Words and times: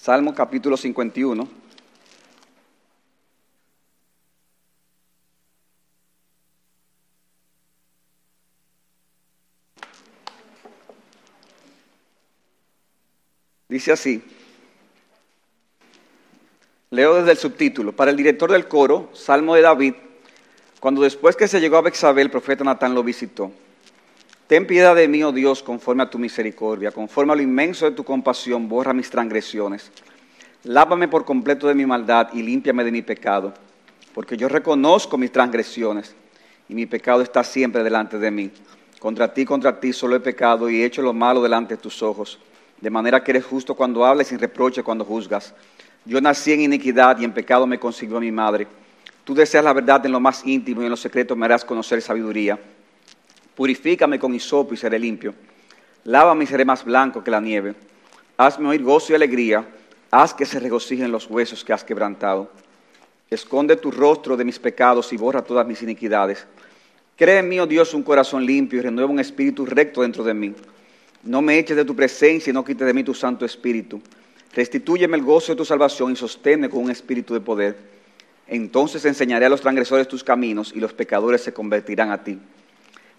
Salmo 0.00 0.34
capítulo 0.34 0.78
51. 0.78 1.46
Dice 13.68 13.92
así, 13.92 14.24
leo 16.88 17.16
desde 17.16 17.32
el 17.32 17.36
subtítulo, 17.36 17.94
para 17.94 18.10
el 18.10 18.16
director 18.16 18.50
del 18.50 18.68
coro, 18.68 19.10
Salmo 19.12 19.54
de 19.54 19.60
David, 19.60 19.94
cuando 20.80 21.02
después 21.02 21.36
que 21.36 21.46
se 21.46 21.60
llegó 21.60 21.76
a 21.76 21.82
Bexabel, 21.82 22.24
el 22.24 22.30
profeta 22.30 22.64
Natán 22.64 22.94
lo 22.94 23.04
visitó. 23.04 23.52
Ten 24.50 24.66
piedad 24.66 24.96
de 24.96 25.06
mí, 25.06 25.22
oh 25.22 25.30
Dios, 25.30 25.62
conforme 25.62 26.02
a 26.02 26.10
tu 26.10 26.18
misericordia, 26.18 26.90
conforme 26.90 27.32
a 27.32 27.36
lo 27.36 27.42
inmenso 27.42 27.84
de 27.84 27.92
tu 27.92 28.02
compasión, 28.02 28.68
borra 28.68 28.92
mis 28.92 29.08
transgresiones. 29.08 29.92
Lávame 30.64 31.06
por 31.06 31.24
completo 31.24 31.68
de 31.68 31.74
mi 31.76 31.86
maldad 31.86 32.30
y 32.32 32.42
límpiame 32.42 32.82
de 32.82 32.90
mi 32.90 33.00
pecado, 33.00 33.54
porque 34.12 34.36
yo 34.36 34.48
reconozco 34.48 35.16
mis 35.16 35.30
transgresiones 35.30 36.16
y 36.68 36.74
mi 36.74 36.84
pecado 36.86 37.22
está 37.22 37.44
siempre 37.44 37.84
delante 37.84 38.18
de 38.18 38.28
mí. 38.32 38.50
Contra 38.98 39.32
ti, 39.32 39.44
contra 39.44 39.78
ti 39.78 39.92
solo 39.92 40.16
he 40.16 40.20
pecado 40.20 40.68
y 40.68 40.82
he 40.82 40.84
hecho 40.84 41.00
lo 41.00 41.12
malo 41.12 41.40
delante 41.40 41.76
de 41.76 41.80
tus 41.80 42.02
ojos, 42.02 42.40
de 42.80 42.90
manera 42.90 43.22
que 43.22 43.30
eres 43.30 43.44
justo 43.44 43.76
cuando 43.76 44.04
hablas 44.04 44.26
y 44.26 44.30
sin 44.30 44.40
reproche 44.40 44.82
cuando 44.82 45.04
juzgas. 45.04 45.54
Yo 46.04 46.20
nací 46.20 46.52
en 46.52 46.62
iniquidad 46.62 47.20
y 47.20 47.24
en 47.24 47.32
pecado 47.32 47.68
me 47.68 47.78
consiguió 47.78 48.18
mi 48.18 48.32
madre. 48.32 48.66
Tú 49.22 49.32
deseas 49.32 49.62
la 49.62 49.72
verdad 49.72 50.04
en 50.06 50.10
lo 50.10 50.18
más 50.18 50.44
íntimo 50.44 50.82
y 50.82 50.86
en 50.86 50.90
lo 50.90 50.96
secreto 50.96 51.36
me 51.36 51.44
harás 51.46 51.64
conocer 51.64 52.02
sabiduría. 52.02 52.58
Purifícame 53.60 54.18
con 54.18 54.34
hisopo 54.34 54.72
y 54.72 54.78
seré 54.78 54.98
limpio. 54.98 55.34
Lávame 56.04 56.44
y 56.44 56.46
seré 56.46 56.64
más 56.64 56.82
blanco 56.82 57.22
que 57.22 57.30
la 57.30 57.42
nieve. 57.42 57.74
Hazme 58.38 58.66
oír 58.66 58.82
gozo 58.82 59.12
y 59.12 59.16
alegría. 59.16 59.68
Haz 60.10 60.32
que 60.32 60.46
se 60.46 60.58
regocijen 60.58 61.12
los 61.12 61.28
huesos 61.28 61.62
que 61.62 61.74
has 61.74 61.84
quebrantado. 61.84 62.50
Esconde 63.28 63.76
tu 63.76 63.90
rostro 63.90 64.38
de 64.38 64.46
mis 64.46 64.58
pecados 64.58 65.12
y 65.12 65.18
borra 65.18 65.44
todas 65.44 65.66
mis 65.66 65.82
iniquidades. 65.82 66.46
Cree 67.18 67.40
en 67.40 67.50
mí, 67.50 67.60
oh 67.60 67.66
Dios, 67.66 67.92
un 67.92 68.02
corazón 68.02 68.46
limpio 68.46 68.78
y 68.78 68.82
renueva 68.82 69.10
un 69.10 69.20
espíritu 69.20 69.66
recto 69.66 70.00
dentro 70.00 70.24
de 70.24 70.32
mí. 70.32 70.54
No 71.22 71.42
me 71.42 71.58
eches 71.58 71.76
de 71.76 71.84
tu 71.84 71.94
presencia 71.94 72.50
y 72.50 72.54
no 72.54 72.64
quites 72.64 72.86
de 72.86 72.94
mí 72.94 73.04
tu 73.04 73.12
santo 73.12 73.44
espíritu. 73.44 74.00
Restitúyeme 74.54 75.18
el 75.18 75.22
gozo 75.22 75.52
de 75.52 75.56
tu 75.56 75.66
salvación 75.66 76.12
y 76.12 76.16
sosténme 76.16 76.70
con 76.70 76.84
un 76.84 76.90
espíritu 76.90 77.34
de 77.34 77.42
poder. 77.42 77.76
Entonces 78.46 79.04
enseñaré 79.04 79.44
a 79.44 79.50
los 79.50 79.60
transgresores 79.60 80.08
tus 80.08 80.24
caminos 80.24 80.72
y 80.74 80.80
los 80.80 80.94
pecadores 80.94 81.42
se 81.42 81.52
convertirán 81.52 82.10
a 82.10 82.24
ti. 82.24 82.38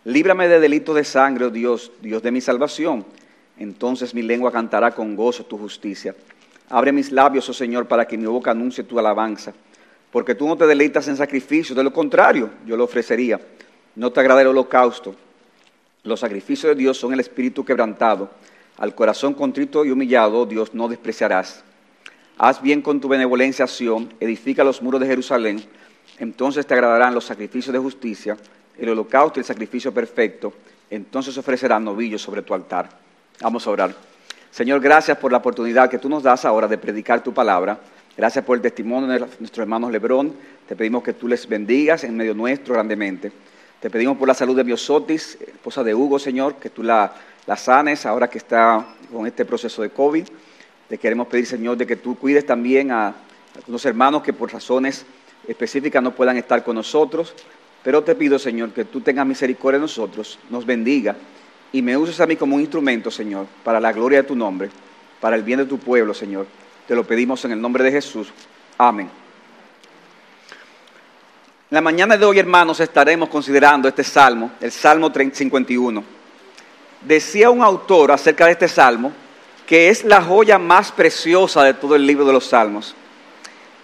Líbrame 0.03 0.47
de 0.47 0.59
delito 0.59 0.95
de 0.95 1.03
sangre, 1.03 1.45
oh 1.45 1.49
Dios, 1.51 1.91
Dios 2.01 2.23
de 2.23 2.31
mi 2.31 2.41
salvación. 2.41 3.05
Entonces 3.57 4.15
mi 4.15 4.23
lengua 4.23 4.51
cantará 4.51 4.91
con 4.91 5.15
gozo 5.15 5.45
tu 5.45 5.59
justicia. 5.59 6.15
Abre 6.69 6.91
mis 6.91 7.11
labios, 7.11 7.47
oh 7.49 7.53
Señor, 7.53 7.87
para 7.87 8.07
que 8.07 8.17
mi 8.17 8.25
boca 8.25 8.49
anuncie 8.49 8.83
tu 8.83 8.97
alabanza. 8.97 9.53
Porque 10.11 10.33
tú 10.33 10.47
no 10.47 10.57
te 10.57 10.65
deleitas 10.65 11.07
en 11.07 11.17
sacrificio, 11.17 11.75
de 11.75 11.83
lo 11.83 11.93
contrario, 11.93 12.49
yo 12.65 12.75
lo 12.75 12.85
ofrecería. 12.85 13.39
No 13.95 14.11
te 14.11 14.19
agrada 14.19 14.41
el 14.41 14.47
holocausto. 14.47 15.15
Los 16.03 16.21
sacrificios 16.21 16.75
de 16.75 16.81
Dios 16.81 16.97
son 16.97 17.13
el 17.13 17.19
espíritu 17.19 17.63
quebrantado. 17.63 18.31
Al 18.77 18.95
corazón 18.95 19.35
contrito 19.35 19.85
y 19.85 19.91
humillado, 19.91 20.39
oh 20.39 20.45
Dios, 20.47 20.73
no 20.73 20.87
despreciarás. 20.87 21.63
Haz 22.39 22.59
bien 22.59 22.81
con 22.81 22.99
tu 22.99 23.07
benevolencia, 23.07 23.67
Sión, 23.67 24.11
edifica 24.19 24.63
los 24.63 24.81
muros 24.81 24.99
de 24.99 25.05
Jerusalén. 25.05 25.63
Entonces 26.17 26.65
te 26.65 26.73
agradarán 26.73 27.13
los 27.13 27.25
sacrificios 27.25 27.71
de 27.71 27.79
justicia 27.79 28.35
el 28.77 28.89
holocausto 28.89 29.39
y 29.39 29.41
el 29.41 29.45
sacrificio 29.45 29.93
perfecto, 29.93 30.53
entonces 30.89 31.37
ofrecerán 31.37 31.83
novillos 31.83 32.21
sobre 32.21 32.41
tu 32.41 32.53
altar. 32.53 32.89
Vamos 33.41 33.65
a 33.65 33.69
orar. 33.69 33.95
Señor, 34.51 34.81
gracias 34.81 35.17
por 35.17 35.31
la 35.31 35.37
oportunidad 35.37 35.89
que 35.89 35.97
tú 35.97 36.09
nos 36.09 36.23
das 36.23 36.43
ahora 36.45 36.67
de 36.67 36.77
predicar 36.77 37.23
tu 37.23 37.33
palabra. 37.33 37.79
Gracias 38.17 38.43
por 38.43 38.57
el 38.57 38.61
testimonio 38.61 39.07
de 39.07 39.19
nuestros 39.19 39.59
hermanos 39.59 39.91
Lebrón. 39.91 40.33
Te 40.67 40.75
pedimos 40.75 41.03
que 41.03 41.13
tú 41.13 41.27
les 41.27 41.47
bendigas 41.47 42.03
en 42.03 42.17
medio 42.17 42.33
nuestro 42.33 42.73
grandemente. 42.73 43.31
Te 43.79 43.89
pedimos 43.89 44.17
por 44.17 44.27
la 44.27 44.33
salud 44.33 44.55
de 44.55 44.63
Biosotis, 44.63 45.37
esposa 45.41 45.83
de 45.83 45.95
Hugo, 45.95 46.19
Señor, 46.19 46.55
que 46.55 46.69
tú 46.69 46.83
la, 46.83 47.13
la 47.47 47.55
sanes 47.55 48.05
ahora 48.05 48.29
que 48.29 48.37
está 48.37 48.85
con 49.11 49.25
este 49.25 49.45
proceso 49.45 49.81
de 49.81 49.89
COVID. 49.89 50.27
Te 50.87 50.97
queremos 50.97 51.27
pedir, 51.27 51.45
Señor, 51.45 51.77
de 51.77 51.87
que 51.87 51.95
tú 51.95 52.17
cuides 52.17 52.45
también 52.45 52.91
a 52.91 53.15
algunos 53.55 53.85
hermanos 53.85 54.21
que 54.21 54.33
por 54.33 54.51
razones 54.51 55.05
específicas 55.47 56.03
no 56.03 56.13
puedan 56.13 56.37
estar 56.37 56.63
con 56.63 56.75
nosotros. 56.75 57.33
Pero 57.83 58.03
te 58.03 58.15
pido, 58.15 58.37
Señor, 58.37 58.71
que 58.71 58.85
tú 58.85 59.01
tengas 59.01 59.25
misericordia 59.25 59.79
de 59.79 59.83
nosotros, 59.83 60.37
nos 60.49 60.65
bendiga 60.65 61.15
y 61.71 61.81
me 61.81 61.97
uses 61.97 62.19
a 62.19 62.27
mí 62.27 62.35
como 62.35 62.55
un 62.55 62.61
instrumento, 62.61 63.09
Señor, 63.09 63.47
para 63.63 63.79
la 63.79 63.91
gloria 63.91 64.21
de 64.21 64.27
tu 64.27 64.35
nombre, 64.35 64.69
para 65.19 65.35
el 65.35 65.43
bien 65.43 65.59
de 65.59 65.65
tu 65.65 65.79
pueblo, 65.79 66.13
Señor. 66.13 66.45
Te 66.87 66.95
lo 66.95 67.03
pedimos 67.03 67.43
en 67.45 67.53
el 67.53 67.61
nombre 67.61 67.83
de 67.83 67.91
Jesús. 67.91 68.27
Amén. 68.77 69.09
En 71.69 71.75
la 71.75 71.81
mañana 71.81 72.17
de 72.17 72.25
hoy, 72.25 72.37
hermanos, 72.37 72.79
estaremos 72.81 73.29
considerando 73.29 73.87
este 73.87 74.03
salmo, 74.03 74.51
el 74.59 74.71
Salmo 74.71 75.09
51. 75.09 76.03
Decía 77.01 77.49
un 77.49 77.63
autor 77.63 78.11
acerca 78.11 78.45
de 78.45 78.51
este 78.51 78.67
salmo 78.67 79.13
que 79.65 79.87
es 79.87 80.03
la 80.03 80.21
joya 80.21 80.59
más 80.59 80.91
preciosa 80.91 81.63
de 81.63 81.73
todo 81.73 81.95
el 81.95 82.05
libro 82.05 82.25
de 82.25 82.33
los 82.33 82.47
salmos. 82.47 82.93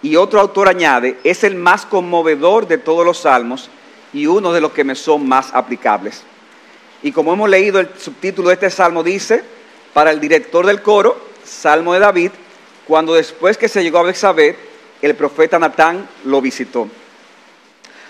Y 0.02 0.16
otro 0.16 0.38
autor 0.38 0.68
añade, 0.68 1.18
es 1.24 1.42
el 1.44 1.54
más 1.54 1.86
conmovedor 1.86 2.68
de 2.68 2.76
todos 2.76 3.06
los 3.06 3.20
salmos 3.20 3.70
y 4.12 4.26
uno 4.26 4.52
de 4.52 4.60
los 4.60 4.72
que 4.72 4.84
me 4.84 4.94
son 4.94 5.28
más 5.28 5.54
aplicables. 5.54 6.22
Y 7.02 7.12
como 7.12 7.32
hemos 7.32 7.48
leído 7.48 7.80
el 7.80 7.90
subtítulo 7.98 8.48
de 8.48 8.54
este 8.54 8.70
salmo 8.70 9.02
dice, 9.02 9.44
para 9.92 10.10
el 10.10 10.20
director 10.20 10.66
del 10.66 10.82
coro, 10.82 11.28
Salmo 11.44 11.94
de 11.94 12.00
David, 12.00 12.30
cuando 12.86 13.14
después 13.14 13.56
que 13.56 13.68
se 13.68 13.82
llegó 13.82 13.98
a 13.98 14.02
Bexabé, 14.02 14.56
el 15.00 15.14
profeta 15.14 15.58
Natán 15.58 16.08
lo 16.24 16.40
visitó. 16.40 16.88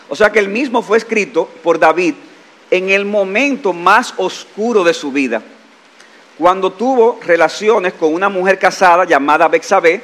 O 0.08 0.16
sea 0.16 0.31
que 0.31 0.38
el 0.38 0.48
mismo 0.48 0.82
fue 0.82 0.98
escrito 0.98 1.48
por 1.62 1.78
David 1.78 2.14
en 2.70 2.91
el 2.91 3.04
momento 3.04 3.72
más 3.72 4.14
oscuro 4.16 4.84
de 4.84 4.94
su 4.94 5.12
vida, 5.12 5.42
cuando 6.37 6.72
tuvo 6.72 7.19
relaciones 7.25 7.94
con 7.94 8.14
una 8.14 8.28
mujer 8.28 8.58
casada 8.58 9.04
llamada 9.04 9.48
Bexabé, 9.48 10.03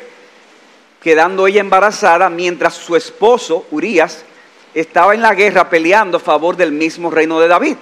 quedando 1.01 1.47
ella 1.47 1.61
embarazada 1.61 2.29
mientras 2.29 2.75
su 2.75 2.97
esposo, 2.97 3.67
Urias, 3.71 4.25
estaba 4.75 5.15
en 5.15 5.23
la 5.23 5.35
guerra 5.35 5.71
peleando 5.71 6.17
a 6.17 6.21
favor 6.21 6.57
del 6.57 6.73
mismo 6.73 7.11
reino 7.11 7.41
de 7.41 7.49
David. 7.49 7.77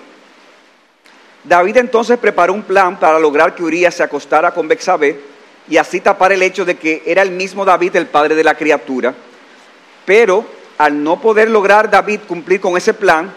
David 1.44 1.78
entonces 1.78 2.18
preparó 2.18 2.52
un 2.52 2.62
plan 2.62 3.00
para 3.00 3.18
lograr 3.18 3.54
que 3.54 3.64
Urias 3.64 3.94
se 3.94 4.02
acostara 4.02 4.52
con 4.52 4.68
Bexabé 4.68 5.20
y 5.68 5.76
así 5.76 6.00
tapar 6.00 6.32
el 6.32 6.42
hecho 6.42 6.64
de 6.64 6.76
que 6.76 7.02
era 7.06 7.22
el 7.22 7.30
mismo 7.30 7.64
David 7.64 7.96
el 7.96 8.06
padre 8.06 8.34
de 8.34 8.44
la 8.44 8.54
criatura. 8.54 9.14
Pero 10.04 10.44
al 10.78 11.02
no 11.02 11.20
poder 11.20 11.50
lograr 11.50 11.90
David 11.90 12.20
cumplir 12.28 12.60
con 12.60 12.76
ese 12.76 12.94
plan, 12.94 13.32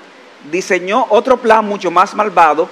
diseñó 0.51 1.07
otro 1.09 1.37
plan 1.37 1.65
mucho 1.65 1.89
más 1.89 2.13
malvado 2.13 2.69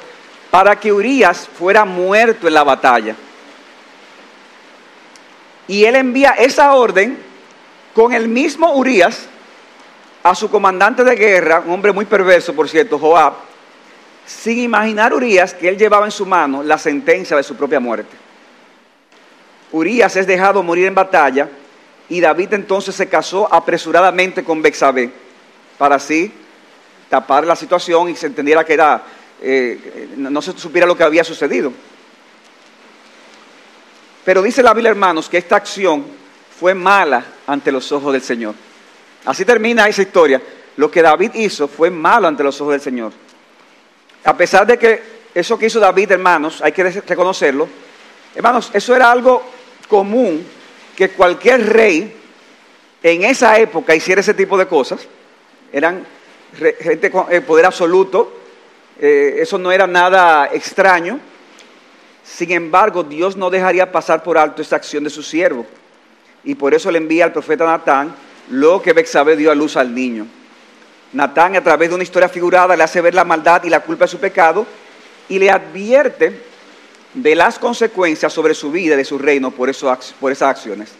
para 0.51 0.79
que 0.79 0.91
Urias 0.91 1.49
fuera 1.57 1.85
muerto 1.85 2.47
en 2.47 2.53
la 2.53 2.63
batalla. 2.63 3.15
Y 5.67 5.85
él 5.85 5.95
envía 5.95 6.31
esa 6.31 6.73
orden 6.73 7.17
con 7.93 8.13
el 8.13 8.27
mismo 8.27 8.73
Urias 8.73 9.27
a 10.23 10.33
su 10.33 10.49
comandante 10.49 11.03
de 11.03 11.15
guerra, 11.15 11.61
un 11.65 11.73
hombre 11.73 11.91
muy 11.91 12.05
perverso, 12.05 12.55
por 12.55 12.69
cierto, 12.69 12.97
Joab, 12.97 13.33
sin 14.25 14.57
imaginar 14.57 15.13
Urias 15.13 15.53
que 15.53 15.67
él 15.67 15.77
llevaba 15.77 16.05
en 16.05 16.11
su 16.11 16.25
mano 16.25 16.63
la 16.63 16.77
sentencia 16.77 17.35
de 17.35 17.43
su 17.43 17.55
propia 17.55 17.81
muerte. 17.81 18.15
Urias 19.73 20.15
es 20.15 20.25
dejado 20.25 20.63
morir 20.63 20.87
en 20.87 20.95
batalla 20.95 21.49
y 22.07 22.21
David 22.21 22.53
entonces 22.53 22.95
se 22.95 23.09
casó 23.09 23.53
apresuradamente 23.53 24.43
con 24.43 24.61
Bexabé 24.61 25.11
para 25.77 25.95
así 25.95 26.31
tapar 27.09 27.45
la 27.45 27.55
situación 27.55 28.09
y 28.09 28.15
se 28.15 28.27
entendiera 28.27 28.63
que 28.63 28.73
era, 28.73 29.03
eh, 29.41 30.09
no 30.15 30.41
se 30.41 30.57
supiera 30.57 30.87
lo 30.87 30.95
que 30.95 31.03
había 31.03 31.23
sucedido. 31.23 31.73
Pero 34.23 34.41
dice 34.41 34.63
la 34.63 34.73
Biblia, 34.73 34.91
hermanos, 34.91 35.27
que 35.27 35.37
esta 35.37 35.57
acción 35.57 36.05
fue 36.57 36.73
mala 36.73 37.25
ante 37.45 37.73
los 37.73 37.91
ojos 37.91 38.13
del 38.13 38.21
Señor. 38.21 38.55
Así 39.25 39.45
termina 39.45 39.87
esa 39.87 40.01
historia. 40.01 40.41
Lo 40.77 40.89
que 40.89 41.01
David 41.01 41.31
hizo 41.35 41.67
fue 41.67 41.89
malo 41.89 42.27
ante 42.27 42.43
los 42.43 42.59
ojos 42.59 42.73
del 42.73 42.81
Señor. 42.81 43.11
A 44.23 44.35
pesar 44.35 44.65
de 44.65 44.77
que 44.77 45.01
eso 45.33 45.57
que 45.57 45.67
hizo 45.67 45.79
David, 45.79 46.11
hermanos, 46.11 46.61
hay 46.61 46.71
que 46.71 46.83
reconocerlo. 46.83 47.67
Hermanos, 48.35 48.71
eso 48.73 48.95
era 48.95 49.11
algo 49.11 49.43
común 49.87 50.45
que 50.95 51.09
cualquier 51.09 51.71
rey 51.71 52.15
en 53.01 53.23
esa 53.23 53.57
época 53.59 53.95
hiciera 53.95 54.21
ese 54.21 54.33
tipo 54.33 54.57
de 54.57 54.67
cosas. 54.67 55.07
Eran 55.71 56.05
gente 56.79 57.11
con 57.11 57.31
eh, 57.31 57.41
poder 57.41 57.65
absoluto. 57.65 58.39
Eh, 58.99 59.37
eso 59.39 59.57
no 59.57 59.71
era 59.71 59.87
nada 59.87 60.49
extraño. 60.51 61.19
Sin 62.23 62.51
embargo, 62.51 63.03
Dios 63.03 63.35
no 63.35 63.49
dejaría 63.49 63.91
pasar 63.91 64.23
por 64.23 64.37
alto 64.37 64.61
esa 64.61 64.77
acción 64.77 65.03
de 65.03 65.09
su 65.09 65.23
siervo. 65.23 65.65
Y 66.43 66.55
por 66.55 66.73
eso 66.73 66.91
le 66.91 66.97
envía 66.97 67.25
al 67.25 67.33
profeta 67.33 67.65
Natán 67.65 68.15
Luego 68.49 68.81
que 68.81 68.93
Bexabe 68.93 69.35
dio 69.35 69.51
a 69.51 69.55
luz 69.55 69.77
al 69.77 69.93
niño. 69.93 70.27
Natán, 71.13 71.55
a 71.55 71.63
través 71.63 71.89
de 71.89 71.95
una 71.95 72.03
historia 72.03 72.27
figurada, 72.27 72.75
le 72.75 72.83
hace 72.83 73.01
ver 73.01 73.13
la 73.13 73.23
maldad 73.23 73.63
y 73.63 73.69
la 73.69 73.81
culpa 73.81 74.05
de 74.05 74.09
su 74.09 74.19
pecado 74.19 74.65
y 75.29 75.39
le 75.39 75.49
advierte 75.49 76.41
de 77.13 77.35
las 77.35 77.59
consecuencias 77.59 78.33
sobre 78.33 78.53
su 78.53 78.71
vida 78.71 78.95
y 78.95 78.97
de 78.97 79.05
su 79.05 79.17
reino 79.17 79.51
por, 79.51 79.69
eso, 79.69 79.95
por 80.19 80.31
esas 80.31 80.49
acciones. 80.49 80.91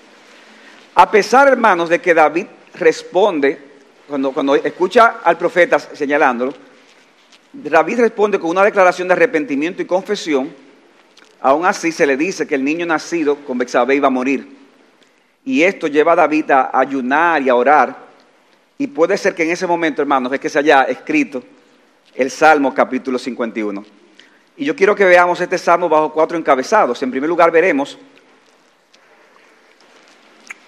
A 0.95 1.09
pesar, 1.09 1.47
hermanos, 1.47 1.89
de 1.89 1.99
que 1.99 2.13
David 2.13 2.45
responde, 2.75 3.59
cuando, 4.07 4.31
cuando 4.31 4.55
escucha 4.55 5.17
al 5.23 5.37
profeta 5.37 5.79
señalándolo, 5.79 6.53
David 7.51 7.99
responde 7.99 8.39
con 8.39 8.51
una 8.51 8.63
declaración 8.63 9.07
de 9.07 9.13
arrepentimiento 9.13 9.81
y 9.81 9.85
confesión, 9.85 10.51
aún 11.41 11.65
así 11.65 11.91
se 11.91 12.05
le 12.05 12.17
dice 12.17 12.47
que 12.47 12.55
el 12.55 12.63
niño 12.63 12.85
nacido 12.85 13.37
con 13.37 13.57
Bexabé 13.57 13.95
iba 13.95 14.07
a 14.07 14.11
morir. 14.11 14.62
Y 15.45 15.63
esto 15.63 15.87
lleva 15.87 16.13
a 16.13 16.15
David 16.15 16.51
a 16.51 16.69
ayunar 16.73 17.41
y 17.41 17.49
a 17.49 17.55
orar. 17.55 17.95
Y 18.77 18.87
puede 18.87 19.17
ser 19.17 19.35
que 19.35 19.43
en 19.43 19.51
ese 19.51 19.67
momento, 19.67 20.01
hermanos, 20.01 20.31
es 20.31 20.39
que 20.39 20.49
se 20.49 20.59
haya 20.59 20.83
escrito 20.83 21.43
el 22.15 22.31
Salmo 22.31 22.73
capítulo 22.73 23.17
51. 23.19 23.83
Y 24.55 24.65
yo 24.65 24.75
quiero 24.75 24.95
que 24.95 25.05
veamos 25.05 25.41
este 25.41 25.57
salmo 25.57 25.89
bajo 25.89 26.13
cuatro 26.13 26.37
encabezados. 26.37 27.01
En 27.01 27.11
primer 27.11 27.27
lugar 27.27 27.51
veremos 27.51 27.97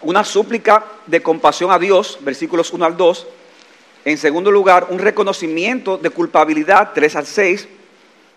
una 0.01 0.23
súplica 0.23 0.83
de 1.05 1.21
compasión 1.21 1.71
a 1.71 1.79
Dios, 1.79 2.17
versículos 2.21 2.71
1 2.73 2.85
al 2.85 2.97
2. 2.97 3.27
En 4.05 4.17
segundo 4.17 4.51
lugar, 4.51 4.87
un 4.89 4.99
reconocimiento 4.99 5.97
de 5.97 6.09
culpabilidad, 6.09 6.91
3 6.93 7.15
al 7.15 7.25
6. 7.25 7.67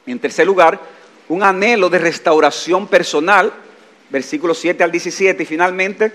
En 0.06 0.18
tercer 0.18 0.46
lugar, 0.46 0.80
un 1.28 1.42
anhelo 1.42 1.90
de 1.90 1.98
restauración 1.98 2.86
personal, 2.86 3.52
versículos 4.10 4.58
7 4.58 4.82
al 4.84 4.90
17. 4.90 5.42
Y 5.42 5.46
finalmente, 5.46 6.12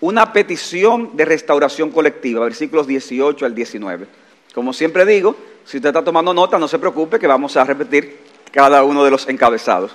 una 0.00 0.32
petición 0.32 1.16
de 1.16 1.24
restauración 1.24 1.90
colectiva, 1.90 2.44
versículos 2.44 2.86
18 2.86 3.44
al 3.44 3.54
19. 3.54 4.06
Como 4.54 4.72
siempre 4.72 5.04
digo, 5.04 5.36
si 5.64 5.76
usted 5.76 5.90
está 5.90 6.02
tomando 6.02 6.34
nota, 6.34 6.58
no 6.58 6.68
se 6.68 6.78
preocupe 6.78 7.18
que 7.18 7.26
vamos 7.26 7.56
a 7.56 7.64
repetir 7.64 8.18
cada 8.50 8.82
uno 8.82 9.04
de 9.04 9.10
los 9.10 9.28
encabezados. 9.28 9.94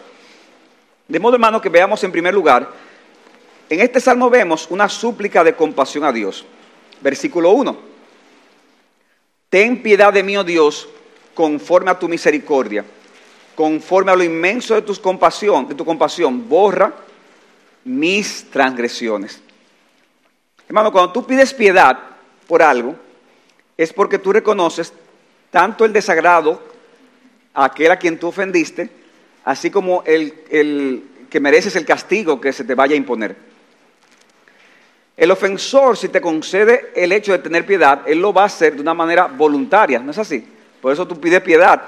De 1.07 1.19
modo, 1.19 1.35
hermano, 1.35 1.61
que 1.61 1.69
veamos 1.69 2.03
en 2.03 2.11
primer 2.11 2.33
lugar, 2.33 2.69
en 3.69 3.79
este 3.79 3.99
salmo 3.99 4.29
vemos 4.29 4.67
una 4.69 4.87
súplica 4.87 5.43
de 5.43 5.55
compasión 5.55 6.03
a 6.03 6.11
Dios. 6.11 6.45
Versículo 7.01 7.51
1. 7.51 7.77
Ten 9.49 9.81
piedad 9.81 10.13
de 10.13 10.23
mí, 10.23 10.37
oh 10.37 10.43
Dios, 10.43 10.87
conforme 11.33 11.91
a 11.91 11.99
tu 11.99 12.07
misericordia, 12.07 12.85
conforme 13.55 14.11
a 14.11 14.15
lo 14.15 14.23
inmenso 14.23 14.75
de, 14.75 14.81
tus 14.81 14.99
compasión, 14.99 15.67
de 15.67 15.75
tu 15.75 15.85
compasión, 15.85 16.47
borra 16.47 16.93
mis 17.85 18.49
transgresiones. 18.51 19.41
Hermano, 20.67 20.91
cuando 20.91 21.13
tú 21.13 21.25
pides 21.25 21.53
piedad 21.53 21.97
por 22.47 22.61
algo, 22.61 22.95
es 23.77 23.93
porque 23.93 24.19
tú 24.19 24.33
reconoces 24.33 24.91
tanto 25.51 25.85
el 25.85 25.93
desagrado 25.93 26.61
a 27.53 27.65
aquel 27.65 27.91
a 27.91 27.99
quien 27.99 28.19
tú 28.19 28.27
ofendiste, 28.27 28.89
así 29.45 29.69
como 29.69 30.03
el, 30.05 31.03
que 31.29 31.39
mereces 31.39 31.75
el 31.75 31.85
castigo 31.85 32.41
que 32.41 32.51
se 32.51 32.63
te 32.63 32.75
vaya 32.75 32.95
a 32.95 32.97
imponer. 32.97 33.35
El 35.15 35.31
ofensor, 35.31 35.95
si 35.95 36.09
te 36.09 36.19
concede 36.19 36.91
el 36.95 37.11
hecho 37.11 37.31
de 37.31 37.39
tener 37.39 37.65
piedad, 37.65 38.01
él 38.05 38.19
lo 38.19 38.33
va 38.33 38.43
a 38.43 38.47
hacer 38.47 38.75
de 38.75 38.81
una 38.81 38.93
manera 38.93 39.27
voluntaria, 39.27 39.99
¿no 39.99 40.11
es 40.11 40.17
así? 40.17 40.45
Por 40.81 40.91
eso 40.91 41.07
tú 41.07 41.19
pides 41.21 41.41
piedad. 41.41 41.81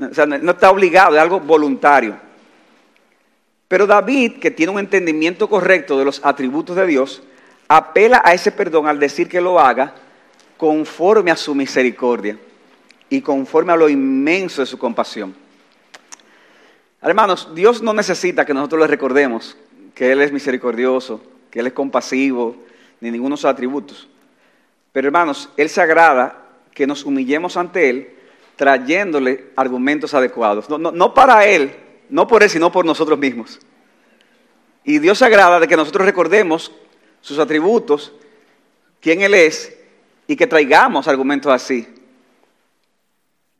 O 0.00 0.14
sea, 0.14 0.24
no 0.24 0.52
está 0.52 0.70
obligado, 0.70 1.16
es 1.16 1.20
algo 1.20 1.40
voluntario. 1.40 2.16
Pero 3.74 3.88
David, 3.88 4.34
que 4.34 4.52
tiene 4.52 4.70
un 4.70 4.78
entendimiento 4.78 5.48
correcto 5.48 5.98
de 5.98 6.04
los 6.04 6.24
atributos 6.24 6.76
de 6.76 6.86
Dios, 6.86 7.24
apela 7.66 8.22
a 8.24 8.32
ese 8.32 8.52
perdón 8.52 8.86
al 8.86 9.00
decir 9.00 9.28
que 9.28 9.40
lo 9.40 9.58
haga 9.58 9.96
conforme 10.56 11.32
a 11.32 11.36
su 11.36 11.56
misericordia 11.56 12.38
y 13.10 13.20
conforme 13.20 13.72
a 13.72 13.76
lo 13.76 13.88
inmenso 13.88 14.62
de 14.62 14.66
su 14.66 14.78
compasión. 14.78 15.34
Hermanos, 17.02 17.48
Dios 17.52 17.82
no 17.82 17.92
necesita 17.92 18.46
que 18.46 18.54
nosotros 18.54 18.82
le 18.82 18.86
recordemos 18.86 19.56
que 19.92 20.12
Él 20.12 20.22
es 20.22 20.30
misericordioso, 20.30 21.20
que 21.50 21.58
Él 21.58 21.66
es 21.66 21.72
compasivo, 21.72 22.54
ni 23.00 23.10
ninguno 23.10 23.34
de 23.34 23.40
sus 23.40 23.50
atributos. 23.50 24.08
Pero 24.92 25.08
hermanos, 25.08 25.48
Él 25.56 25.68
se 25.68 25.80
agrada 25.80 26.46
que 26.72 26.86
nos 26.86 27.04
humillemos 27.04 27.56
ante 27.56 27.90
Él 27.90 28.14
trayéndole 28.54 29.46
argumentos 29.56 30.14
adecuados. 30.14 30.70
No, 30.70 30.78
no 30.78 31.12
para 31.12 31.44
Él, 31.44 31.74
no 32.08 32.26
por 32.26 32.42
Él, 32.42 32.50
sino 32.50 32.70
por 32.70 32.84
nosotros 32.84 33.18
mismos. 33.18 33.60
Y 34.84 34.98
Dios 34.98 35.22
agrada 35.22 35.60
de 35.60 35.68
que 35.68 35.76
nosotros 35.76 36.04
recordemos 36.06 36.72
sus 37.20 37.38
atributos, 37.38 38.12
quién 39.00 39.22
Él 39.22 39.34
es, 39.34 39.76
y 40.26 40.36
que 40.36 40.46
traigamos 40.46 41.08
argumentos 41.08 41.52
así. 41.52 41.88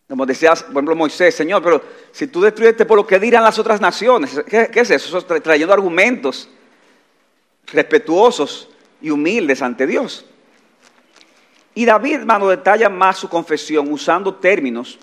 Como 0.09 0.27
decía, 0.27 0.55
por 0.55 0.73
ejemplo, 0.73 0.97
Moisés, 0.97 1.35
Señor, 1.35 1.63
pero 1.63 1.83
si 2.13 2.27
tú 2.27 2.43
destruyes 2.43 2.73
este 2.73 2.85
pueblo, 2.85 3.07
¿qué 3.07 3.19
dirán 3.19 3.43
las 3.43 3.59
otras 3.59 3.81
naciones? 3.81 4.39
¿Qué, 4.47 4.71
es 4.73 4.91
eso? 4.91 5.19
Eso 5.19 5.25
trayendo 5.25 5.73
argumentos 5.73 6.49
respetuosos 7.67 8.69
y 9.01 9.11
humildes 9.11 9.63
ante 9.63 9.87
Dios. 9.87 10.27
Y 11.75 11.85
David, 11.85 12.17
hermano, 12.17 12.49
detalla 12.49 12.89
más 12.89 13.19
su 13.19 13.29
confesión 13.29 13.91
usando 13.91 14.35
términos 14.35 14.99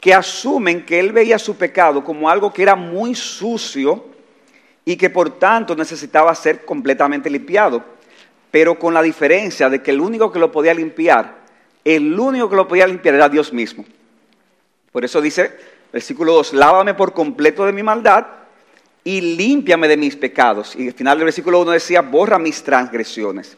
que 0.00 0.14
asumen 0.14 0.84
que 0.84 1.00
él 1.00 1.12
veía 1.12 1.38
su 1.38 1.56
pecado 1.56 2.04
como 2.04 2.28
algo 2.28 2.52
que 2.52 2.62
era 2.62 2.76
muy 2.76 3.14
sucio 3.14 4.04
y 4.84 4.96
que 4.96 5.10
por 5.10 5.38
tanto 5.38 5.74
necesitaba 5.74 6.34
ser 6.34 6.64
completamente 6.64 7.28
limpiado, 7.28 7.82
pero 8.50 8.78
con 8.78 8.94
la 8.94 9.02
diferencia 9.02 9.68
de 9.68 9.82
que 9.82 9.90
el 9.90 10.00
único 10.00 10.30
que 10.30 10.38
lo 10.38 10.52
podía 10.52 10.74
limpiar, 10.74 11.38
el 11.84 12.18
único 12.18 12.48
que 12.48 12.56
lo 12.56 12.68
podía 12.68 12.86
limpiar 12.86 13.14
era 13.16 13.28
Dios 13.28 13.52
mismo. 13.52 13.84
Por 14.92 15.04
eso 15.04 15.20
dice, 15.20 15.56
versículo 15.92 16.32
2, 16.34 16.54
lávame 16.54 16.94
por 16.94 17.12
completo 17.12 17.66
de 17.66 17.72
mi 17.72 17.82
maldad 17.82 18.26
y 19.04 19.20
límpiame 19.20 19.88
de 19.88 19.96
mis 19.96 20.16
pecados. 20.16 20.74
Y 20.76 20.88
al 20.88 20.94
final 20.94 21.18
del 21.18 21.26
versículo 21.26 21.60
1 21.60 21.72
decía, 21.72 22.00
borra 22.00 22.38
mis 22.38 22.62
transgresiones. 22.62 23.56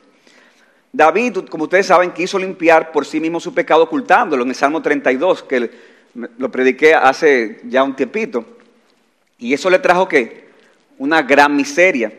David, 0.93 1.39
como 1.51 1.65
ustedes 1.65 1.87
saben, 1.87 2.13
quiso 2.13 2.39
limpiar 2.39 2.93
por 2.93 3.07
sí 3.07 3.21
mismo 3.21 3.41
su 3.41 3.55
pecado 3.55 3.85
ocultándolo 3.85 4.43
en 4.43 4.49
el 4.49 4.55
Salmo 4.55 4.83
32, 4.83 5.43
que 5.43 5.71
lo 6.15 6.51
prediqué 6.51 6.95
hace 6.95 7.61
ya 7.65 7.83
un 7.83 7.97
tiempito. 7.97 8.45
Y 9.39 9.55
eso 9.55 9.71
le 9.71 9.79
trajo 9.79 10.09
qué? 10.09 10.49
Una 10.99 11.23
gran 11.23 11.55
miseria. 11.55 12.13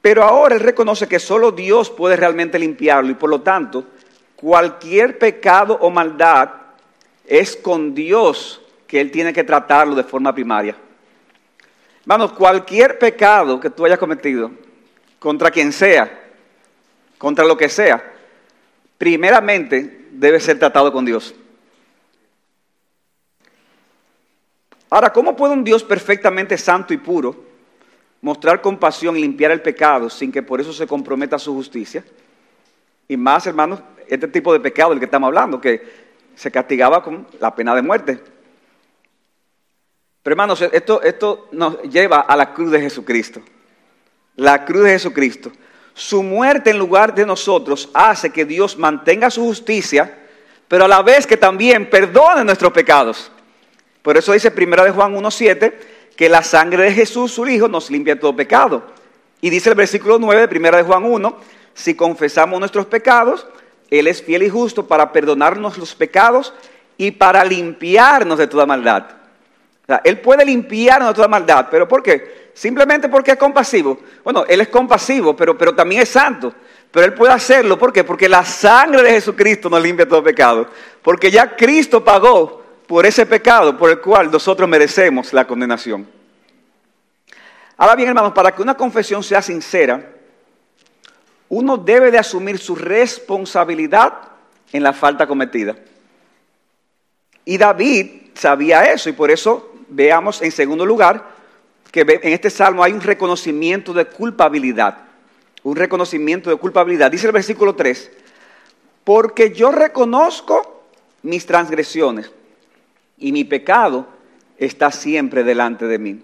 Pero 0.00 0.24
ahora 0.24 0.54
él 0.54 0.60
reconoce 0.60 1.06
que 1.06 1.18
solo 1.18 1.52
Dios 1.52 1.90
puede 1.90 2.16
realmente 2.16 2.58
limpiarlo 2.58 3.10
y 3.10 3.14
por 3.14 3.30
lo 3.30 3.40
tanto, 3.40 3.86
cualquier 4.34 5.18
pecado 5.18 5.78
o 5.80 5.90
maldad 5.90 6.50
es 7.24 7.56
con 7.56 7.94
Dios 7.94 8.60
que 8.86 9.00
Él 9.00 9.10
tiene 9.10 9.32
que 9.32 9.44
tratarlo 9.44 9.94
de 9.94 10.04
forma 10.04 10.34
primaria. 10.34 10.76
Hermanos, 12.02 12.32
cualquier 12.32 12.98
pecado 12.98 13.60
que 13.60 13.70
tú 13.70 13.86
hayas 13.86 13.98
cometido, 13.98 14.50
contra 15.18 15.50
quien 15.50 15.72
sea, 15.72 16.20
contra 17.16 17.44
lo 17.44 17.56
que 17.56 17.68
sea, 17.68 18.02
primeramente 18.98 20.08
debe 20.10 20.40
ser 20.40 20.58
tratado 20.58 20.92
con 20.92 21.04
Dios. 21.04 21.34
Ahora, 24.92 25.10
¿cómo 25.10 25.34
puede 25.34 25.54
un 25.54 25.64
Dios 25.64 25.82
perfectamente 25.82 26.58
santo 26.58 26.92
y 26.92 26.98
puro 26.98 27.34
mostrar 28.20 28.60
compasión 28.60 29.16
y 29.16 29.22
limpiar 29.22 29.50
el 29.50 29.62
pecado 29.62 30.10
sin 30.10 30.30
que 30.30 30.42
por 30.42 30.60
eso 30.60 30.70
se 30.70 30.86
comprometa 30.86 31.38
su 31.38 31.54
justicia? 31.54 32.04
Y 33.08 33.16
más, 33.16 33.46
hermanos, 33.46 33.80
este 34.06 34.28
tipo 34.28 34.52
de 34.52 34.60
pecado 34.60 34.90
del 34.90 34.98
que 34.98 35.06
estamos 35.06 35.28
hablando, 35.28 35.58
que 35.58 35.82
se 36.34 36.50
castigaba 36.50 37.02
con 37.02 37.26
la 37.40 37.54
pena 37.54 37.74
de 37.74 37.80
muerte. 37.80 38.20
Pero 40.22 40.34
hermanos, 40.34 40.60
esto, 40.60 41.00
esto 41.00 41.48
nos 41.52 41.80
lleva 41.84 42.20
a 42.20 42.36
la 42.36 42.52
cruz 42.52 42.70
de 42.70 42.82
Jesucristo. 42.82 43.40
La 44.36 44.66
cruz 44.66 44.84
de 44.84 44.90
Jesucristo. 44.90 45.52
Su 45.94 46.22
muerte 46.22 46.68
en 46.68 46.76
lugar 46.76 47.14
de 47.14 47.24
nosotros 47.24 47.88
hace 47.94 48.28
que 48.28 48.44
Dios 48.44 48.76
mantenga 48.76 49.30
su 49.30 49.42
justicia, 49.42 50.18
pero 50.68 50.84
a 50.84 50.88
la 50.88 51.00
vez 51.00 51.26
que 51.26 51.38
también 51.38 51.88
perdone 51.88 52.44
nuestros 52.44 52.74
pecados. 52.74 53.32
Por 54.02 54.16
eso 54.16 54.32
dice 54.32 54.52
1 54.56 54.84
de 54.84 54.90
Juan 54.90 55.14
1.7 55.14 55.72
que 56.16 56.28
la 56.28 56.42
sangre 56.42 56.84
de 56.84 56.92
Jesús, 56.92 57.32
su 57.32 57.46
Hijo, 57.46 57.68
nos 57.68 57.90
limpia 57.90 58.18
todo 58.18 58.34
pecado. 58.36 58.82
Y 59.40 59.50
dice 59.50 59.70
el 59.70 59.74
versículo 59.74 60.18
9 60.18 60.46
de 60.46 60.58
1 60.58 60.76
de 60.76 60.82
Juan 60.82 61.04
1, 61.04 61.36
si 61.74 61.94
confesamos 61.94 62.60
nuestros 62.60 62.86
pecados, 62.86 63.46
él 63.90 64.06
es 64.06 64.22
fiel 64.22 64.42
y 64.42 64.50
justo 64.50 64.86
para 64.86 65.12
perdonarnos 65.12 65.78
los 65.78 65.94
pecados 65.94 66.52
y 66.96 67.12
para 67.12 67.44
limpiarnos 67.44 68.38
de 68.38 68.46
toda 68.46 68.66
maldad. 68.66 69.04
él 70.04 70.20
puede 70.20 70.44
limpiarnos 70.44 71.08
de 71.08 71.14
toda 71.14 71.28
maldad, 71.28 71.68
pero 71.70 71.88
¿por 71.88 72.02
qué? 72.02 72.42
Simplemente 72.54 73.08
porque 73.08 73.32
es 73.32 73.36
compasivo. 73.36 73.98
Bueno, 74.22 74.44
Él 74.46 74.60
es 74.60 74.68
compasivo, 74.68 75.34
pero, 75.34 75.56
pero 75.56 75.74
también 75.74 76.02
es 76.02 76.10
santo. 76.10 76.52
Pero 76.90 77.06
Él 77.06 77.14
puede 77.14 77.32
hacerlo, 77.32 77.78
¿por 77.78 77.92
qué? 77.92 78.04
Porque 78.04 78.28
la 78.28 78.44
sangre 78.44 79.02
de 79.02 79.10
Jesucristo 79.12 79.70
nos 79.70 79.82
limpia 79.82 80.06
todo 80.06 80.22
pecado. 80.22 80.66
Porque 81.00 81.30
ya 81.30 81.56
Cristo 81.56 82.04
pagó 82.04 82.61
por 82.92 83.06
ese 83.06 83.24
pecado 83.24 83.78
por 83.78 83.88
el 83.88 84.00
cual 84.02 84.30
nosotros 84.30 84.68
merecemos 84.68 85.32
la 85.32 85.46
condenación. 85.46 86.06
Ahora 87.78 87.96
bien, 87.96 88.10
hermanos, 88.10 88.34
para 88.34 88.54
que 88.54 88.60
una 88.60 88.76
confesión 88.76 89.22
sea 89.22 89.40
sincera, 89.40 90.10
uno 91.48 91.78
debe 91.78 92.10
de 92.10 92.18
asumir 92.18 92.58
su 92.58 92.74
responsabilidad 92.74 94.12
en 94.74 94.82
la 94.82 94.92
falta 94.92 95.26
cometida. 95.26 95.74
Y 97.46 97.56
David 97.56 98.32
sabía 98.34 98.82
eso 98.84 99.08
y 99.08 99.14
por 99.14 99.30
eso 99.30 99.72
veamos 99.88 100.42
en 100.42 100.52
segundo 100.52 100.84
lugar 100.84 101.30
que 101.90 102.02
en 102.02 102.34
este 102.34 102.50
salmo 102.50 102.84
hay 102.84 102.92
un 102.92 103.00
reconocimiento 103.00 103.94
de 103.94 104.04
culpabilidad. 104.04 104.98
Un 105.62 105.76
reconocimiento 105.76 106.50
de 106.50 106.56
culpabilidad. 106.56 107.10
Dice 107.10 107.24
el 107.24 107.32
versículo 107.32 107.74
3, 107.74 108.10
porque 109.02 109.50
yo 109.50 109.72
reconozco 109.72 110.84
mis 111.22 111.46
transgresiones 111.46 112.30
y 113.22 113.32
mi 113.32 113.44
pecado 113.44 114.06
está 114.58 114.90
siempre 114.90 115.44
delante 115.44 115.86
de 115.86 115.98
mí. 115.98 116.22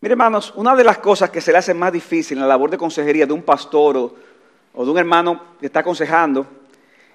Mire, 0.00 0.12
hermanos, 0.12 0.52
una 0.56 0.76
de 0.76 0.84
las 0.84 0.98
cosas 0.98 1.30
que 1.30 1.40
se 1.40 1.50
le 1.50 1.58
hace 1.58 1.72
más 1.72 1.92
difícil 1.92 2.36
en 2.36 2.42
la 2.42 2.48
labor 2.48 2.68
de 2.68 2.76
consejería 2.76 3.26
de 3.26 3.32
un 3.32 3.42
pastor 3.42 3.96
o, 3.96 4.84
de 4.84 4.90
un 4.90 4.98
hermano 4.98 5.56
que 5.58 5.66
está 5.66 5.80
aconsejando 5.80 6.46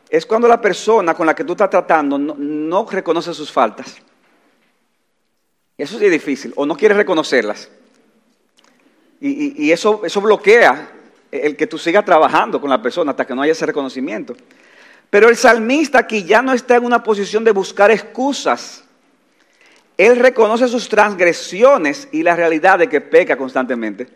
es 0.10 0.26
cuando 0.26 0.48
la 0.48 0.60
persona 0.60 1.14
con 1.14 1.28
la 1.28 1.36
que 1.36 1.44
tú 1.44 1.52
estás 1.52 1.70
tratando 1.70 2.18
no, 2.18 2.88
reconoce 2.90 3.34
sus 3.34 3.52
faltas. 3.52 3.98
Eso 5.78 6.00
sí 6.00 6.06
es 6.06 6.12
difícil, 6.12 6.52
o 6.56 6.66
no 6.66 6.76
quiere 6.76 6.96
reconocerlas. 6.96 7.70
Y, 9.22 9.72
eso, 9.72 10.02
eso 10.04 10.22
bloquea 10.22 10.92
el 11.32 11.56
que 11.56 11.68
tú 11.68 11.78
sigas 11.78 12.06
trabajando 12.06 12.60
con 12.60 12.70
la 12.70 12.82
persona 12.82 13.12
hasta 13.12 13.28
que 13.28 13.36
no 13.36 13.42
haya 13.42 13.52
ese 13.52 13.66
reconocimiento. 13.66 14.36
Pero 15.10 15.30
el 15.30 15.36
salmista 15.36 16.00
aquí 16.00 16.24
ya 16.24 16.42
no 16.42 16.54
está 16.54 16.76
en 16.76 16.86
una 16.86 17.02
posición 17.02 17.44
de 17.44 17.52
buscar 17.52 17.90
excusas. 17.92 18.84
Él 19.98 20.18
reconoce 20.18 20.68
sus 20.68 20.88
transgresiones 20.88 22.08
y 22.12 22.24
la 22.24 22.36
realidad 22.36 22.80
de 22.80 22.88
que 22.88 23.02
peca 23.02 23.36
constantemente. 23.36 24.08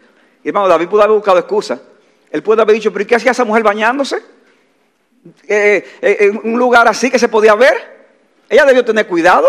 Y 0.44 0.50
hermano, 0.50 0.68
David 0.68 0.88
pudo 0.88 1.02
haber 1.02 1.16
buscado 1.16 1.40
excusa. 1.40 1.82
Él 2.30 2.44
pudo 2.44 2.62
haber 2.62 2.76
dicho, 2.76 2.92
pero 2.92 3.04
¿y 3.04 3.06
qué 3.06 3.16
hacía 3.16 3.32
esa 3.32 3.44
mujer 3.44 3.64
bañándose? 3.64 4.18
Eh, 5.48 5.86
eh, 6.02 6.18
en 6.20 6.54
un 6.54 6.60
lugar 6.60 6.88
así 6.88 7.10
que 7.10 7.20
se 7.20 7.28
podía 7.28 7.56
ver. 7.56 8.08
Ella 8.50 8.66
debió 8.66 8.86
tener 8.86 9.08
cuidado. 9.08 9.48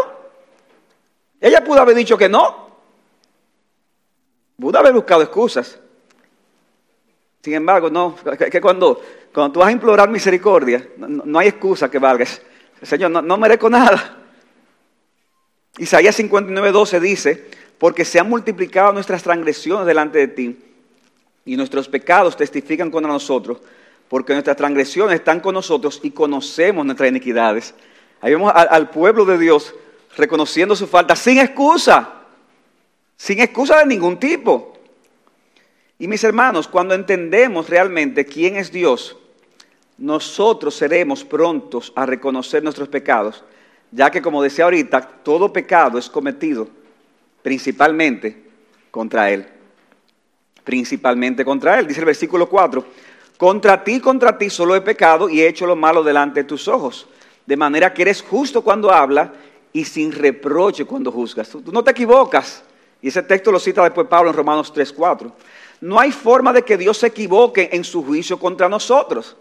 Ella 1.41 1.63
pudo 1.63 1.81
haber 1.81 1.95
dicho 1.95 2.17
que 2.17 2.29
no. 2.29 2.65
Pudo 4.59 4.79
haber 4.79 4.93
buscado 4.93 5.23
excusas. 5.23 5.79
Sin 7.43 7.55
embargo, 7.55 7.91
no, 7.91 8.17
que 8.51 8.61
cuando, 8.61 9.03
cuando 9.35 9.53
tú 9.53 9.61
vas 9.61 9.69
a 9.71 9.73
implorar 9.73 10.09
misericordia, 10.09 10.89
no, 10.97 11.39
hay 11.41 11.49
excusa 11.49 11.91
que 11.91 11.99
valgas. 11.99 12.41
Señor, 12.81 13.11
no, 13.11 13.37
merezco 13.37 13.69
nada. 13.69 14.19
Isaías 15.77 16.15
59, 16.15 16.71
12 16.71 17.01
dice, 17.01 17.51
porque 17.77 18.05
se 18.05 18.21
han 18.21 18.29
multiplicado 18.29 18.93
nuestras 18.93 19.25
transgresiones 19.25 19.87
delante 19.87 20.21
de 20.21 20.29
ti 20.29 20.59
y 21.45 21.57
nuestros 21.57 21.89
pecados 21.89 22.37
testifican 22.37 22.93
contra 22.93 23.11
nosotros, 23.11 23.59
porque 24.09 24.35
nuestras 24.35 24.57
transgresiones 24.57 25.17
están 25.17 25.41
con 25.41 25.55
nosotros 25.55 25.99
y 26.05 26.13
conocemos 26.13 26.87
nuestras 26.87 27.11
iniquidades. 27.11 27.75
Ahí 28.21 28.31
vemos 28.31 28.53
al, 28.55 28.89
pueblo 28.91 29.25
de 29.25 29.37
Dios 29.37 29.75
reconociendo 30.17 30.77
su 30.77 30.87
falta 30.87 31.17
sin 31.17 31.41
excusa, 31.41 32.23
sin 33.17 33.41
excusa 33.41 33.81
de 33.81 33.87
ningún 33.87 34.17
tipo. 34.17 34.79
Y 35.99 36.07
mis 36.07 36.23
hermanos, 36.23 36.69
cuando 36.69 36.95
entendemos 36.95 37.69
realmente 37.69 38.25
quién 38.25 38.55
es 38.55 38.71
Dios, 38.71 39.17
nosotros 39.99 40.75
seremos 40.75 41.25
prontos 41.25 41.93
a 41.95 42.07
reconocer 42.07 42.63
nuestros 42.63 42.89
pecados 42.89 43.45
ya 43.95 44.11
que 44.11 44.21
como 44.21 44.43
decía 44.43 44.65
ahorita, 44.65 45.01
todo 45.23 45.53
pecado 45.53 45.99
es 45.99 46.11
cometido 46.11 46.67
principalmente 47.43 48.43
contra 48.91 49.31
Él. 49.31 49.47
Principalmente 50.65 51.45
contra 51.45 51.79
Él. 51.79 51.87
Dice 51.87 52.01
el 52.01 52.07
versículo 52.07 52.49
4, 52.49 52.85
contra 53.37 53.85
ti, 53.85 54.01
contra 54.01 54.37
ti 54.37 54.51
solo 54.51 54.75
he 54.75 54.81
pecado 54.81 55.29
y 55.29 55.41
he 55.41 55.49
hecho 55.49 55.65
lo 55.67 55.77
malo 55.77 56.03
delante 56.03 56.41
de 56.41 56.49
tus 56.49 56.67
ojos. 56.67 57.07
De 57.47 57.57
manera 57.57 57.95
que 57.95 58.03
eres 58.03 58.21
justo 58.23 58.63
cuando 58.63 58.91
habla 58.91 59.33
y 59.73 59.85
sin 59.85 60.11
reproche 60.11 60.85
cuando 60.85 61.13
juzgas. 61.13 61.49
Tú 61.49 61.71
no 61.71 61.85
te 61.85 61.93
equivocas. 61.93 62.65
Y 63.01 63.09
ese 63.09 63.23
texto 63.23 63.53
lo 63.53 63.61
cita 63.61 63.85
después 63.85 64.09
Pablo 64.09 64.31
en 64.31 64.37
Romanos 64.37 64.73
3, 64.73 64.93
4. 64.93 65.33
No 65.83 66.01
hay 66.01 66.11
forma 66.11 66.53
de 66.53 66.63
que 66.63 66.77
Dios 66.77 66.99
se 66.99 67.09
equivoque 67.09 67.69
en 67.73 67.85
su 67.85 68.03
juicio 68.03 68.41
contra 68.41 68.69
nosotros. 68.69 69.37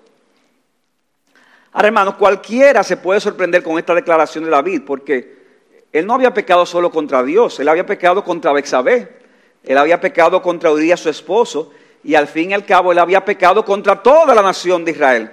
Ahora, 1.74 1.88
hermanos, 1.88 2.15
cualquiera 2.15 2.84
se 2.84 2.98
puede 2.98 3.20
sorprender 3.20 3.63
con 3.63 3.80
esta 3.80 3.96
declaración 3.96 4.44
de 4.44 4.51
David, 4.51 4.84
porque 4.86 5.42
él 5.92 6.06
no 6.06 6.13
había 6.13 6.34
pecado 6.34 6.68
solo 6.68 6.92
contra 6.92 7.24
Dios, 7.24 7.60
él 7.60 7.68
había 7.68 7.86
pecado 7.86 8.24
contra 8.24 8.53
Bexabé, 8.53 9.18
él 9.63 9.77
había 9.77 10.00
pecado 10.00 10.39
contra 10.42 10.72
Urias, 10.72 11.00
su 11.00 11.10
esposo, 11.10 11.72
y 12.03 12.13
al 12.13 12.27
fin 12.27 12.51
y 12.51 12.53
al 12.53 12.65
cabo 12.65 12.92
él 12.92 13.00
había 13.00 13.25
pecado 13.25 13.65
contra 13.65 14.03
toda 14.03 14.36
la 14.36 14.44
nación 14.44 14.86
de 14.86 14.92
Israel. 14.92 15.32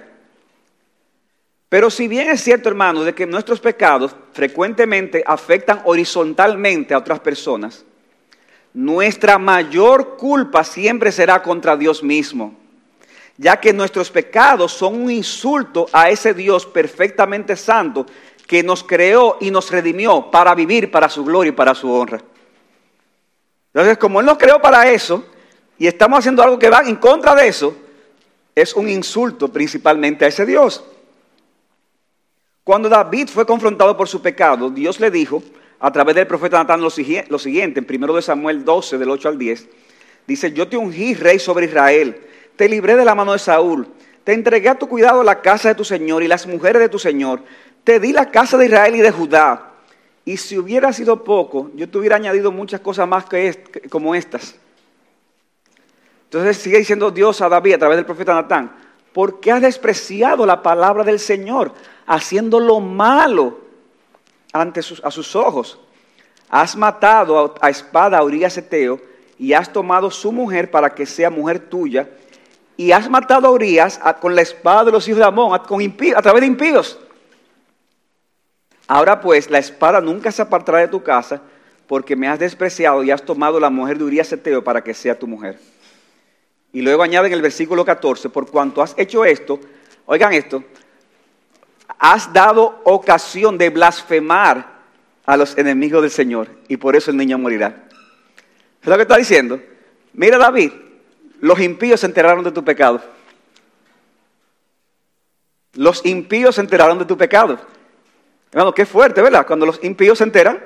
Pero 1.69 1.91
si 1.91 2.07
bien 2.07 2.29
es 2.29 2.41
cierto, 2.43 2.69
hermanos, 2.69 3.05
de 3.05 3.13
que 3.13 3.27
nuestros 3.27 3.59
pecados 3.59 4.15
frecuentemente 4.33 5.23
afectan 5.25 5.81
horizontalmente 5.85 6.93
a 6.93 6.97
otras 6.97 7.19
personas, 7.19 7.85
nuestra 8.73 9.37
mayor 9.37 10.17
culpa 10.17 10.63
siempre 10.63 11.11
será 11.11 11.43
contra 11.43 11.77
Dios 11.77 12.01
mismo 12.01 12.60
ya 13.37 13.59
que 13.59 13.73
nuestros 13.73 14.11
pecados 14.11 14.71
son 14.71 15.01
un 15.01 15.11
insulto 15.11 15.87
a 15.91 16.09
ese 16.09 16.33
Dios 16.33 16.65
perfectamente 16.65 17.55
santo 17.55 18.05
que 18.47 18.63
nos 18.63 18.83
creó 18.83 19.37
y 19.39 19.49
nos 19.49 19.71
redimió 19.71 20.29
para 20.29 20.53
vivir 20.53 20.91
para 20.91 21.09
su 21.09 21.23
gloria 21.23 21.49
y 21.49 21.53
para 21.53 21.73
su 21.73 21.91
honra. 21.91 22.21
Entonces, 23.73 23.97
como 23.97 24.19
Él 24.19 24.25
nos 24.25 24.37
creó 24.37 24.61
para 24.61 24.91
eso 24.91 25.25
y 25.77 25.87
estamos 25.87 26.19
haciendo 26.19 26.43
algo 26.43 26.59
que 26.59 26.69
va 26.69 26.81
en 26.81 26.97
contra 26.97 27.33
de 27.33 27.47
eso, 27.47 27.75
es 28.53 28.75
un 28.75 28.89
insulto 28.89 29.47
principalmente 29.47 30.25
a 30.25 30.27
ese 30.27 30.45
Dios. 30.45 30.83
Cuando 32.63 32.89
David 32.89 33.29
fue 33.29 33.45
confrontado 33.45 33.95
por 33.97 34.07
su 34.07 34.21
pecado, 34.21 34.69
Dios 34.69 34.99
le 34.99 35.09
dijo 35.09 35.41
a 35.79 35.91
través 35.91 36.15
del 36.15 36.27
profeta 36.27 36.57
Natán 36.57 36.81
lo 36.81 36.89
siguiente, 36.89 37.79
en 37.79 38.03
1 38.03 38.13
de 38.13 38.21
Samuel 38.21 38.63
12, 38.63 38.97
del 38.97 39.09
8 39.09 39.29
al 39.29 39.37
10, 39.37 39.67
dice, 40.27 40.51
yo 40.51 40.67
te 40.67 40.77
ungí 40.77 41.15
rey 41.15 41.39
sobre 41.39 41.65
Israel 41.65 42.21
te 42.61 42.69
libré 42.69 42.95
de 42.95 43.03
la 43.03 43.15
mano 43.15 43.33
de 43.33 43.39
Saúl, 43.39 43.87
te 44.23 44.33
entregué 44.33 44.69
a 44.69 44.77
tu 44.77 44.87
cuidado 44.87 45.23
la 45.23 45.41
casa 45.41 45.69
de 45.69 45.73
tu 45.73 45.83
Señor 45.83 46.21
y 46.21 46.27
las 46.27 46.45
mujeres 46.45 46.79
de 46.79 46.89
tu 46.89 46.99
Señor, 46.99 47.41
te 47.83 47.99
di 47.99 48.13
la 48.13 48.29
casa 48.29 48.55
de 48.55 48.67
Israel 48.67 48.93
y 48.93 48.99
de 48.99 49.09
Judá. 49.09 49.71
Y 50.25 50.37
si 50.37 50.59
hubiera 50.59 50.93
sido 50.93 51.23
poco, 51.23 51.71
yo 51.73 51.89
te 51.89 51.97
hubiera 51.97 52.17
añadido 52.17 52.51
muchas 52.51 52.79
cosas 52.81 53.07
más 53.07 53.25
que 53.25 53.63
como 53.89 54.13
estas. 54.13 54.53
Entonces 56.25 56.57
sigue 56.57 56.77
diciendo 56.77 57.09
Dios 57.09 57.41
a 57.41 57.49
David 57.49 57.73
a 57.73 57.79
través 57.79 57.97
del 57.97 58.05
profeta 58.05 58.35
Natán, 58.35 58.75
¿por 59.11 59.39
qué 59.39 59.51
has 59.51 59.61
despreciado 59.61 60.45
la 60.45 60.61
palabra 60.61 61.03
del 61.03 61.17
Señor, 61.17 61.73
haciendo 62.05 62.59
lo 62.59 62.79
malo 62.79 63.59
ante 64.53 64.83
sus, 64.83 65.03
a 65.03 65.09
sus 65.09 65.35
ojos? 65.35 65.79
Has 66.47 66.75
matado 66.75 67.55
a, 67.59 67.71
espada 67.71 68.19
a 68.19 68.23
Urias 68.23 68.55
Eteo 68.55 69.01
y 69.39 69.53
has 69.53 69.73
tomado 69.73 70.11
su 70.11 70.31
mujer 70.31 70.69
para 70.69 70.93
que 70.93 71.07
sea 71.07 71.31
mujer 71.31 71.57
tuya 71.57 72.07
y 72.81 72.91
has 72.93 73.07
matado 73.07 73.47
a 73.47 73.51
Urias 73.51 73.99
con 74.19 74.33
la 74.33 74.41
espada 74.41 74.85
de 74.85 74.91
los 74.91 75.07
hijos 75.07 75.19
de 75.19 75.25
Amón, 75.25 75.53
a, 75.53 75.57
a 75.57 76.21
través 76.23 76.41
de 76.41 76.47
impíos. 76.47 76.97
Ahora 78.87 79.21
pues, 79.21 79.51
la 79.51 79.59
espada 79.59 80.01
nunca 80.01 80.31
se 80.31 80.41
apartará 80.41 80.79
de 80.79 80.87
tu 80.87 81.03
casa, 81.03 81.43
porque 81.85 82.15
me 82.15 82.27
has 82.27 82.39
despreciado 82.39 83.03
y 83.03 83.11
has 83.11 83.21
tomado 83.21 83.59
la 83.59 83.69
mujer 83.69 83.99
de 83.99 84.05
Urias 84.05 84.31
Eteo 84.31 84.63
para 84.63 84.83
que 84.83 84.95
sea 84.95 85.19
tu 85.19 85.27
mujer. 85.27 85.59
Y 86.73 86.81
luego 86.81 87.03
añade 87.03 87.27
en 87.27 87.33
el 87.33 87.43
versículo 87.43 87.85
14, 87.85 88.29
por 88.29 88.49
cuanto 88.49 88.81
has 88.81 88.95
hecho 88.97 89.25
esto, 89.25 89.59
oigan 90.07 90.33
esto, 90.33 90.63
has 91.99 92.33
dado 92.33 92.81
ocasión 92.85 93.59
de 93.59 93.69
blasfemar 93.69 94.65
a 95.27 95.37
los 95.37 95.55
enemigos 95.55 96.01
del 96.01 96.09
Señor, 96.09 96.47
y 96.67 96.77
por 96.77 96.95
eso 96.95 97.11
el 97.11 97.17
niño 97.17 97.37
morirá. 97.37 97.83
¿Es 98.81 98.87
lo 98.87 98.95
que 98.95 99.03
está 99.03 99.17
diciendo? 99.17 99.61
Mira 100.13 100.39
David, 100.39 100.71
los 101.41 101.59
impíos 101.59 101.99
se 101.99 102.05
enteraron 102.05 102.43
de 102.43 102.51
tu 102.51 102.63
pecado. 102.63 103.01
Los 105.73 106.05
impíos 106.05 106.55
se 106.55 106.61
enteraron 106.61 106.99
de 106.99 107.05
tu 107.05 107.17
pecado. 107.17 107.59
Hermano, 108.51 108.73
qué 108.73 108.85
fuerte, 108.85 109.21
¿verdad? 109.21 109.47
Cuando 109.47 109.65
los 109.65 109.83
impíos 109.83 110.19
se 110.19 110.23
enteran 110.23 110.63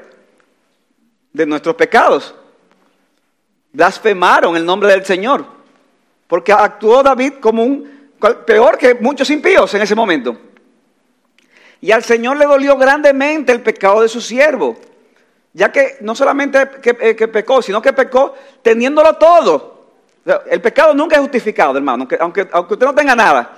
de 1.32 1.46
nuestros 1.46 1.76
pecados. 1.76 2.36
Blasfemaron 3.72 4.58
el 4.58 4.66
nombre 4.66 4.90
del 4.90 5.06
Señor. 5.06 5.46
Porque 6.28 6.52
actuó 6.52 7.04
David 7.04 7.36
como 7.40 7.64
un 7.64 8.12
peor 8.46 8.78
que 8.78 8.96
muchos 8.96 9.30
impíos 9.30 9.74
en 9.76 9.82
ese 9.82 9.96
momento. 9.96 10.38
Y 11.80 11.92
al 11.92 12.04
Señor 12.04 12.36
le 12.36 12.46
dolió 12.46 12.78
grandemente 12.78 13.54
el 13.54 13.62
pecado 13.62 14.02
de 14.02 14.10
su 14.10 14.20
siervo. 14.20 14.76
Ya 15.54 15.72
que 15.72 15.98
no 16.02 16.16
solamente 16.16 16.70
que, 16.82 16.98
eh, 17.00 17.16
que 17.16 17.30
pecó, 17.30 17.62
sino 17.62 17.82
que 17.82 17.94
pecó 17.94 18.34
teniéndolo 18.62 19.16
todo. 19.16 19.75
El 20.50 20.62
pecado 20.62 20.94
nunca 20.94 21.16
es 21.16 21.22
justificado, 21.22 21.78
hermano, 21.78 22.08
aunque, 22.20 22.48
aunque, 22.52 22.74
usted 22.74 22.86
no 22.86 22.96
tenga 22.96 23.16
nada. 23.16 23.58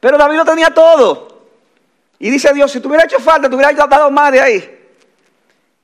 Pero 0.00 0.18
David 0.18 0.36
no 0.36 0.44
tenía 0.44 0.70
todo. 0.70 1.44
Y 2.18 2.30
dice 2.30 2.52
Dios, 2.52 2.72
si 2.72 2.80
te 2.80 2.88
hubiera 2.88 3.04
hecho 3.04 3.20
falta, 3.20 3.48
te 3.48 3.54
hubiera 3.54 3.72
dado 3.72 4.10
más 4.10 4.32
de 4.32 4.40
ahí. 4.40 4.78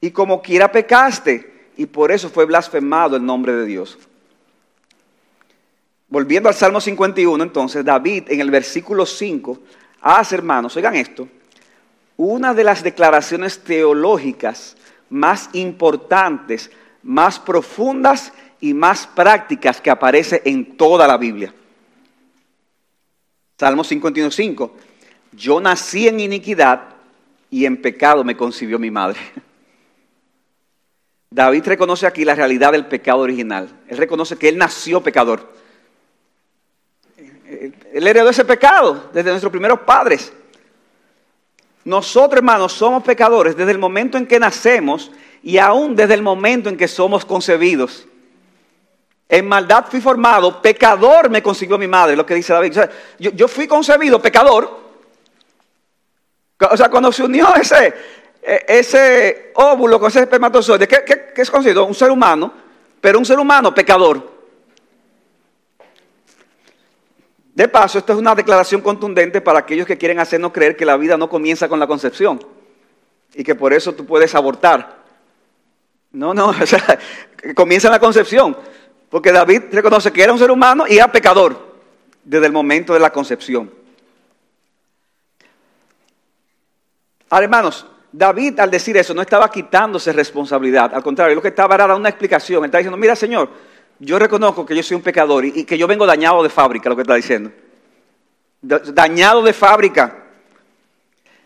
Y 0.00 0.11
como 0.11 0.42
quiera 0.42 0.71
pecaste. 0.71 1.71
Y 1.76 1.87
por 1.87 2.11
eso 2.11 2.28
fue 2.28 2.44
blasfemado 2.44 3.16
el 3.16 3.25
nombre 3.25 3.52
de 3.54 3.64
Dios. 3.64 3.99
Volviendo 6.09 6.49
al 6.49 6.54
Salmo 6.54 6.80
51, 6.80 7.42
entonces, 7.42 7.85
David 7.85 8.25
en 8.28 8.40
el 8.40 8.50
versículo 8.50 9.06
5 9.06 9.59
hace, 10.02 10.35
hermanos, 10.35 10.76
oigan 10.76 10.97
esto, 10.97 11.28
una 12.16 12.52
de 12.52 12.64
las 12.64 12.82
declaraciones 12.82 13.62
teológicas 13.62 14.76
más 15.09 15.49
importantes 15.52 16.71
más 17.02 17.38
profundas 17.38 18.32
y 18.62 18.73
más 18.75 19.09
prácticas 19.09 19.81
que 19.81 19.90
aparece 19.90 20.40
en 20.45 20.76
toda 20.76 21.07
la 21.09 21.19
Biblia. 21.19 21.52
Salmo 23.59 23.83
51.5. 23.83 24.71
Yo 25.33 25.61
nací 25.61 26.07
en 26.07 26.21
iniquidad 26.21 26.90
y 27.50 27.66
en 27.66 27.83
pecado 27.83 28.23
me 28.23 28.37
concibió 28.37 28.78
mi 28.78 28.90
madre. 28.90 29.19
David 31.31 31.64
reconoce 31.66 32.07
aquí 32.07 32.25
la 32.25 32.37
realidad 32.37 32.71
del 32.71 32.87
pecado 32.87 33.19
original. 33.19 33.69
Él 33.88 33.99
reconoce 33.99 34.37
que 34.37 34.49
él 34.49 34.57
nació 34.57 35.02
pecador. 35.02 35.52
Él 37.16 38.07
heredó 38.07 38.31
ese 38.31 38.45
pecado 38.45 39.11
desde 39.12 39.31
nuestros 39.31 39.50
primeros 39.50 39.81
padres. 39.81 40.33
Nosotros, 41.85 42.38
hermanos, 42.38 42.73
somos 42.75 43.02
pecadores 43.02 43.57
desde 43.57 43.73
el 43.73 43.78
momento 43.78 44.19
en 44.19 44.26
que 44.26 44.38
nacemos 44.38 45.11
y 45.42 45.59
aún 45.59 45.97
desde 45.97 46.14
el 46.14 46.23
momento 46.23 46.69
en 46.69 46.76
que 46.76 46.87
somos 46.87 47.25
concebidos. 47.25 48.07
En 49.32 49.48
maldad 49.48 49.86
fui 49.88 49.98
formado, 49.98 50.60
pecador 50.60 51.30
me 51.30 51.42
consiguió 51.42 51.78
mi 51.78 51.88
madre, 51.88 52.14
lo 52.14 52.26
que 52.26 52.34
dice 52.34 52.52
David. 52.52 52.78
yo, 53.18 53.48
fui 53.48 53.66
concebido 53.66 54.20
pecador. 54.20 54.78
O 56.70 56.76
sea, 56.76 56.90
cuando 56.90 57.10
se 57.10 57.22
unió 57.22 57.54
ese, 57.54 57.94
e, 58.42 58.64
ese 58.68 59.52
óvulo 59.54 59.98
con 59.98 60.08
ese 60.08 60.20
espermatozoide, 60.20 60.86
¿qué, 60.86 61.32
es 61.34 61.50
conocido? 61.50 61.86
Un 61.86 61.94
ser 61.94 62.10
humano, 62.10 62.52
pero 63.00 63.18
un 63.18 63.24
ser 63.24 63.38
humano 63.38 63.74
pecador. 63.74 64.30
De 67.54 67.68
paso, 67.68 68.00
esto 68.00 68.12
es 68.12 68.18
una 68.18 68.34
declaración 68.34 68.82
contundente 68.82 69.40
para 69.40 69.60
aquellos 69.60 69.86
que 69.86 69.96
quieren 69.96 70.18
hacernos 70.18 70.52
creer 70.52 70.76
que 70.76 70.84
la 70.84 70.98
vida 70.98 71.16
no 71.16 71.30
comienza 71.30 71.70
con 71.70 71.80
la 71.80 71.86
concepción 71.86 72.38
y 73.32 73.42
que 73.42 73.54
por 73.54 73.72
eso 73.72 73.94
tú 73.94 74.04
puedes 74.04 74.34
abortar. 74.34 75.00
No, 76.10 76.34
no, 76.34 76.48
o 76.62 76.66
sea, 76.66 76.98
comienza 77.54 77.88
en 77.88 77.92
la 77.92 77.98
concepción, 77.98 78.54
porque 79.12 79.31
David 79.31 79.64
reconoce 79.73 80.11
que 80.11 80.23
era 80.23 80.33
un 80.33 80.38
ser 80.38 80.50
humano 80.50 80.87
y 80.88 80.97
era 80.97 81.12
pecador 81.12 81.75
desde 82.25 82.47
el 82.47 82.52
momento 82.52 82.95
de 82.95 82.99
la 82.99 83.11
concepción. 83.11 83.71
Ahora, 87.28 87.45
hermanos, 87.45 87.87
David 88.11 88.59
al 88.59 88.71
decir 88.71 88.97
eso 88.97 89.12
no 89.12 89.21
estaba 89.21 89.50
quitándose 89.50 90.14
responsabilidad, 90.14 90.95
al 90.95 91.02
contrario, 91.02 91.35
lo 91.35 91.42
que 91.42 91.49
estaba 91.49 91.75
era 91.75 91.95
una 91.95 92.09
explicación. 92.09 92.61
Él 92.61 92.69
estaba 92.69 92.78
diciendo, 92.78 92.97
mira 92.97 93.14
Señor, 93.14 93.50
yo 93.99 94.19
reconozco 94.19 94.64
que 94.64 94.75
yo 94.75 94.83
soy 94.83 94.95
un 94.95 95.02
pecador 95.02 95.45
y, 95.45 95.64
que 95.64 95.76
yo 95.76 95.87
vengo 95.87 96.07
dañado 96.07 96.42
de 96.42 96.49
fábrica, 96.49 96.88
lo 96.88 96.97
que 96.97 97.02
está 97.02 97.14
diciendo. 97.14 97.52
Dañado 98.62 99.42
de 99.42 99.52
fábrica. 99.52 100.23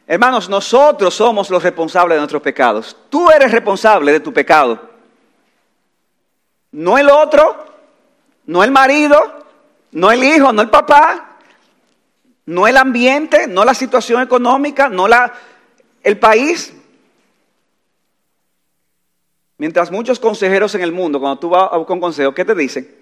Hermanos, 0.06 0.48
nosotros 0.48 1.12
somos 1.12 1.50
los 1.50 1.64
responsables 1.64 2.14
de 2.14 2.20
nuestros 2.20 2.42
pecados. 2.42 2.96
Tú 3.10 3.28
eres 3.28 3.50
responsable 3.50 4.12
de 4.12 4.20
tu 4.20 4.32
pecado. 4.32 4.95
No 6.76 6.98
el 6.98 7.08
otro, 7.08 7.56
no 8.44 8.62
el 8.62 8.70
marido, 8.70 9.16
no 9.92 10.12
el 10.12 10.22
hijo, 10.22 10.52
no 10.52 10.60
el 10.60 10.68
papá, 10.68 11.38
no 12.44 12.68
el 12.68 12.76
ambiente, 12.76 13.46
no 13.46 13.64
la 13.64 13.72
situación 13.72 14.20
económica, 14.20 14.90
no 14.90 15.08
la, 15.08 15.32
el 16.02 16.18
país. 16.18 16.74
Mientras 19.56 19.90
muchos 19.90 20.20
consejeros 20.20 20.74
en 20.74 20.82
el 20.82 20.92
mundo, 20.92 21.18
cuando 21.18 21.38
tú 21.38 21.48
vas 21.48 21.70
un 21.72 21.98
consejo, 21.98 22.34
¿qué 22.34 22.44
te 22.44 22.54
dicen? 22.54 22.94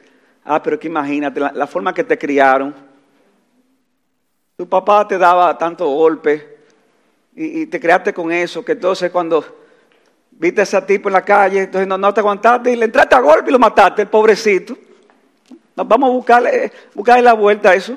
Ah, 0.45 0.63
pero 0.63 0.79
que 0.79 0.87
imagínate 0.87 1.41
la, 1.41 1.67
forma 1.67 1.93
que 1.93 2.05
te 2.05 2.17
criaron. 2.17 2.73
Tu 4.57 4.69
papá 4.69 5.09
te 5.09 5.19
daba 5.19 5.59
tanto 5.59 5.89
golpe 5.89 6.59
y, 7.35 7.67
te 7.67 7.81
creaste 7.81 8.15
con 8.15 8.31
eso, 8.31 8.65
que 8.65 8.71
entonces 8.71 9.11
cuando 9.11 9.64
viste 10.39 10.61
a 10.61 10.65
ese 10.65 10.81
tipo 10.83 11.09
en 11.09 11.15
la 11.15 11.25
calle, 11.25 11.63
entonces 11.63 11.87
no, 11.87 12.15
te 12.15 12.21
aguantaste 12.21 12.73
y 12.73 12.77
le 12.77 12.87
entraste 12.87 13.15
a 13.15 13.21
golpe 13.21 13.51
y 13.51 13.53
lo 13.53 13.59
mataste, 13.59 14.03
el 14.03 14.09
pobrecito. 14.09 14.77
vamos 15.75 16.09
a 16.09 16.13
buscarle, 16.13 16.73
buscarle 16.95 17.23
la 17.23 17.33
vuelta 17.35 17.71
a 17.71 17.75
eso. 17.75 17.97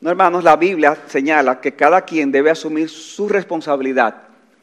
No, 0.00 0.10
hermanos, 0.10 0.42
la 0.42 0.56
Biblia 0.56 0.96
señala 1.06 1.60
que 1.60 1.74
cada 1.74 2.02
quien 2.02 2.32
debe 2.32 2.50
asumir 2.50 2.88
su 2.88 3.28
responsabilidad 3.28 4.22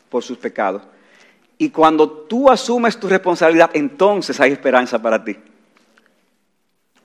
por 0.10 0.24
sus 0.24 0.38
pecados. 0.38 0.82
Y 1.58 1.70
cuando 1.70 2.10
tú 2.10 2.50
asumes 2.50 3.00
tu 3.00 3.08
responsabilidad, 3.08 3.70
entonces 3.74 4.40
hay 4.40 4.52
esperanza 4.52 5.02
para 5.02 5.24
ti. 5.24 5.38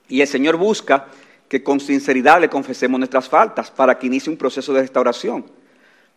Y 0.07 0.21
el 0.21 0.27
Señor 0.27 0.57
busca 0.57 1.07
que 1.47 1.63
con 1.63 1.79
sinceridad 1.79 2.41
le 2.41 2.49
confesemos 2.49 2.99
nuestras 2.99 3.29
faltas 3.29 3.71
para 3.71 3.97
que 3.97 4.07
inicie 4.07 4.31
un 4.31 4.37
proceso 4.37 4.73
de 4.73 4.81
restauración. 4.81 5.45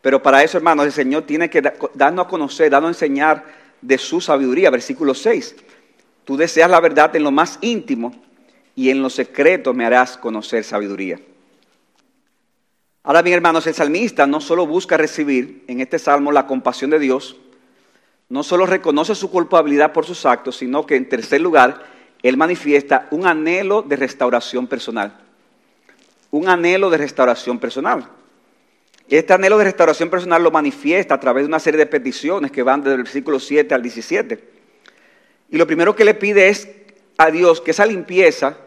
Pero 0.01 0.23
para 0.23 0.43
eso, 0.43 0.57
hermanos, 0.57 0.87
el 0.87 0.93
Señor 0.93 1.25
tiene 1.25 1.51
que 1.51 1.61
darnos 1.95 2.27
a 2.27 2.29
conocer, 2.29 2.71
darnos 2.71 2.89
a 2.89 2.93
enseñar 2.93 3.45
de 3.81 3.99
su 3.99 4.21
sabiduría. 4.21 4.71
Versículo 4.71 5.15
6. 5.15 5.57
Tú 6.25 6.37
deseas 6.37 6.71
la 6.71 6.81
verdad 6.81 7.15
en 7.17 7.25
lo 7.25 7.31
más 7.31 7.59
íntimo 7.61 8.15
y 8.75 8.91
en 8.91 9.03
lo 9.03 9.11
secreto 9.11 9.75
me 9.75 9.85
harás 9.85 10.17
conocer 10.17 10.63
sabiduría. 10.63 11.19
Ahora 13.03 13.23
bien, 13.23 13.37
hermanos, 13.37 13.67
el 13.67 13.75
salmista 13.75 14.27
no 14.27 14.41
solo 14.41 14.67
busca 14.67 14.97
recibir 14.97 15.65
en 15.67 15.81
este 15.81 15.99
salmo 15.99 16.31
la 16.31 16.47
compasión 16.47 16.91
de 16.91 16.99
Dios, 16.99 17.37
no 18.29 18.43
solo 18.43 18.67
reconoce 18.67 19.15
su 19.15 19.31
culpabilidad 19.31 19.93
por 19.93 20.05
sus 20.05 20.27
actos, 20.27 20.57
sino 20.57 20.85
que 20.85 20.97
en 20.97 21.09
tercer 21.09 21.41
lugar, 21.41 21.83
él 22.23 22.37
manifiesta 22.37 23.09
un 23.11 23.27
anhelo 23.27 23.81
de 23.81 23.97
restauración 23.97 24.67
personal. 24.67 25.19
Un 26.31 26.49
anhelo 26.49 26.91
de 26.91 26.99
restauración 26.99 27.59
personal. 27.59 28.07
Este 29.16 29.33
anhelo 29.33 29.57
de 29.57 29.64
restauración 29.64 30.11
personal 30.11 30.42
lo 30.42 30.51
manifiesta 30.51 31.14
a 31.14 31.21
través 31.21 31.44
de 31.44 31.49
una 31.49 31.59
serie 31.59 31.79
de 31.79 31.87
peticiones 31.87 32.51
que 32.51 32.62
van 32.62 32.83
desde 32.83 32.97
el 32.97 33.03
versículo 33.05 33.40
7 33.40 33.75
al 33.75 33.83
17. 33.83 34.38
Y 35.51 35.57
lo 35.57 35.66
primero 35.66 35.97
que 35.97 36.05
le 36.05 36.14
pide 36.14 36.49
es 36.49 36.68
a 37.16 37.31
Dios 37.31 37.61
que 37.62 37.71
esa 37.71 37.87
limpieza 37.87 38.59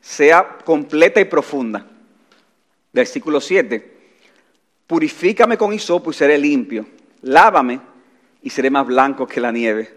sea 0.00 0.58
completa 0.64 1.18
y 1.20 1.24
profunda. 1.24 1.86
Versículo 2.92 3.40
7. 3.40 3.94
Purifícame 4.86 5.56
con 5.56 5.72
hisopo 5.72 6.10
y 6.10 6.14
seré 6.14 6.36
limpio. 6.36 6.86
Lávame 7.22 7.80
y 8.42 8.50
seré 8.50 8.68
más 8.70 8.86
blanco 8.86 9.26
que 9.26 9.40
la 9.40 9.50
nieve. 9.50 9.92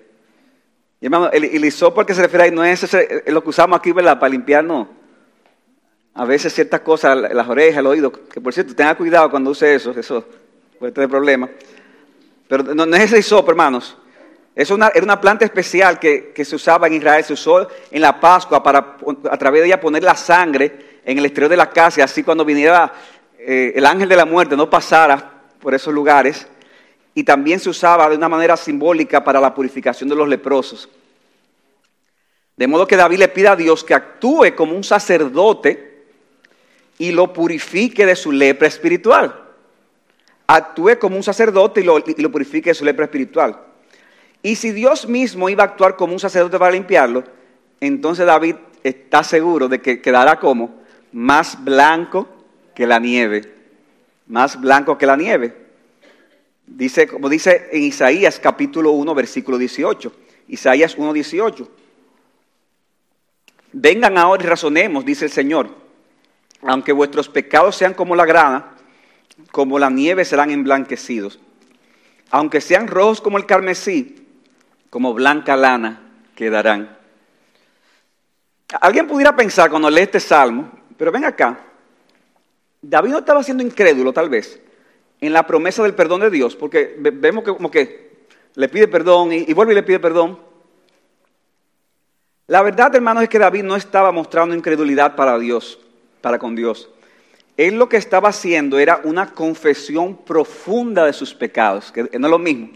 Y 1.01 1.05
hermano, 1.05 1.29
el, 1.31 1.43
el 1.43 1.65
hisopo 1.65 1.99
al 1.99 2.05
que 2.05 2.13
se 2.13 2.21
refiere 2.21 2.45
ahí 2.45 2.51
no 2.51 2.63
es 2.63 2.87
lo 3.27 3.43
que 3.43 3.49
usamos 3.49 3.77
aquí, 3.77 3.91
¿verdad? 3.91 4.17
Para 4.17 4.31
limpiar, 4.31 4.63
no. 4.63 4.98
A 6.19 6.25
veces 6.25 6.53
ciertas 6.53 6.81
cosas, 6.81 7.17
las 7.17 7.47
orejas, 7.47 7.79
el 7.79 7.87
oído, 7.87 8.11
que 8.11 8.41
por 8.41 8.53
cierto, 8.53 8.75
tenga 8.75 8.93
cuidado 8.95 9.29
cuando 9.29 9.51
use 9.51 9.75
eso, 9.75 9.91
eso 9.91 10.25
puede 10.77 10.91
tener 10.91 11.09
problemas. 11.09 11.49
Pero 12.45 12.75
no, 12.75 12.83
es 12.97 13.03
ese 13.03 13.19
hisopo, 13.19 13.51
hermanos. 13.51 13.95
Es 14.53 14.69
era 14.69 15.01
una 15.01 15.21
planta 15.21 15.45
especial 15.45 15.97
que, 15.97 16.33
se 16.43 16.55
usaba 16.57 16.87
en 16.87 16.95
Israel, 16.95 17.23
se 17.23 17.31
usó 17.31 17.69
en 17.89 18.01
la 18.01 18.19
Pascua 18.19 18.61
para 18.61 18.97
a 19.31 19.37
través 19.37 19.61
de 19.61 19.67
ella 19.67 19.79
poner 19.79 20.03
la 20.03 20.13
sangre 20.13 20.99
en 21.05 21.17
el 21.17 21.23
exterior 21.23 21.51
de 21.51 21.55
la 21.55 21.69
casa, 21.69 22.03
así 22.03 22.21
cuando 22.21 22.43
viniera 22.43 22.91
eh, 23.37 23.71
el 23.73 23.85
ángel 23.85 24.09
de 24.09 24.17
la 24.17 24.25
muerte 24.25 24.57
no 24.57 24.69
pasara 24.69 25.43
por 25.61 25.73
esos 25.73 25.93
lugares 25.93 26.45
y 27.15 27.23
también 27.23 27.61
se 27.61 27.69
usaba 27.69 28.09
de 28.09 28.17
una 28.17 28.27
manera 28.27 28.57
simbólica 28.57 29.23
para 29.23 29.39
la 29.39 29.55
purificación 29.55 30.09
de 30.09 30.15
los 30.15 30.27
leprosos. 30.27 30.89
De 32.57 32.67
modo 32.67 32.85
que 32.85 32.97
David 32.97 33.19
le 33.19 33.29
pide 33.29 33.47
a 33.47 33.55
Dios 33.55 33.85
que 33.85 33.93
actúe 33.93 34.53
como 34.53 34.75
un 34.75 34.83
sacerdote 34.83 35.88
y 36.99 37.13
lo 37.13 37.33
purifique 37.33 38.05
de 38.05 38.15
su 38.15 38.31
lepra 38.31 38.67
espiritual. 38.67 39.33
Actúe 40.45 40.99
como 40.99 41.15
un 41.15 41.23
sacerdote 41.23 41.81
y 41.81 41.83
lo, 41.83 42.31
purifique 42.31 42.71
de 42.71 42.73
su 42.75 42.85
lepra 42.85 43.05
espiritual. 43.05 43.57
Y 44.43 44.55
si 44.55 44.71
Dios 44.71 45.07
mismo 45.07 45.49
iba 45.49 45.63
a 45.63 45.67
actuar 45.67 45.95
como 45.95 46.13
un 46.13 46.19
sacerdote 46.19 46.59
para 46.59 46.71
limpiarlo, 46.71 47.23
entonces 47.79 48.25
David 48.25 48.55
está 48.83 49.23
seguro 49.23 49.69
de 49.69 49.79
que 49.79 50.01
quedará 50.01 50.39
como 50.39 50.75
más 51.13 51.63
blanco 51.63 52.27
que 52.75 52.85
la 52.85 52.99
nieve. 52.99 53.55
Más 54.27 54.59
blanco 54.59 54.97
que 54.97 55.05
la 55.05 55.15
nieve. 55.15 55.55
Dice, 56.67 57.07
como 57.07 57.29
dice 57.29 57.69
en 57.71 57.83
Isaías 57.83 58.39
capítulo 58.39 58.91
1, 58.91 59.15
versículo 59.15 59.57
18. 59.57 60.11
Isaías 60.49 60.95
1, 60.97 61.13
18. 61.13 61.71
Vengan 63.71 64.17
ahora 64.17 64.43
y 64.43 64.47
razonemos, 64.47 65.05
dice 65.05 65.25
el 65.25 65.31
Señor. 65.31 65.88
Aunque 66.61 66.91
vuestros 66.91 67.29
pecados 67.29 67.75
sean 67.75 67.93
como 67.93 68.15
la 68.15 68.25
grana, 68.25 68.73
como 69.51 69.79
la 69.79 69.89
nieve 69.89 70.25
serán 70.25 70.51
emblanquecidos. 70.51 71.39
Aunque 72.31 72.61
sean 72.61 72.87
rojos 72.87 73.21
como 73.21 73.37
el 73.37 73.45
carmesí, 73.45 74.27
como 74.89 75.13
blanca 75.13 75.55
lana 75.55 76.01
quedarán. 76.35 76.97
Alguien 78.81 79.07
pudiera 79.07 79.35
pensar 79.35 79.69
cuando 79.69 79.89
lee 79.89 80.01
este 80.01 80.19
salmo, 80.19 80.71
pero 80.97 81.11
ven 81.11 81.25
acá, 81.25 81.59
David 82.81 83.11
no 83.11 83.17
estaba 83.19 83.43
siendo 83.43 83.63
incrédulo 83.63 84.13
tal 84.13 84.29
vez 84.29 84.61
en 85.21 85.33
la 85.33 85.45
promesa 85.45 85.83
del 85.83 85.95
perdón 85.95 86.21
de 86.21 86.29
Dios, 86.29 86.55
porque 86.55 86.95
vemos 86.97 87.43
que 87.43 87.51
como 87.51 87.69
que 87.69 88.09
le 88.55 88.69
pide 88.69 88.87
perdón 88.87 89.31
y, 89.33 89.53
vuelve 89.53 89.73
y 89.73 89.75
le 89.75 89.83
pide 89.83 89.99
perdón. 89.99 90.39
La 92.47 92.61
verdad, 92.61 92.95
hermanos, 92.95 93.23
es 93.23 93.29
que 93.29 93.37
David 93.37 93.63
no 93.63 93.75
estaba 93.75 94.11
mostrando 94.11 94.55
incredulidad 94.55 95.15
para 95.15 95.37
Dios, 95.37 95.79
para 96.21 96.39
con 96.39 96.55
Dios. 96.55 96.89
Él 97.57 97.75
lo 97.75 97.89
que 97.89 97.97
estaba 97.97 98.29
haciendo 98.29 98.79
era 98.79 99.01
una 99.03 99.33
confesión 99.33 100.15
profunda 100.15 101.05
de 101.05 101.13
sus 101.13 101.33
pecados, 101.33 101.91
que 101.91 102.03
no 102.03 102.27
es 102.27 102.31
lo 102.31 102.39
mismo. 102.39 102.69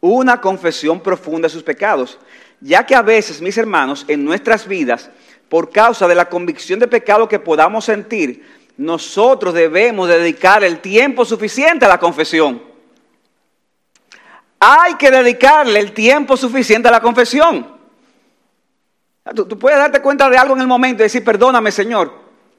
una 0.00 0.40
confesión 0.40 1.00
profunda 1.00 1.46
de 1.46 1.52
sus 1.52 1.62
pecados, 1.62 2.18
ya 2.60 2.84
que 2.84 2.94
a 2.94 3.02
veces, 3.02 3.40
mis 3.40 3.56
hermanos, 3.56 4.04
en 4.08 4.24
nuestras 4.24 4.66
vidas, 4.66 5.10
por 5.48 5.70
causa 5.70 6.08
de 6.08 6.14
la 6.14 6.28
convicción 6.28 6.80
de 6.80 6.88
pecado 6.88 7.28
que 7.28 7.38
podamos 7.38 7.84
sentir, 7.84 8.44
nosotros 8.76 9.52
debemos 9.54 10.08
dedicar 10.08 10.64
el 10.64 10.80
tiempo 10.80 11.24
suficiente 11.24 11.84
a 11.84 11.88
la 11.88 11.98
confesión. 11.98 12.62
Hay 14.58 14.94
que 14.94 15.10
dedicarle 15.10 15.78
el 15.78 15.92
tiempo 15.92 16.36
suficiente 16.36 16.88
a 16.88 16.92
la 16.92 17.00
confesión. 17.00 17.81
Tú, 19.34 19.58
puedes 19.58 19.78
darte 19.78 20.00
cuenta 20.00 20.28
de 20.28 20.36
algo 20.36 20.54
en 20.54 20.62
el 20.62 20.66
momento 20.66 21.02
y 21.02 21.04
decir, 21.04 21.22
perdóname 21.22 21.70
Señor, 21.70 22.12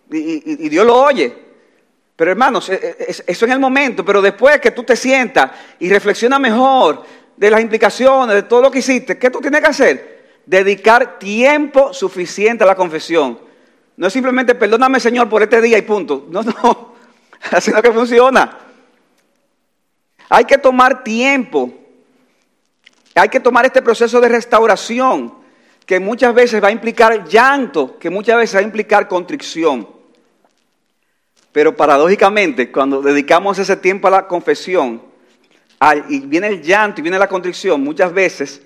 y, 0.10 0.70
Dios 0.70 0.86
lo 0.86 0.96
oye. 0.96 1.44
Pero 2.16 2.32
hermanos, 2.32 2.70
e, 2.70 2.96
e, 3.00 3.24
eso 3.28 3.46
en 3.46 3.52
el 3.52 3.60
momento, 3.60 4.06
pero 4.06 4.22
después 4.22 4.60
que 4.62 4.72
tú 4.72 4.84
te 4.84 4.96
sientas 4.96 5.52
y 5.80 5.90
reflexionas 5.90 6.40
mejor 6.40 7.04
de 7.36 7.52
las 7.52 7.60
implicaciones, 7.60 8.36
de 8.36 8.44
todo 8.44 8.62
lo 8.62 8.72
que 8.72 8.80
hiciste, 8.80 9.18
¿qué 9.18 9.30
tú 9.30 9.42
tienes 9.42 9.60
que 9.60 9.68
hacer? 9.68 10.24
Dedicar 10.46 11.20
tiempo 11.20 11.94
suficiente 11.94 12.64
a 12.64 12.68
la 12.68 12.76
confesión. 12.76 13.40
No 13.98 14.08
es 14.08 14.14
simplemente 14.14 14.56
perdóname 14.56 15.00
Señor 15.00 15.28
por 15.28 15.44
este 15.44 15.62
día 15.62 15.78
y 15.78 15.82
punto. 15.82 16.28
No, 16.30 16.44
no, 16.44 16.96
así 17.52 17.72
no 17.72 17.82
que 17.82 17.92
funciona. 17.92 18.58
Hay 20.30 20.46
que 20.46 20.58
tomar 20.58 21.04
tiempo. 21.04 21.74
Hay 23.16 23.30
que 23.30 23.40
tomar 23.40 23.66
este 23.66 23.82
proceso 23.82 24.22
de 24.22 24.30
restauración 24.30 25.43
que 25.86 26.00
muchas 26.00 26.34
veces 26.34 26.64
va 26.64 26.70
a 26.70 26.72
implicar 26.72 27.28
llanto, 27.28 27.98
que 28.00 28.10
muchas 28.10 28.38
veces 28.38 28.56
va 28.56 28.60
a 28.60 28.64
implicar 28.64 29.08
contrición. 29.08 29.88
Pero 31.52 31.76
paradójicamente, 31.76 32.72
cuando 32.72 33.02
dedicamos 33.02 33.60
ese 33.60 33.78
tiempo 33.78 34.08
a 34.08 34.12
la 34.12 34.28
confesión, 34.28 35.02
y 36.10 36.20
viene 36.22 36.48
el 36.48 36.62
llanto 36.62 37.02
y 37.02 37.04
viene 37.04 37.20
la 37.20 37.28
contrición, 37.28 37.84
muchas 37.84 38.14
veces 38.14 38.62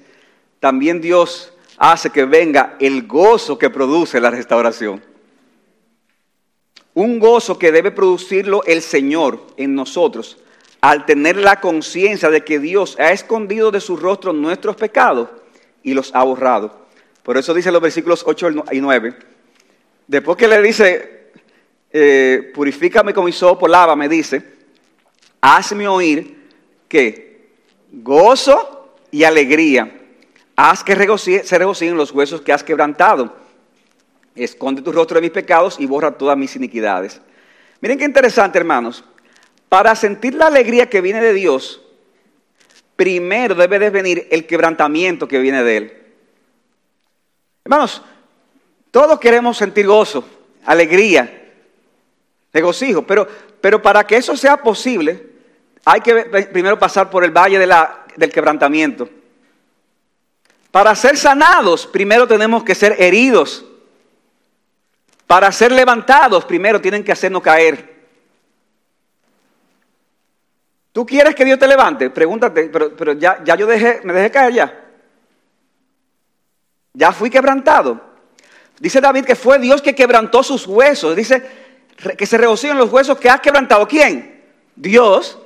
también 0.60 1.02
Dios 1.02 1.54
hace 1.78 2.10
que 2.10 2.26
venga 2.26 2.76
el 2.80 3.08
gozo 3.08 3.58
que 3.58 3.70
produce 3.70 4.22
la 4.22 4.30
restauración. 4.30 5.04
Un 6.94 7.20
gozo 7.20 7.60
que 7.60 7.72
debe 7.72 7.92
producirlo 7.92 8.64
el 8.66 8.82
Señor 8.82 9.46
en 9.58 9.76
nosotros 9.76 10.38
al 10.82 11.06
tener 11.06 11.38
la 11.38 11.60
conciencia 11.60 12.30
de 12.30 12.44
que 12.44 12.60
Dios 12.60 12.96
ha 13.00 13.12
escondido 13.12 13.72
de 13.72 13.82
su 13.82 13.98
rostro 13.98 14.34
nuestros 14.34 14.76
pecados 14.76 15.30
y 15.84 15.94
los 15.94 16.14
ha 16.16 16.24
borrado. 16.24 16.87
Por 17.28 17.36
eso 17.36 17.54
dice 17.54 17.74
los 17.74 17.82
versículos 17.82 18.24
8 18.26 18.52
y 18.72 18.80
9. 18.80 19.14
Después 20.08 20.38
que 20.38 20.48
le 20.48 20.62
dice, 20.62 21.32
eh, 21.92 22.54
purifícame 22.56 23.14
con 23.14 23.26
mi 23.26 23.34
sopo, 23.34 23.68
me 23.98 24.08
dice, 24.08 24.42
hazme 25.42 25.90
oír 25.90 26.48
que 26.88 27.50
gozo 27.92 28.96
y 29.12 29.26
alegría. 29.26 29.92
Haz 30.56 30.86
que 30.86 30.96
se 31.44 31.58
regocijen 31.58 31.98
los 31.98 32.14
huesos 32.14 32.40
que 32.40 32.54
has 32.54 32.64
quebrantado. 32.64 33.36
Esconde 34.34 34.82
tu 34.82 34.94
rostro 34.94 35.16
de 35.16 35.24
mis 35.24 35.32
pecados 35.32 35.82
y 35.82 35.86
borra 35.86 36.18
todas 36.18 36.38
mis 36.38 36.56
iniquidades. 36.56 37.20
Miren 37.82 37.98
qué 37.98 38.06
interesante, 38.06 38.58
hermanos. 38.58 39.04
Para 39.68 39.96
sentir 39.96 40.34
la 40.34 40.48
alegría 40.48 40.90
que 40.90 41.02
viene 41.02 41.22
de 41.22 41.34
Dios, 41.34 41.82
primero 42.96 43.54
debe 43.54 43.80
de 43.80 43.90
venir 43.90 44.30
el 44.32 44.48
quebrantamiento 44.48 45.28
que 45.28 45.40
viene 45.40 45.62
de 45.62 45.76
Él. 45.76 46.07
Hermanos, 47.68 48.02
todos 48.92 49.20
queremos 49.20 49.58
sentir 49.58 49.86
gozo, 49.86 50.24
alegría, 50.64 51.52
regocijo, 52.54 53.02
pero, 53.06 53.28
pero 53.60 53.82
para 53.82 54.08
que 54.08 54.16
eso 54.16 54.38
sea 54.38 54.56
posible, 54.56 55.22
hay 55.84 56.00
que 56.00 56.16
primero 56.54 56.80
pasar 56.80 57.10
por 57.10 57.26
el 57.26 57.32
valle 57.32 57.60
del 57.60 58.32
quebrantamiento. 58.32 59.10
Para 60.72 60.96
ser 60.96 61.18
sanados, 61.18 61.86
primero 61.86 62.26
tenemos 62.26 62.64
que 62.64 62.74
ser 62.74 62.96
heridos. 62.98 63.66
Para 65.26 65.52
ser 65.52 65.74
levantados, 65.74 66.46
primero 66.46 66.80
tienen 66.80 67.04
que 67.04 67.12
hacernos 67.12 67.42
caer. 67.42 67.98
¿Tú 70.94 71.06
quieres 71.06 71.36
que 71.36 71.44
Dios 71.44 71.60
te 71.60 71.68
levante? 71.68 72.10
Pregúntate, 72.12 72.70
pero, 72.70 72.96
pero 72.96 73.12
ya, 73.12 73.44
ya 73.44 73.56
yo 73.58 73.68
dejé, 73.68 74.00
me 74.06 74.14
dejé 74.14 74.32
caer 74.32 74.54
ya. 74.54 74.87
Ya 76.98 77.12
fui 77.12 77.30
quebrantado. 77.30 78.02
Dice 78.80 79.00
David 79.00 79.24
que 79.24 79.36
fue 79.36 79.60
Dios 79.60 79.84
que 79.84 79.94
quebrantó 79.94 80.42
sus 80.42 80.66
huesos. 80.66 81.16
Dice 81.16 81.46
que 82.18 82.26
se 82.26 82.40
regocijan 82.40 82.76
los 82.76 82.92
huesos 82.92 83.20
que 83.20 83.30
has 83.30 83.40
quebrantado. 83.40 83.88
¿Quién? 83.88 84.44
Dios. 84.76 85.38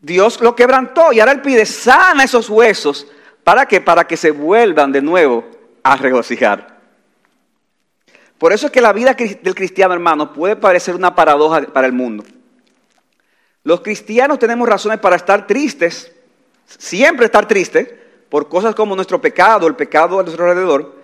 Dios 0.00 0.40
lo 0.40 0.56
quebrantó 0.56 1.12
y 1.12 1.20
ahora 1.20 1.30
Él 1.32 1.40
pide, 1.40 1.64
sana 1.64 2.24
esos 2.24 2.50
huesos. 2.50 3.06
¿Para 3.44 3.66
qué? 3.66 3.80
Para 3.80 4.08
que 4.08 4.16
se 4.16 4.32
vuelvan 4.32 4.90
de 4.90 5.00
nuevo 5.00 5.48
a 5.84 5.94
regocijar. 5.94 6.80
Por 8.36 8.52
eso 8.52 8.66
es 8.66 8.72
que 8.72 8.80
la 8.80 8.92
vida 8.92 9.14
del 9.14 9.54
cristiano, 9.54 9.94
hermano, 9.94 10.32
puede 10.32 10.56
parecer 10.56 10.96
una 10.96 11.14
paradoja 11.14 11.60
para 11.62 11.86
el 11.86 11.92
mundo. 11.92 12.24
Los 13.62 13.82
cristianos 13.82 14.40
tenemos 14.40 14.68
razones 14.68 14.98
para 14.98 15.14
estar 15.14 15.46
tristes, 15.46 16.10
siempre 16.66 17.26
estar 17.26 17.46
tristes, 17.46 17.88
por 18.30 18.48
cosas 18.48 18.74
como 18.74 18.94
nuestro 18.94 19.20
pecado, 19.20 19.66
el 19.66 19.74
pecado 19.74 20.18
a 20.18 20.22
nuestro 20.22 20.48
alrededor, 20.48 20.94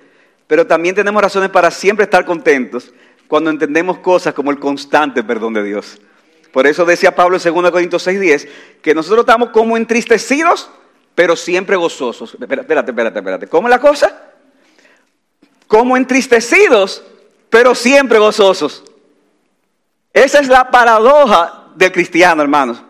pero 0.47 0.67
también 0.67 0.95
tenemos 0.95 1.21
razones 1.21 1.51
para 1.51 1.71
siempre 1.71 2.05
estar 2.05 2.25
contentos 2.25 2.93
cuando 3.27 3.51
entendemos 3.51 3.99
cosas 3.99 4.33
como 4.33 4.51
el 4.51 4.61
constante 4.61 5.23
perdón 5.25 5.53
de 5.53 5.65
Dios. 5.65 5.99
Por 6.53 6.67
eso 6.67 6.85
decía 6.85 7.15
Pablo 7.15 7.37
en 7.37 7.43
2 7.43 7.71
Corintios 7.71 8.07
6:10 8.07 8.49
que 8.81 8.95
nosotros 8.95 9.21
estamos 9.21 9.51
como 9.51 9.77
entristecidos, 9.77 10.71
pero 11.15 11.35
siempre 11.35 11.77
gozosos. 11.77 12.35
Espérate, 12.41 12.91
espérate, 12.91 13.19
espérate. 13.19 13.47
¿Cómo 13.49 13.69
es 13.69 13.71
la 13.71 13.81
cosa? 13.81 14.23
Como 15.67 15.97
entristecidos, 15.97 17.03
pero 17.51 17.75
siempre 17.75 18.19
gozosos. 18.19 18.85
Esa 20.13 20.39
es 20.39 20.49
la 20.49 20.71
paradoja 20.71 21.67
del 21.75 21.93
cristiano, 21.93 22.41
hermanos. 22.41 22.83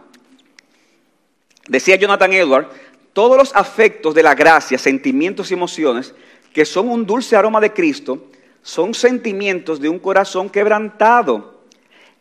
Decía 1.67 1.97
Jonathan 1.97 2.33
Edwards 2.33 2.69
todos 3.17 3.39
los 3.39 3.57
afectos 3.57 4.15
de 4.15 4.23
la 4.23 4.35
gracia, 4.35 4.77
sentimientos 4.77 5.51
y 5.51 5.55
emociones, 5.55 6.15
que 6.53 6.67
son 6.67 6.91
un 6.91 7.07
dulce 7.07 7.35
aroma 7.35 7.63
de 7.63 7.73
Cristo, 7.73 8.27
son 8.61 8.93
sentimientos 8.93 9.81
de 9.81 9.89
un 9.89 9.99
corazón 9.99 10.51
quebrantado. 10.51 11.63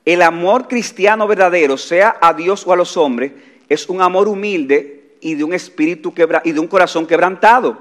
El 0.06 0.22
amor 0.22 0.70
cristiano 0.70 1.28
verdadero, 1.28 1.76
sea 1.76 2.18
a 2.22 2.32
Dios 2.34 2.66
o 2.66 2.72
a 2.72 2.78
los 2.78 2.96
hombres, 2.96 3.34
es 3.68 3.90
un 3.90 4.02
amor 4.02 4.30
humilde 4.30 5.18
y 5.20 5.36
de 5.36 5.44
un 5.44 5.54
espíritu 5.54 6.14
y 6.46 6.54
de 6.54 6.60
un 6.62 6.68
corazón 6.68 7.06
quebrantado. 7.06 7.78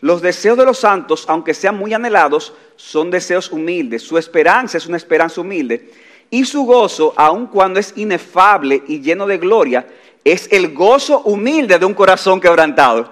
Los 0.00 0.22
deseos 0.22 0.56
de 0.56 0.66
los 0.66 0.78
santos, 0.78 1.24
aunque 1.26 1.52
sean 1.52 1.76
muy 1.76 1.94
anhelados, 1.94 2.54
son 2.76 3.10
deseos 3.10 3.50
humildes. 3.50 4.02
Su 4.02 4.18
esperanza 4.18 4.78
es 4.78 4.86
una 4.86 4.98
esperanza 4.98 5.40
humilde. 5.40 5.90
Y 6.30 6.44
su 6.44 6.62
gozo, 6.62 7.12
aun 7.16 7.48
cuando 7.48 7.80
es 7.80 7.92
inefable 7.96 8.84
y 8.86 9.00
lleno 9.00 9.26
de 9.26 9.38
gloria, 9.38 9.84
es 10.26 10.48
el 10.50 10.74
gozo 10.74 11.20
humilde 11.20 11.78
de 11.78 11.86
un 11.86 11.94
corazón 11.94 12.40
quebrantado. 12.40 13.08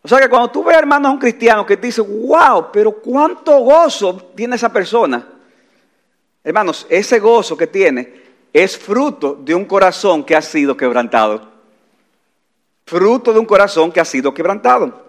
O 0.00 0.06
sea 0.06 0.20
que 0.20 0.28
cuando 0.28 0.48
tú 0.48 0.62
ves, 0.62 0.76
hermano, 0.76 1.08
a 1.08 1.10
un 1.10 1.18
cristiano 1.18 1.66
que 1.66 1.76
te 1.76 1.88
dice, 1.88 2.00
wow, 2.00 2.70
pero 2.72 2.92
cuánto 2.92 3.58
gozo 3.58 4.30
tiene 4.36 4.54
esa 4.54 4.72
persona. 4.72 5.26
Hermanos, 6.44 6.86
ese 6.88 7.18
gozo 7.18 7.56
que 7.56 7.66
tiene 7.66 8.14
es 8.52 8.78
fruto 8.78 9.36
de 9.40 9.56
un 9.56 9.64
corazón 9.64 10.22
que 10.22 10.36
ha 10.36 10.42
sido 10.42 10.76
quebrantado. 10.76 11.50
Fruto 12.86 13.32
de 13.32 13.40
un 13.40 13.46
corazón 13.46 13.90
que 13.90 13.98
ha 13.98 14.04
sido 14.04 14.32
quebrantado. 14.32 15.04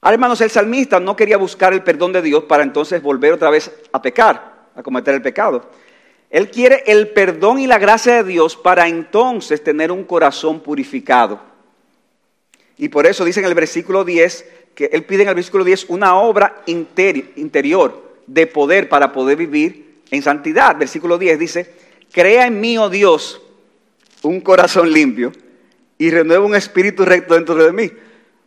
Ahora, 0.00 0.14
hermanos, 0.14 0.40
el 0.40 0.48
salmista 0.48 1.00
no 1.00 1.14
quería 1.14 1.36
buscar 1.36 1.74
el 1.74 1.82
perdón 1.82 2.14
de 2.14 2.22
Dios 2.22 2.44
para 2.44 2.62
entonces 2.62 3.02
volver 3.02 3.34
otra 3.34 3.50
vez 3.50 3.70
a 3.92 4.00
pecar, 4.00 4.68
a 4.74 4.82
cometer 4.82 5.14
el 5.14 5.20
pecado. 5.20 5.68
Él 6.30 6.50
quiere 6.50 6.84
el 6.86 7.08
perdón 7.08 7.58
y 7.58 7.66
la 7.66 7.78
gracia 7.78 8.16
de 8.16 8.24
Dios 8.24 8.56
para 8.56 8.88
entonces 8.88 9.62
tener 9.64 9.90
un 9.90 10.04
corazón 10.04 10.60
purificado. 10.60 11.40
Y 12.76 12.88
por 12.88 13.06
eso 13.06 13.24
dice 13.24 13.40
en 13.40 13.46
el 13.46 13.54
versículo 13.54 14.04
10, 14.04 14.44
que 14.74 14.90
él 14.92 15.04
pide 15.04 15.22
en 15.22 15.30
el 15.30 15.34
versículo 15.34 15.64
10 15.64 15.86
una 15.88 16.16
obra 16.16 16.62
interior 16.66 18.16
de 18.26 18.46
poder 18.46 18.88
para 18.88 19.12
poder 19.12 19.36
vivir 19.36 20.02
en 20.10 20.22
santidad. 20.22 20.76
Versículo 20.76 21.18
10 21.18 21.38
dice, 21.38 21.74
crea 22.12 22.46
en 22.46 22.60
mí, 22.60 22.78
oh 22.78 22.88
Dios, 22.88 23.42
un 24.22 24.40
corazón 24.40 24.92
limpio 24.92 25.32
y 25.96 26.10
renueva 26.10 26.44
un 26.44 26.54
espíritu 26.54 27.04
recto 27.04 27.34
dentro 27.34 27.56
de 27.56 27.72
mí. 27.72 27.90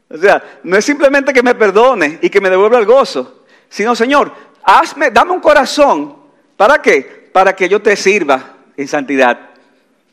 O 0.09 0.17
sea, 0.17 0.59
no 0.63 0.77
es 0.77 0.85
simplemente 0.85 1.33
que 1.33 1.43
me 1.43 1.55
perdone 1.55 2.19
y 2.21 2.29
que 2.29 2.39
me 2.39 2.49
devuelva 2.49 2.77
el 2.77 2.85
gozo, 2.85 3.43
sino, 3.67 3.95
Señor, 3.95 4.31
hazme, 4.63 5.11
dame 5.11 5.31
un 5.31 5.41
corazón. 5.41 6.15
¿Para 6.55 6.81
qué? 6.81 7.20
Para 7.31 7.55
que 7.55 7.69
yo 7.69 7.81
te 7.81 7.95
sirva 7.95 8.57
en 8.77 8.87
santidad, 8.87 9.49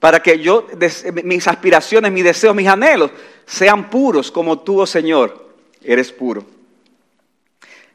para 0.01 0.23
que 0.23 0.39
yo, 0.39 0.67
mis 1.25 1.49
aspiraciones, 1.49 2.13
mis 2.13 2.25
deseos, 2.25 2.55
mis 2.55 2.69
anhelos 2.69 3.11
sean 3.47 3.91
puros 3.91 4.31
como 4.31 4.61
tú, 4.61 4.81
oh 4.81 4.87
Señor, 4.87 5.49
eres 5.83 6.13
puro. 6.13 6.45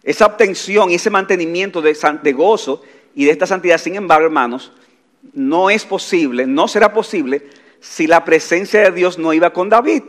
Esa 0.03 0.25
obtención 0.25 0.91
y 0.91 0.95
ese 0.95 1.09
mantenimiento 1.09 1.81
de, 1.81 1.97
de 2.21 2.33
gozo 2.33 2.81
y 3.15 3.25
de 3.25 3.31
esta 3.31 3.47
santidad, 3.47 3.77
sin 3.77 3.95
embargo, 3.95 4.25
hermanos, 4.25 4.71
no 5.33 5.69
es 5.69 5.85
posible, 5.85 6.45
no 6.45 6.67
será 6.67 6.91
posible 6.93 7.43
si 7.79 8.07
la 8.07 8.25
presencia 8.25 8.81
de 8.81 8.91
Dios 8.91 9.17
no 9.17 9.33
iba 9.33 9.51
con 9.51 9.69
David? 9.69 10.03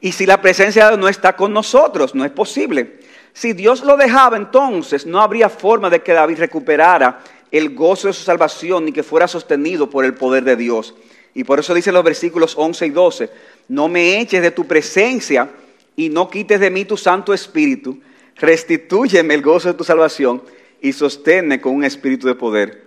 Y 0.00 0.12
si 0.12 0.26
la 0.26 0.40
presencia 0.40 0.84
de 0.84 0.90
Dios 0.90 1.00
no 1.00 1.08
está 1.08 1.34
con 1.34 1.52
nosotros, 1.52 2.14
no 2.14 2.24
es 2.24 2.30
posible. 2.30 3.00
Si 3.32 3.52
Dios 3.52 3.82
lo 3.82 3.96
dejaba, 3.96 4.36
entonces 4.36 5.06
no 5.06 5.20
habría 5.20 5.48
forma 5.48 5.90
de 5.90 6.02
que 6.02 6.12
David 6.12 6.38
recuperara 6.38 7.20
el 7.50 7.74
gozo 7.74 8.08
de 8.08 8.14
su 8.14 8.22
salvación 8.22 8.84
ni 8.84 8.92
que 8.92 9.02
fuera 9.02 9.28
sostenido 9.28 9.88
por 9.88 10.04
el 10.04 10.14
poder 10.14 10.44
de 10.44 10.56
Dios. 10.56 10.94
Y 11.34 11.44
por 11.44 11.60
eso 11.60 11.74
dicen 11.74 11.94
los 11.94 12.04
versículos 12.04 12.54
11 12.56 12.86
y 12.86 12.90
12, 12.90 13.30
no 13.68 13.88
me 13.88 14.20
eches 14.20 14.42
de 14.42 14.50
tu 14.50 14.66
presencia 14.66 15.50
y 15.96 16.08
no 16.08 16.28
quites 16.28 16.60
de 16.60 16.70
mí 16.70 16.84
tu 16.84 16.96
Santo 16.96 17.32
Espíritu, 17.32 18.00
restitúyeme 18.36 19.34
el 19.34 19.42
gozo 19.42 19.68
de 19.68 19.74
tu 19.74 19.84
salvación 19.84 20.42
y 20.80 20.92
sosténme 20.92 21.60
con 21.60 21.74
un 21.74 21.84
espíritu 21.84 22.26
de 22.26 22.34
poder. 22.34 22.84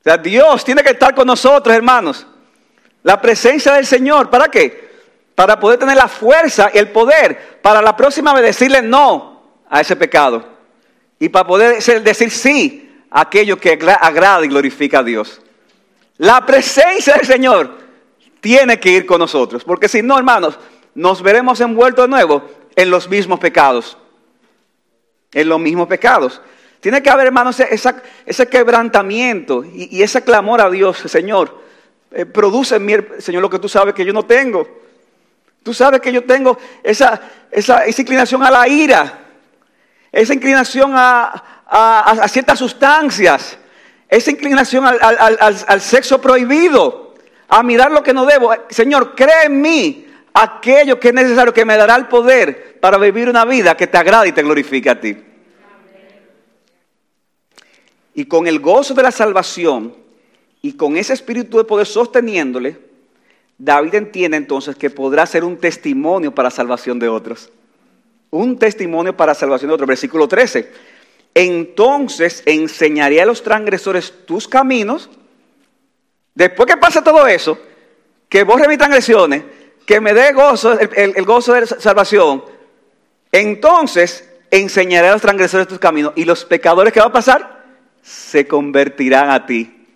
O 0.00 0.02
sea, 0.04 0.18
Dios 0.18 0.64
tiene 0.64 0.82
que 0.82 0.90
estar 0.90 1.14
con 1.14 1.26
nosotros, 1.26 1.74
hermanos. 1.74 2.26
La 3.02 3.20
presencia 3.20 3.74
del 3.74 3.86
Señor, 3.86 4.30
¿para 4.30 4.48
qué? 4.48 4.90
Para 5.34 5.58
poder 5.58 5.78
tener 5.78 5.96
la 5.96 6.08
fuerza 6.08 6.70
y 6.72 6.78
el 6.78 6.90
poder 6.90 7.60
para 7.60 7.82
la 7.82 7.96
próxima 7.96 8.32
vez 8.34 8.42
decirle 8.42 8.82
no 8.82 9.42
a 9.68 9.80
ese 9.80 9.96
pecado. 9.96 10.44
Y 11.18 11.28
para 11.28 11.46
poder 11.46 11.82
decir 12.02 12.30
sí 12.30 12.83
aquello 13.14 13.56
que 13.58 13.78
agrada 14.00 14.44
y 14.44 14.48
glorifica 14.48 14.98
a 14.98 15.04
Dios. 15.04 15.40
La 16.18 16.44
presencia 16.44 17.14
del 17.14 17.24
Señor 17.26 17.78
tiene 18.40 18.78
que 18.78 18.90
ir 18.90 19.06
con 19.06 19.20
nosotros. 19.20 19.64
Porque 19.64 19.88
si 19.88 20.02
no, 20.02 20.18
hermanos, 20.18 20.58
nos 20.94 21.22
veremos 21.22 21.60
envueltos 21.60 22.04
de 22.04 22.08
nuevo 22.08 22.42
en 22.74 22.90
los 22.90 23.08
mismos 23.08 23.38
pecados. 23.38 23.96
En 25.32 25.48
los 25.48 25.60
mismos 25.60 25.86
pecados. 25.86 26.42
Tiene 26.80 27.02
que 27.02 27.08
haber, 27.08 27.28
hermanos, 27.28 27.58
ese 27.60 28.48
quebrantamiento 28.48 29.64
y, 29.64 30.02
ese 30.02 30.22
clamor 30.22 30.60
a 30.60 30.68
Dios, 30.68 30.98
Señor. 31.06 31.62
Eh, 32.10 32.26
produce 32.26 32.76
en 32.76 32.84
mí, 32.84 32.94
Señor, 33.18 33.42
lo 33.42 33.48
que 33.48 33.58
tú 33.60 33.68
sabes 33.68 33.94
que 33.94 34.04
yo 34.04 34.12
no 34.12 34.24
tengo. 34.24 34.82
Tú 35.62 35.72
sabes 35.72 36.00
que 36.00 36.12
yo 36.12 36.24
tengo 36.24 36.58
esa, 36.82 37.20
esa, 37.50 37.88
inclinación 37.88 38.42
a 38.42 38.50
la 38.50 38.68
ira, 38.68 39.20
esa 40.12 40.34
inclinación 40.34 40.92
a, 40.94 41.53
ciertas 42.28 42.58
sustancias, 42.58 43.58
esa 44.08 44.30
inclinación 44.30 44.84
al, 44.86 44.98
al 44.98 45.80
sexo 45.80 46.20
prohibido, 46.20 47.14
a 47.48 47.62
mirar 47.62 47.90
lo 47.90 48.02
que 48.02 48.12
no 48.12 48.26
debo. 48.26 48.52
Señor, 48.70 49.14
cree 49.14 49.46
en 49.46 49.60
mí 49.60 50.06
aquello 50.32 50.98
que 50.98 51.08
es 51.08 51.14
necesario, 51.14 51.52
que 51.52 51.64
me 51.64 51.76
dará 51.76 51.96
el 51.96 52.06
poder 52.06 52.78
para 52.80 52.98
vivir 52.98 53.28
una 53.28 53.44
vida 53.44 53.76
que 53.76 53.86
te 53.86 53.96
agrade 53.96 54.28
y 54.28 54.32
te 54.32 54.42
glorifique 54.42 54.90
a 54.90 55.00
ti. 55.00 55.16
Y 58.14 58.26
con 58.26 58.46
el 58.46 58.60
gozo 58.60 58.94
de 58.94 59.02
la 59.02 59.10
salvación 59.10 59.94
y 60.62 60.74
con 60.74 60.96
ese 60.96 61.12
espíritu 61.12 61.58
de 61.58 61.64
poder 61.64 61.86
sosteniéndole, 61.86 62.78
David 63.58 63.94
entiende 63.94 64.36
entonces 64.36 64.76
que 64.76 64.90
podrá 64.90 65.26
ser 65.26 65.44
un 65.44 65.56
testimonio 65.56 66.34
para 66.34 66.50
salvación 66.50 66.98
de 66.98 67.08
otros. 67.08 67.50
Un 68.30 68.58
testimonio 68.58 69.16
para 69.16 69.34
salvación 69.34 69.68
de 69.68 69.74
otros. 69.74 69.88
Versículo 69.88 70.26
13. 70.26 70.93
Entonces 71.34 72.42
enseñaré 72.46 73.20
a 73.20 73.26
los 73.26 73.42
transgresores 73.42 74.24
tus 74.24 74.46
caminos. 74.46 75.10
Después 76.34 76.68
que 76.68 76.76
pase 76.76 77.02
todo 77.02 77.26
eso, 77.26 77.58
que 78.28 78.44
borre 78.44 78.68
mis 78.68 78.78
transgresiones, 78.78 79.42
que 79.84 80.00
me 80.00 80.14
dé 80.14 80.32
gozo, 80.32 80.78
el, 80.78 81.24
gozo 81.24 81.52
de 81.52 81.62
la 81.62 81.66
salvación, 81.66 82.44
entonces 83.32 84.28
enseñaré 84.50 85.08
a 85.08 85.12
los 85.12 85.22
transgresores 85.22 85.66
tus 85.66 85.78
caminos 85.78 86.12
y 86.16 86.24
los 86.24 86.44
pecadores 86.44 86.92
que 86.92 87.00
va 87.00 87.06
a 87.06 87.12
pasar 87.12 87.64
se 88.02 88.46
convertirán 88.46 89.30
a 89.30 89.46
ti. 89.46 89.86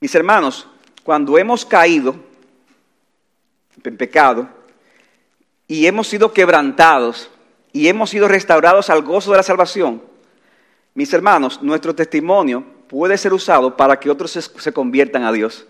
Mis 0.00 0.14
hermanos, 0.14 0.66
cuando 1.02 1.38
hemos 1.38 1.64
caído 1.64 2.16
en 3.84 3.96
pecado 3.96 4.48
y 5.68 5.86
hemos 5.86 6.08
sido 6.08 6.32
quebrantados 6.32 7.30
y 7.76 7.88
hemos 7.88 8.08
sido 8.08 8.26
restaurados 8.26 8.88
al 8.88 9.02
gozo 9.02 9.32
de 9.32 9.36
la 9.36 9.42
salvación, 9.42 10.00
mis 10.94 11.12
hermanos, 11.12 11.62
nuestro 11.62 11.94
testimonio 11.94 12.64
puede 12.88 13.18
ser 13.18 13.34
usado 13.34 13.76
para 13.76 14.00
que 14.00 14.08
otros 14.08 14.30
se 14.30 14.72
conviertan 14.72 15.24
a 15.24 15.30
Dios 15.32 15.66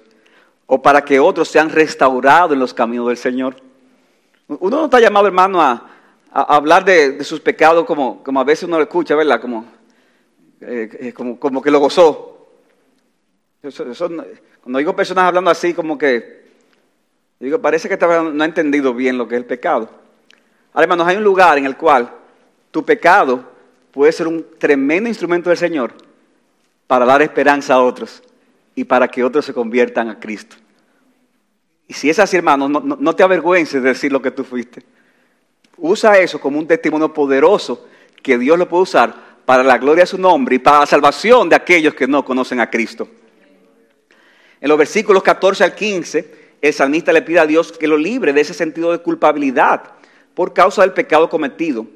o 0.66 0.80
para 0.80 1.04
que 1.04 1.18
otros 1.18 1.48
sean 1.48 1.68
restaurados 1.68 2.52
en 2.52 2.60
los 2.60 2.72
caminos 2.72 3.08
del 3.08 3.16
Señor. 3.16 3.56
Uno 4.46 4.76
no 4.76 4.84
está 4.84 5.00
llamado, 5.00 5.26
hermano, 5.26 5.60
a, 5.60 5.90
hablar 6.30 6.84
de, 6.84 7.24
sus 7.24 7.40
pecados 7.40 7.84
como, 7.84 8.22
a 8.24 8.44
veces 8.44 8.68
uno 8.68 8.76
lo 8.76 8.84
escucha, 8.84 9.16
¿verdad? 9.16 9.40
Como, 9.40 9.64
eh, 10.60 10.88
eh, 11.00 11.12
como, 11.12 11.60
que 11.60 11.72
lo 11.72 11.80
gozó. 11.80 12.50
cuando 14.62 14.78
digo 14.78 14.94
personas 14.94 15.24
hablando 15.24 15.50
así, 15.50 15.74
como 15.74 15.98
que, 15.98 16.52
digo, 17.40 17.60
parece 17.60 17.88
que 17.88 17.96
no 17.96 18.44
ha 18.44 18.46
entendido 18.46 18.94
bien 18.94 19.18
lo 19.18 19.26
que 19.26 19.34
es 19.34 19.40
el 19.40 19.46
pecado. 19.46 20.05
Ahora, 20.76 20.84
hermanos, 20.84 21.06
hay 21.06 21.16
un 21.16 21.24
lugar 21.24 21.56
en 21.56 21.64
el 21.64 21.74
cual 21.74 22.12
tu 22.70 22.84
pecado 22.84 23.42
puede 23.90 24.12
ser 24.12 24.28
un 24.28 24.44
tremendo 24.58 25.08
instrumento 25.08 25.48
del 25.48 25.56
Señor 25.56 25.94
para 26.86 27.06
dar 27.06 27.22
esperanza 27.22 27.72
a 27.72 27.82
otros 27.82 28.22
y 28.74 28.84
para 28.84 29.08
que 29.08 29.24
otros 29.24 29.46
se 29.46 29.54
conviertan 29.54 30.10
a 30.10 30.20
Cristo. 30.20 30.56
Y 31.88 31.94
si 31.94 32.10
es 32.10 32.18
así, 32.18 32.36
hermano, 32.36 32.68
no, 32.68 33.16
te 33.16 33.22
avergüences 33.22 33.82
de 33.82 33.88
decir 33.88 34.12
lo 34.12 34.20
que 34.20 34.30
tú 34.30 34.44
fuiste. 34.44 34.82
Usa 35.78 36.18
eso 36.18 36.38
como 36.38 36.58
un 36.58 36.66
testimonio 36.66 37.10
poderoso 37.10 37.86
que 38.22 38.36
Dios 38.36 38.58
lo 38.58 38.68
puede 38.68 38.82
usar 38.82 39.14
para 39.46 39.62
la 39.62 39.78
gloria 39.78 40.02
de 40.02 40.08
su 40.08 40.18
nombre 40.18 40.56
y 40.56 40.58
para 40.58 40.80
la 40.80 40.86
salvación 40.86 41.48
de 41.48 41.56
aquellos 41.56 41.94
que 41.94 42.06
no 42.06 42.22
conocen 42.22 42.60
a 42.60 42.68
Cristo. 42.68 43.08
En 44.60 44.68
los 44.68 44.76
versículos 44.76 45.22
14 45.22 45.64
al 45.64 45.74
15, 45.74 46.34
el 46.60 46.74
salmista 46.74 47.14
le 47.14 47.22
pide 47.22 47.38
a 47.38 47.46
Dios 47.46 47.72
que 47.72 47.88
lo 47.88 47.96
libre 47.96 48.34
de 48.34 48.42
ese 48.42 48.52
sentido 48.52 48.92
de 48.92 48.98
culpabilidad 48.98 49.96
por 50.36 50.52
causa 50.52 50.82
del 50.82 50.92
pecado 50.92 51.30
cometido, 51.30 51.86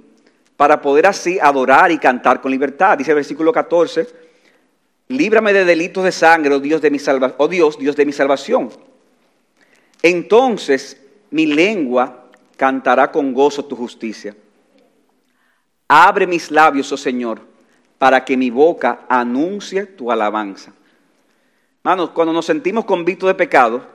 para 0.57 0.81
poder 0.81 1.07
así 1.07 1.39
adorar 1.39 1.93
y 1.93 1.99
cantar 1.99 2.41
con 2.41 2.51
libertad. 2.51 2.97
Dice 2.97 3.11
el 3.11 3.17
versículo 3.17 3.53
14, 3.53 4.09
líbrame 5.09 5.53
de 5.53 5.67
delitos 5.67 6.03
de 6.05 6.11
sangre, 6.11 6.55
oh 6.55 6.59
Dios, 6.59 6.81
de 6.81 6.91
mi 6.91 6.99
oh 7.37 7.49
Dios, 7.49 7.79
Dios 7.79 7.95
de 7.97 8.07
mi 8.07 8.13
salvación. 8.13 8.71
Entonces 10.03 10.99
mi 11.31 11.45
lengua 11.45 12.31
cantará 12.57 13.13
con 13.13 13.35
gozo 13.35 13.67
tu 13.67 13.77
justicia. 13.77 14.35
Abre 15.87 16.27
mis 16.27 16.51
labios, 16.51 16.91
oh 16.93 16.97
Señor, 16.97 17.43
para 17.99 18.25
que 18.25 18.39
mi 18.39 18.49
boca 18.49 19.01
anuncie 19.07 19.85
tu 19.85 20.11
alabanza. 20.11 20.73
Hermanos, 21.85 22.09
cuando 22.11 22.33
nos 22.33 22.47
sentimos 22.47 22.87
convictos 22.87 23.27
de 23.27 23.35
pecado, 23.35 23.87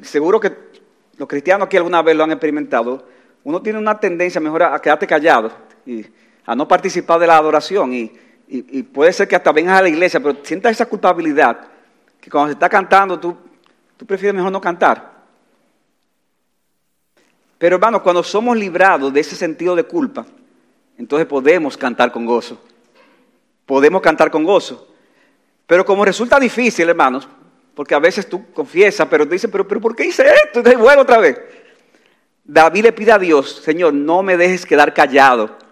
seguro 0.00 0.40
que 0.40 0.72
los 1.18 1.28
cristianos 1.28 1.66
aquí 1.66 1.76
alguna 1.76 2.02
vez 2.02 2.16
lo 2.16 2.24
han 2.24 2.32
experimentado, 2.32 3.06
uno 3.44 3.60
tiene 3.60 3.78
una 3.78 3.98
tendencia 3.98 4.40
mejor 4.40 4.62
a 4.62 4.78
quedarte 4.80 5.06
callado 5.06 5.52
y 5.84 6.04
a 6.46 6.54
no 6.54 6.66
participar 6.66 7.20
de 7.20 7.26
la 7.26 7.36
adoración. 7.36 7.92
Y 7.92 8.82
puede 8.82 9.12
ser 9.12 9.28
que 9.28 9.36
hasta 9.36 9.52
vengas 9.52 9.78
a 9.78 9.82
la 9.82 9.88
iglesia, 9.88 10.20
pero 10.20 10.38
sientas 10.42 10.72
esa 10.72 10.86
culpabilidad, 10.86 11.68
que 12.20 12.30
cuando 12.30 12.48
se 12.48 12.52
está 12.54 12.68
cantando 12.68 13.18
tú, 13.18 13.36
tú 13.96 14.06
prefieres 14.06 14.34
mejor 14.34 14.50
no 14.50 14.60
cantar. 14.60 15.12
Pero 17.58 17.76
hermanos, 17.76 18.02
cuando 18.02 18.22
somos 18.22 18.56
librados 18.56 19.12
de 19.12 19.20
ese 19.20 19.36
sentido 19.36 19.74
de 19.74 19.84
culpa, 19.84 20.26
entonces 20.98 21.26
podemos 21.26 21.76
cantar 21.76 22.12
con 22.12 22.26
gozo. 22.26 22.60
Podemos 23.66 24.02
cantar 24.02 24.30
con 24.30 24.44
gozo. 24.44 24.88
Pero 25.66 25.84
como 25.84 26.04
resulta 26.04 26.38
difícil, 26.38 26.88
hermanos, 26.88 27.26
porque 27.74 27.94
a 27.94 27.98
veces 27.98 28.28
tú 28.28 28.52
confiesas, 28.52 29.06
pero 29.10 29.26
te 29.26 29.34
dicen, 29.34 29.50
pero, 29.50 29.66
pero 29.66 29.80
¿por 29.80 29.96
qué 29.96 30.06
hice 30.06 30.22
esto? 30.22 30.58
Entonces 30.58 30.78
vuelvo 30.78 31.02
otra 31.02 31.18
vez. 31.18 31.40
David 32.44 32.82
le 32.82 32.92
pide 32.92 33.12
a 33.12 33.18
Dios, 33.18 33.62
Señor, 33.64 33.94
no 33.94 34.22
me 34.22 34.36
dejes 34.36 34.66
quedar 34.66 34.92
callado 34.92 35.64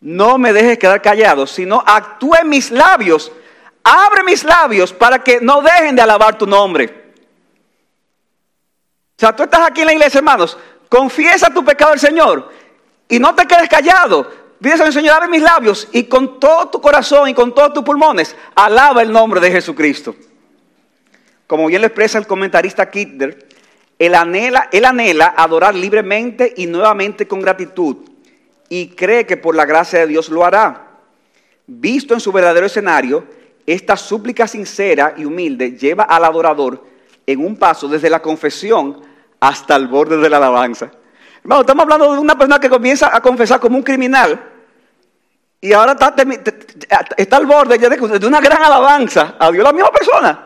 no 0.00 0.38
me 0.38 0.52
dejes 0.52 0.78
quedar 0.78 1.02
callado, 1.02 1.46
sino 1.46 1.82
actúe 1.84 2.34
en 2.42 2.48
mis 2.48 2.70
labios, 2.70 3.32
abre 3.82 4.22
mis 4.22 4.44
labios 4.44 4.92
para 4.92 5.22
que 5.22 5.40
no 5.40 5.60
dejen 5.60 5.96
de 5.96 6.02
alabar 6.02 6.38
tu 6.38 6.46
nombre. 6.46 7.12
O 9.16 9.20
sea, 9.20 9.34
tú 9.34 9.42
estás 9.42 9.60
aquí 9.66 9.80
en 9.80 9.88
la 9.88 9.92
iglesia, 9.94 10.18
hermanos, 10.18 10.56
confiesa 10.88 11.52
tu 11.52 11.64
pecado 11.64 11.92
al 11.92 11.98
Señor 11.98 12.52
y 13.08 13.18
no 13.18 13.34
te 13.34 13.46
quedes 13.46 13.68
callado. 13.68 14.30
Dice 14.60 14.82
al 14.82 14.92
Señor, 14.92 15.16
abre 15.16 15.28
mis 15.28 15.42
labios 15.42 15.88
y 15.92 16.04
con 16.04 16.38
todo 16.38 16.68
tu 16.68 16.80
corazón 16.80 17.28
y 17.28 17.34
con 17.34 17.54
todos 17.54 17.72
tus 17.72 17.84
pulmones, 17.84 18.36
alaba 18.54 19.02
el 19.02 19.10
nombre 19.10 19.40
de 19.40 19.50
Jesucristo. 19.50 20.14
Como 21.48 21.66
bien 21.66 21.80
lo 21.80 21.86
expresa 21.88 22.18
el 22.18 22.26
comentarista 22.26 22.90
Kittler, 22.90 23.48
él 23.98 24.14
anhela, 24.14 25.34
adorar 25.34 25.74
libremente 25.74 26.52
y 26.56 26.66
nuevamente 26.66 27.26
con 27.26 27.40
gratitud 27.40 27.96
y 28.68 28.88
cree 28.88 29.26
que 29.26 29.38
por 29.38 29.56
la 29.56 29.64
gracia 29.64 30.00
de 30.00 30.06
Dios 30.08 30.28
lo 30.28 30.44
hará. 30.44 30.90
Visto 31.66 32.12
en 32.12 32.20
su 32.20 32.30
verdadero 32.32 32.66
escenario, 32.66 33.24
esta 33.66 33.96
súplica 33.96 34.46
sincera 34.46 35.14
y 35.16 35.24
humilde 35.24 35.72
lleva 35.72 36.04
al 36.04 36.26
adorador 36.26 36.84
en 37.26 37.44
un 37.44 37.56
paso 37.56 37.88
desde 37.88 38.10
la 38.10 38.20
confesión 38.20 39.00
hasta 39.40 39.74
el 39.74 39.88
borde 39.88 40.18
de 40.18 40.28
la 40.28 40.36
alabanza. 40.36 40.90
Hermano, 41.42 41.62
estamos 41.62 41.82
hablando 41.84 42.12
de 42.12 42.18
una 42.18 42.36
persona 42.36 42.60
que 42.60 42.68
comienza 42.68 43.16
a 43.16 43.22
confesar 43.22 43.58
como 43.58 43.78
un 43.78 43.82
criminal 43.82 44.38
y 45.62 45.72
ahora 45.72 45.92
está, 45.92 47.36
al 47.36 47.46
borde 47.46 47.78
de 47.78 48.26
una 48.26 48.40
gran 48.42 48.62
alabanza 48.62 49.36
a 49.38 49.50
Dios, 49.50 49.64
la 49.64 49.72
misma 49.72 49.90
persona. 49.90 50.44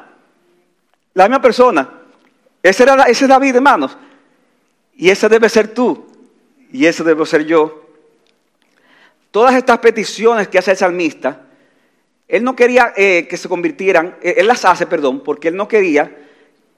La 1.14 1.24
misma 1.24 1.42
persona. 1.42 1.88
Ese, 2.62 2.82
era, 2.82 3.04
ese 3.04 3.24
es 3.24 3.28
David, 3.28 3.56
hermanos. 3.56 3.96
Y 4.94 5.10
ese 5.10 5.28
debe 5.28 5.48
ser 5.48 5.68
tú. 5.68 6.06
Y 6.72 6.86
ese 6.86 7.04
debo 7.04 7.26
ser 7.26 7.44
yo. 7.44 7.86
Todas 9.30 9.54
estas 9.54 9.78
peticiones 9.78 10.48
que 10.48 10.58
hace 10.58 10.72
el 10.72 10.76
salmista, 10.76 11.46
él 12.28 12.44
no 12.44 12.54
quería 12.54 12.92
eh, 12.96 13.26
que 13.28 13.36
se 13.36 13.48
convirtieran, 13.48 14.16
eh, 14.22 14.34
él 14.38 14.46
las 14.46 14.64
hace, 14.64 14.86
perdón, 14.86 15.22
porque 15.22 15.48
él 15.48 15.56
no 15.56 15.68
quería 15.68 16.14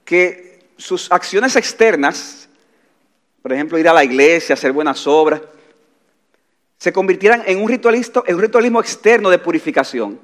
que 0.03 0.59
sus 0.77 1.11
acciones 1.11 1.55
externas, 1.55 2.49
por 3.41 3.53
ejemplo, 3.53 3.77
ir 3.77 3.87
a 3.87 3.93
la 3.93 4.03
iglesia, 4.03 4.53
hacer 4.53 4.71
buenas 4.71 5.05
obras, 5.07 5.41
se 6.77 6.91
convirtieran 6.93 7.43
en 7.45 7.61
un, 7.61 7.71
en 7.71 8.35
un 8.35 8.41
ritualismo 8.41 8.79
externo 8.79 9.29
de 9.29 9.39
purificación. 9.39 10.19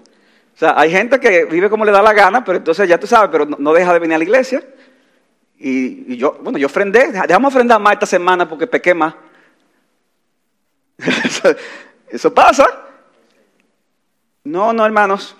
Sea, 0.62 0.76
hay 0.78 0.92
gente 0.92 1.20
que 1.20 1.46
vive 1.46 1.72
como 1.72 1.84
le 1.86 1.92
da 1.92 2.04
la 2.04 2.14
gana, 2.14 2.46
pero 2.46 2.60
entonces 2.60 2.88
ya 2.88 3.00
tú 3.00 3.08
sabes, 3.08 3.30
pero 3.32 3.48
no, 3.48 3.74
deja 3.74 3.94
de 3.94 3.98
venir 3.98 4.14
a 4.14 4.18
la 4.20 4.24
iglesia. 4.24 4.64
Y, 5.58 6.16
yo, 6.18 6.38
bueno, 6.40 6.60
yo 6.60 6.68
ofrendé, 6.68 7.12
dejamos 7.12 7.52
ofrendar 7.52 7.82
más 7.82 7.94
esta 7.94 8.06
semana 8.06 8.48
porque 8.48 8.68
pequé 8.68 8.94
más. 8.94 9.16
Eso 12.10 12.32
pasa. 12.32 12.68
No, 14.44 14.72
no, 14.72 14.86
hermanos. 14.86 15.36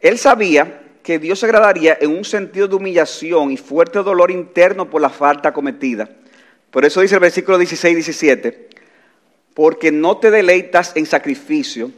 Él 0.00 0.18
sabía 0.18 0.82
que 1.04 1.20
Dios 1.20 1.38
se 1.38 1.46
agradaría 1.46 1.98
en 2.00 2.18
un 2.18 2.24
sentido 2.24 2.66
de 2.66 2.74
humillación 2.74 3.52
y 3.52 3.56
fuerte 3.56 4.00
dolor 4.00 4.32
interno 4.32 4.90
por 4.90 5.00
la 5.00 5.10
falta 5.10 5.52
cometida. 5.52 6.10
Por 6.72 6.84
eso 6.84 7.02
dice 7.02 7.14
el 7.14 7.20
versículo 7.20 7.56
16 7.56 7.92
y 7.92 7.94
17, 7.94 8.68
porque 9.54 9.92
no 9.92 10.16
te 10.16 10.32
deleitas 10.32 10.90
en 10.96 11.06
sacrificio, 11.06 11.92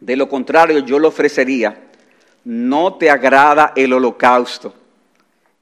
de 0.00 0.16
lo 0.16 0.28
contrario 0.28 0.80
yo 0.80 0.98
lo 0.98 1.06
ofrecería, 1.06 1.83
no 2.44 2.94
te 2.94 3.10
agrada 3.10 3.72
el 3.74 3.92
holocausto. 3.92 4.74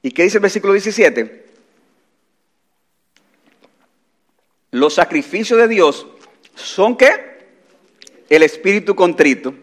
¿Y 0.01 0.11
qué 0.11 0.23
dice 0.23 0.37
el 0.37 0.41
versículo 0.41 0.73
17? 0.73 1.45
Los 4.71 4.95
sacrificios 4.95 5.59
de 5.59 5.67
Dios 5.67 6.07
son 6.55 6.97
qué? 6.97 7.33
El 8.29 8.43
espíritu 8.43 8.95
contrito. 8.95 9.53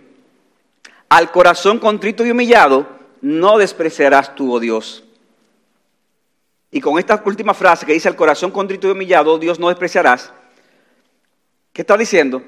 Al 1.08 1.30
corazón 1.30 1.78
contrito 1.78 2.24
y 2.24 2.30
humillado 2.30 2.88
no 3.20 3.58
despreciarás 3.58 4.34
tú, 4.34 4.54
oh 4.54 4.60
Dios. 4.60 5.04
Y 6.70 6.80
con 6.80 6.98
esta 6.98 7.20
última 7.26 7.52
frase 7.52 7.84
que 7.84 7.92
dice 7.92 8.08
el 8.08 8.16
corazón 8.16 8.52
contrito 8.52 8.86
y 8.86 8.92
humillado, 8.92 9.38
Dios 9.38 9.58
no 9.58 9.68
despreciarás. 9.68 10.32
¿Qué 11.72 11.82
está 11.82 11.96
diciendo? 11.96 12.42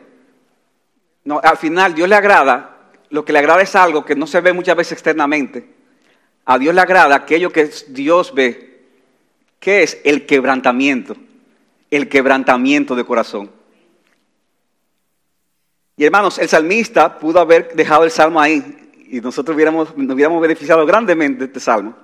No, 1.24 1.40
al 1.42 1.56
final 1.56 1.94
Dios 1.94 2.08
le 2.08 2.14
agrada, 2.14 2.71
lo 3.12 3.26
que 3.26 3.32
le 3.32 3.40
agrada 3.40 3.60
es 3.60 3.76
algo 3.76 4.06
que 4.06 4.16
no 4.16 4.26
se 4.26 4.40
ve 4.40 4.54
muchas 4.54 4.74
veces 4.74 4.92
externamente. 4.92 5.68
A 6.46 6.58
Dios 6.58 6.74
le 6.74 6.80
agrada 6.80 7.14
aquello 7.14 7.52
que 7.52 7.70
Dios 7.88 8.32
ve, 8.34 8.80
que 9.60 9.82
es 9.82 10.00
el 10.04 10.24
quebrantamiento, 10.24 11.14
el 11.90 12.08
quebrantamiento 12.08 12.96
de 12.96 13.04
corazón. 13.04 13.50
Y 15.98 16.04
hermanos, 16.04 16.38
el 16.38 16.48
salmista 16.48 17.18
pudo 17.18 17.38
haber 17.38 17.74
dejado 17.74 18.04
el 18.04 18.10
salmo 18.10 18.40
ahí 18.40 18.90
y 19.10 19.20
nosotros 19.20 19.54
hubiéramos, 19.54 19.94
nos 19.94 20.14
hubiéramos 20.14 20.40
beneficiado 20.40 20.86
grandemente 20.86 21.40
de 21.40 21.44
este 21.44 21.60
salmo. 21.60 21.94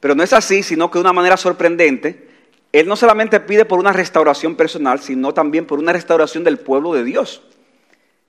Pero 0.00 0.16
no 0.16 0.24
es 0.24 0.32
así, 0.32 0.64
sino 0.64 0.90
que 0.90 0.98
de 0.98 1.02
una 1.02 1.12
manera 1.12 1.36
sorprendente, 1.36 2.28
Él 2.72 2.88
no 2.88 2.96
solamente 2.96 3.38
pide 3.38 3.64
por 3.64 3.78
una 3.78 3.92
restauración 3.92 4.56
personal, 4.56 4.98
sino 4.98 5.32
también 5.32 5.64
por 5.64 5.78
una 5.78 5.92
restauración 5.92 6.42
del 6.42 6.58
pueblo 6.58 6.92
de 6.92 7.04
Dios. 7.04 7.40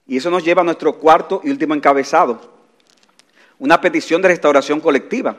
Y 0.07 0.17
eso 0.17 0.29
nos 0.29 0.43
lleva 0.43 0.61
a 0.61 0.65
nuestro 0.65 0.97
cuarto 0.97 1.41
y 1.43 1.49
último 1.49 1.73
encabezado, 1.73 2.39
una 3.59 3.81
petición 3.81 4.21
de 4.21 4.29
restauración 4.29 4.79
colectiva. 4.79 5.35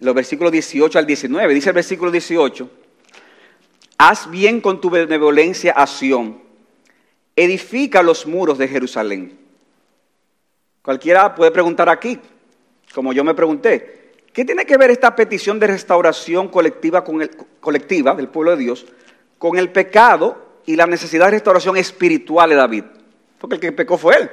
Los 0.00 0.14
versículos 0.14 0.52
18 0.52 0.98
al 0.98 1.06
19, 1.06 1.54
dice 1.54 1.70
el 1.70 1.74
versículo 1.74 2.10
18, 2.10 2.70
haz 3.98 4.30
bien 4.30 4.60
con 4.60 4.80
tu 4.80 4.90
benevolencia 4.90 5.72
a 5.72 5.86
Sión 5.86 6.42
edifica 7.36 8.02
los 8.02 8.26
muros 8.26 8.58
de 8.58 8.68
Jerusalén. 8.68 9.38
Cualquiera 10.82 11.34
puede 11.34 11.50
preguntar 11.50 11.88
aquí, 11.88 12.18
como 12.94 13.12
yo 13.12 13.24
me 13.24 13.34
pregunté, 13.34 14.12
¿qué 14.32 14.44
tiene 14.44 14.66
que 14.66 14.76
ver 14.76 14.90
esta 14.90 15.14
petición 15.14 15.58
de 15.58 15.68
restauración 15.68 16.48
colectiva, 16.48 17.04
con 17.04 17.22
el, 17.22 17.30
colectiva 17.60 18.14
del 18.14 18.28
pueblo 18.28 18.52
de 18.52 18.58
Dios 18.58 18.86
con 19.38 19.58
el 19.58 19.70
pecado 19.70 20.60
y 20.66 20.76
la 20.76 20.86
necesidad 20.86 21.26
de 21.26 21.32
restauración 21.32 21.76
espiritual 21.76 22.50
de 22.50 22.56
David? 22.56 22.84
Porque 23.42 23.56
el 23.56 23.60
que 23.60 23.72
pecó 23.72 23.98
fue 23.98 24.16
él. 24.16 24.30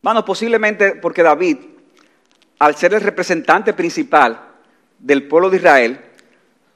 Bueno, 0.00 0.24
posiblemente 0.24 0.92
porque 0.92 1.24
David, 1.24 1.58
al 2.60 2.76
ser 2.76 2.94
el 2.94 3.00
representante 3.00 3.74
principal 3.74 4.40
del 5.00 5.26
pueblo 5.26 5.50
de 5.50 5.56
Israel, 5.56 6.00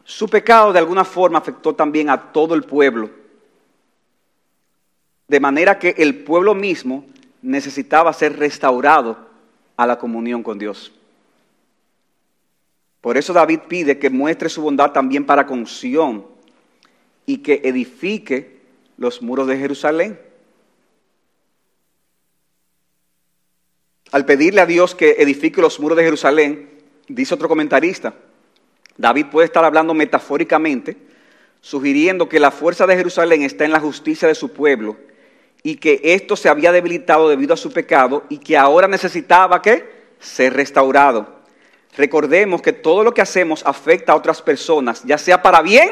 su 0.03 0.29
pecado 0.29 0.73
de 0.73 0.81
alguna 0.81 1.05
forma 1.05 1.39
afectó 1.39 1.77
también 1.77 2.11
a 2.11 2.33
todo 2.33 2.57
el 2.57 2.65
pueblo 2.65 3.21
de 5.29 5.39
manera 5.39 5.79
que 5.79 5.95
el 5.97 6.25
pueblo 6.25 6.57
mismo 6.57 7.05
necesitaba 7.41 8.13
ser 8.13 8.37
restaurado 8.37 9.17
a 9.77 9.87
la 9.87 9.97
comunión 9.97 10.43
con 10.43 10.59
Dios. 10.59 10.91
Por 13.01 13.17
eso 13.17 13.33
David 13.33 13.61
pide 13.69 13.97
que 14.01 14.11
muestre 14.11 14.49
su 14.49 14.61
bondad 14.61 14.91
también 14.91 15.25
para 15.25 15.47
con 15.47 15.69
Sión 15.69 16.27
y 17.27 17.39
que 17.39 17.61
edifique 17.63 18.59
los 18.97 19.23
muros 19.23 19.47
de 19.47 19.57
Jerusalén. 19.57 20.19
Al 24.13 24.25
pedirle 24.25 24.61
a 24.61 24.67
Dios 24.67 24.95
que 24.95 25.17
edifique 25.19 25.61
los 25.61 25.79
muros 25.79 25.97
de 25.97 26.05
Jerusalén, 26.05 26.69
dice 27.07 27.35
otro 27.35 27.49
comentarista, 27.49 28.15
David 28.97 29.27
puede 29.27 29.47
estar 29.47 29.65
hablando 29.65 29.95
metafóricamente, 29.95 30.97
sugiriendo 31.61 32.29
que 32.29 32.41
la 32.41 32.51
fuerza 32.51 32.87
de 32.87 32.97
Jerusalén 32.97 33.43
está 33.43 33.65
en 33.65 33.73
la 33.73 33.81
justicia 33.81 34.27
de 34.27 34.35
su 34.35 34.53
pueblo 34.53 34.97
y 35.63 35.77
que 35.77 36.01
esto 36.03 36.35
se 36.37 36.49
había 36.49 36.73
debilitado 36.73 37.29
debido 37.29 37.55
a 37.55 37.57
su 37.57 37.73
pecado 37.73 38.25
y 38.29 38.39
que 38.39 38.57
ahora 38.57 38.89
necesitaba 38.89 39.63
que 39.63 39.89
ser 40.19 40.55
restaurado. 40.55 41.41
Recordemos 41.97 42.63
que 42.63 42.73
todo 42.73 43.05
lo 43.05 43.15
que 43.15 43.23
hacemos 43.23 43.63
afecta 43.65 44.13
a 44.13 44.17
otras 44.17 44.43
personas, 44.43 45.03
ya 45.05 45.19
sea 45.19 45.43
para 45.43 45.63
bien 45.63 45.91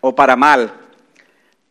o 0.00 0.14
para 0.14 0.36
mal. 0.36 0.72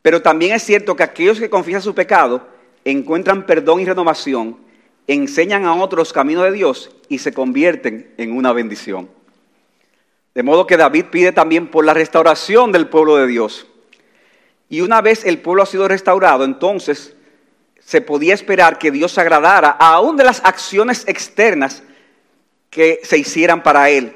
Pero 0.02 0.22
también 0.22 0.54
es 0.54 0.64
cierto 0.64 0.96
que 0.96 1.04
aquellos 1.04 1.40
que 1.40 1.50
confiesan 1.50 1.82
su 1.82 1.96
pecado 1.96 2.48
encuentran 2.84 3.46
perdón 3.46 3.82
y 3.82 3.86
renovación, 3.86 4.67
enseñan 5.08 5.66
a 5.66 5.76
otros 5.76 6.14
camino 6.14 6.44
de 6.44 6.52
Dios 6.52 6.92
y 7.10 7.20
se 7.20 7.34
convierten 7.34 8.14
en 8.18 8.34
una 8.34 8.54
bendición. 8.54 9.10
De 10.36 10.44
modo 10.44 10.68
que 10.68 10.78
David 10.78 11.06
pide 11.06 11.32
también 11.32 11.68
por 11.68 11.86
la 11.86 11.94
restauración 11.94 12.72
del 12.72 12.88
pueblo 12.88 13.16
de 13.16 13.28
Dios. 13.28 13.66
Y 14.70 14.82
una 14.82 15.02
vez 15.02 15.26
el 15.26 15.40
pueblo 15.40 15.64
ha 15.64 15.66
sido 15.66 15.88
restaurado, 15.88 16.44
entonces 16.44 17.16
se 17.80 18.02
podía 18.02 18.34
esperar 18.34 18.78
que 18.78 18.92
Dios 18.92 19.18
agradara 19.18 19.70
aún 19.70 20.18
de 20.18 20.26
las 20.26 20.44
acciones 20.44 21.08
externas 21.08 21.84
que 22.70 23.00
se 23.04 23.18
hicieran 23.18 23.64
para 23.64 23.90
él, 23.90 24.14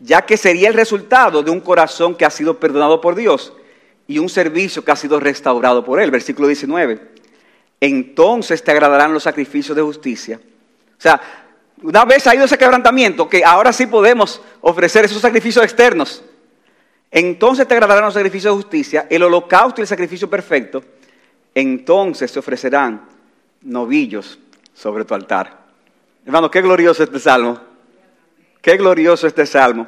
ya 0.00 0.22
que 0.22 0.36
sería 0.36 0.68
el 0.68 0.74
resultado 0.74 1.44
de 1.44 1.50
un 1.52 1.60
corazón 1.60 2.16
que 2.16 2.24
ha 2.24 2.30
sido 2.30 2.58
perdonado 2.58 3.00
por 3.00 3.14
Dios 3.14 3.52
y 4.08 4.18
un 4.18 4.28
servicio 4.28 4.84
que 4.84 4.90
ha 4.90 4.96
sido 4.96 5.20
restaurado 5.20 5.84
por 5.84 6.00
él. 6.00 6.10
Versículo 6.10 6.48
19. 6.48 7.13
Entonces 7.84 8.62
te 8.62 8.70
agradarán 8.70 9.12
los 9.12 9.22
sacrificios 9.22 9.76
de 9.76 9.82
justicia. 9.82 10.40
O 10.96 11.00
sea, 11.00 11.20
una 11.82 12.04
vez 12.04 12.26
ha 12.26 12.34
ido 12.34 12.44
ese 12.44 12.56
quebrantamiento, 12.56 13.28
que 13.28 13.44
ahora 13.44 13.72
sí 13.72 13.86
podemos 13.86 14.40
ofrecer 14.60 15.04
esos 15.04 15.20
sacrificios 15.20 15.64
externos 15.64 16.22
entonces 17.14 17.68
te 17.68 17.74
agradarán 17.74 18.06
los 18.06 18.14
sacrificios 18.14 18.52
de 18.52 18.62
justicia, 18.62 19.06
el 19.08 19.22
holocausto 19.22 19.80
y 19.80 19.82
el 19.82 19.86
sacrificio 19.86 20.28
perfecto. 20.28 20.82
Entonces 21.54 22.28
se 22.28 22.40
ofrecerán 22.40 23.02
novillos 23.62 24.36
sobre 24.74 25.04
tu 25.04 25.14
altar. 25.14 25.60
Hermano, 26.26 26.50
qué 26.50 26.60
glorioso 26.60 27.04
este 27.04 27.20
salmo. 27.20 27.60
Qué 28.60 28.76
glorioso 28.76 29.28
este 29.28 29.46
salmo. 29.46 29.86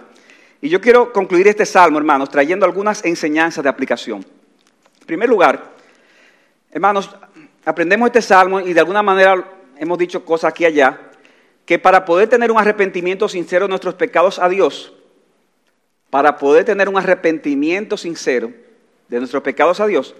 Y 0.61 0.68
yo 0.68 0.80
quiero 0.80 1.12
concluir 1.12 1.49
este 1.49 1.66
salmo, 1.66 1.99
hermanos, 1.99 2.30
trayendo 2.30 2.64
algunas 2.64 3.05
enseñanzas 3.05 3.64
de 3.64 3.70
aplicación. 3.70 4.24
En 5.01 5.07
primer 5.07 5.28
lugar, 5.28 5.72
hermanos, 6.70 7.11
aprendemos 7.67 8.07
este 8.07 8.23
salmo 8.23 8.61
y 8.61 8.73
de 8.73 8.81
alguna 8.81 9.03
manera 9.03 9.45
hemos 9.77 9.99
dicho 9.99 10.25
cosas 10.25 10.51
aquí 10.51 10.62
y 10.62 10.67
allá, 10.67 11.01
que 11.67 11.79
para 11.79 12.05
poder 12.05 12.29
tener 12.29 12.51
un 12.53 12.59
arrepentimiento 12.59 13.29
sincero 13.29 13.67
de 13.67 13.71
nuestros 13.71 13.95
pecados 13.95 14.39
a 14.39 14.49
Dios, 14.49 14.95
para 16.09 16.39
poder 16.39 16.64
tener 16.64 16.89
un 16.89 16.97
arrepentimiento 16.97 17.97
sincero 17.97 18.53
de 19.09 19.19
nuestros 19.19 19.43
pecados 19.43 19.81
a 19.81 19.87
Dios, 19.87 20.14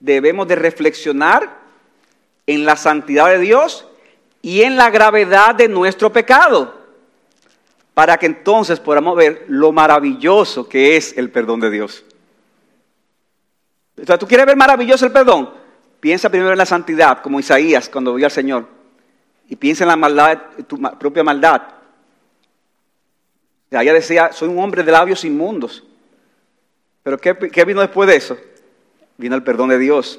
debemos 0.00 0.46
de 0.46 0.54
reflexionar 0.54 1.62
en 2.46 2.66
la 2.66 2.76
santidad 2.76 3.28
de 3.28 3.38
Dios 3.38 3.88
y 4.42 4.62
en 4.62 4.76
la 4.76 4.90
gravedad 4.90 5.54
de 5.54 5.68
nuestro 5.68 6.12
pecado, 6.12 6.78
para 7.94 8.18
que 8.18 8.26
entonces 8.26 8.78
podamos 8.80 9.16
ver 9.16 9.46
lo 9.48 9.72
maravilloso 9.72 10.68
que 10.68 10.96
es 10.96 11.16
el 11.16 11.30
perdón 11.30 11.60
de 11.60 11.70
Dios. 11.70 12.04
¿tú 14.18 14.26
quieres 14.26 14.44
ver 14.44 14.56
maravilloso 14.56 15.06
el 15.06 15.12
perdón? 15.12 15.61
Piensa 16.02 16.28
primero 16.28 16.50
en 16.50 16.58
la 16.58 16.66
santidad, 16.66 17.22
como 17.22 17.38
Isaías 17.38 17.88
cuando 17.88 18.14
vio 18.14 18.26
al 18.26 18.32
Señor, 18.32 18.66
y 19.48 19.54
piensa 19.54 19.84
en 19.84 19.88
la 19.88 19.94
maldad, 19.94 20.36
tu 20.66 20.76
propia 20.98 21.22
maldad, 21.22 21.62
Ella 23.70 23.92
decía, 23.92 24.32
soy 24.32 24.48
un 24.48 24.58
hombre 24.58 24.82
de 24.82 24.90
labios 24.90 25.24
inmundos. 25.24 25.84
Pero 27.04 27.18
¿qué, 27.18 27.36
qué 27.36 27.64
vino 27.64 27.80
después 27.80 28.08
de 28.08 28.16
eso? 28.16 28.36
Vino 29.16 29.36
el 29.36 29.44
perdón 29.44 29.68
de 29.68 29.78
Dios. 29.78 30.18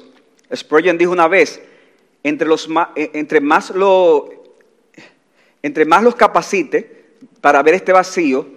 Spurgeon 0.54 0.96
dijo 0.96 1.12
una 1.12 1.28
vez, 1.28 1.60
entre, 2.22 2.48
los, 2.48 2.66
eh, 2.96 3.10
entre, 3.12 3.42
más 3.42 3.68
lo, 3.68 4.30
entre 5.62 5.84
más 5.84 6.02
los 6.02 6.14
capacite 6.14 7.18
para 7.42 7.62
ver 7.62 7.74
este 7.74 7.92
vacío, 7.92 8.48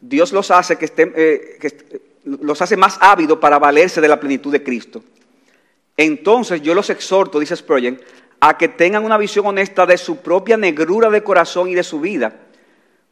Dios 0.00 0.32
los 0.32 0.50
hace, 0.50 0.78
que 0.78 0.86
estén, 0.86 1.12
eh, 1.14 1.58
que, 1.60 2.00
los 2.24 2.62
hace 2.62 2.78
más 2.78 2.96
ávidos 3.02 3.38
para 3.38 3.58
valerse 3.58 4.00
de 4.00 4.08
la 4.08 4.18
plenitud 4.18 4.50
de 4.50 4.62
Cristo. 4.62 5.04
Entonces 6.00 6.62
yo 6.62 6.74
los 6.74 6.88
exhorto, 6.88 7.38
dice 7.38 7.54
Spurgeon, 7.54 8.00
a 8.40 8.56
que 8.56 8.68
tengan 8.68 9.04
una 9.04 9.18
visión 9.18 9.44
honesta 9.46 9.84
de 9.84 9.98
su 9.98 10.22
propia 10.22 10.56
negrura 10.56 11.10
de 11.10 11.22
corazón 11.22 11.68
y 11.68 11.74
de 11.74 11.82
su 11.82 12.00
vida, 12.00 12.32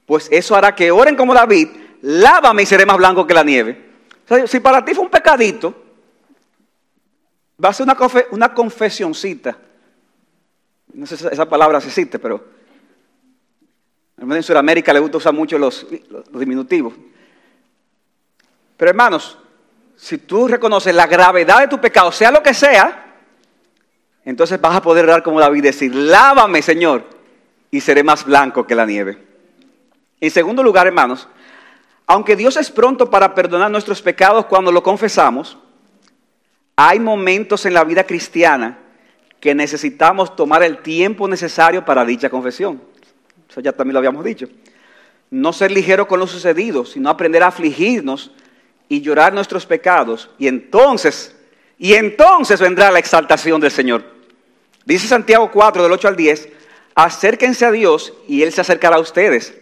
pues 0.07 0.27
eso 0.31 0.57
hará 0.57 0.75
que 0.75 0.91
oren 0.91 1.15
como 1.15 1.35
David, 1.35 1.69
lávame 2.01 2.63
y 2.63 2.67
seré 2.67 2.87
más 2.87 2.97
blanco 2.97 3.27
que 3.27 3.35
la 3.35 3.45
nieve. 3.45 3.91
si 4.47 4.61
para 4.61 4.83
ti 4.83 4.95
fue 4.95 5.05
un 5.05 5.11
pecadito, 5.11 5.75
va 7.63 7.69
a 7.69 7.73
ser 7.75 7.85
una, 7.85 7.99
una 8.31 8.55
confesioncita. 8.55 9.59
No 10.95 11.05
sé 11.05 11.19
si 11.19 11.27
esa 11.27 11.47
palabra 11.47 11.83
se 11.83 11.89
existe, 11.89 12.19
pero 12.19 12.43
en 14.19 14.43
Sudamérica 14.43 14.95
le 14.95 15.01
gusta 15.01 15.19
usar 15.19 15.35
mucho 15.35 15.59
los 15.59 15.87
diminutivos. 16.33 16.95
Pero 18.79 18.91
hermanos, 18.91 19.37
si 19.99 20.17
tú 20.17 20.47
reconoces 20.47 20.95
la 20.95 21.09
gravedad 21.09 21.59
de 21.59 21.69
tu 21.69 21.81
pecado, 21.81 22.13
sea 22.13 22.31
lo 22.31 22.41
que 22.41 22.55
sea, 22.55 23.17
entonces 24.25 24.61
vas 24.61 24.77
a 24.77 24.81
poder 24.81 25.07
dar 25.07 25.25
como 25.25 25.41
David 25.41 25.65
decir, 25.65 25.93
lávame 25.93 26.63
Señor, 26.63 27.05
y 27.71 27.81
seré 27.81 28.05
más 28.05 28.25
blanco 28.25 28.65
que 28.67 28.77
la 28.77 28.87
nieve. 28.87 29.19
En 30.21 30.31
segundo 30.31 30.63
lugar, 30.63 30.87
hermanos, 30.87 31.29
aunque 32.07 32.37
Dios 32.37 32.57
es 32.57 32.71
pronto 32.71 33.11
para 33.11 33.35
perdonar 33.35 33.71
nuestros 33.71 34.01
pecados 34.01 34.47
cuando 34.47 34.71
lo 34.71 34.85
confesamos, 34.85 35.59
hay 36.77 37.01
momentos 37.01 37.67
en 37.67 37.75
la 37.75 37.83
vida 37.83 38.05
cristiana 38.05 38.79
que 39.41 39.55
necesitamos 39.55 40.37
tomar 40.37 40.63
el 40.63 40.79
tiempo 40.79 41.27
necesario 41.27 41.85
para 41.85 42.05
dicha 42.05 42.31
confesión. 42.31 42.81
Eso 43.51 43.61
ya 43.61 43.73
también 43.73 43.95
lo 43.95 43.99
habíamos 43.99 44.25
dicho. 44.25 44.47
No 45.31 45.53
ser 45.53 45.73
ligero 45.73 46.07
con 46.07 46.21
lo 46.21 46.27
sucedido, 46.29 46.85
sino 46.85 47.11
aprender 47.11 47.43
a 47.43 47.49
afligirnos 47.49 48.31
y 48.89 49.01
llorar 49.01 49.33
nuestros 49.33 49.67
pecados. 49.67 50.31
Y 50.39 50.49
entonces, 50.49 51.35
y 51.79 51.95
entonces 51.95 52.61
vendrá 52.61 52.91
la 52.91 52.99
exaltación 52.99 53.61
del 53.61 53.71
Señor. 53.71 54.05
Dice 54.85 55.07
Santiago 55.07 55.51
4, 55.51 55.83
del 55.83 55.93
8 55.93 56.09
al 56.09 56.17
10, 56.17 56.49
acérquense 56.95 57.65
a 57.65 57.71
Dios 57.71 58.15
y 58.27 58.43
Él 58.43 58.53
se 58.53 58.63
acercará 58.63 58.97
a 58.97 59.01
ustedes. 59.01 59.55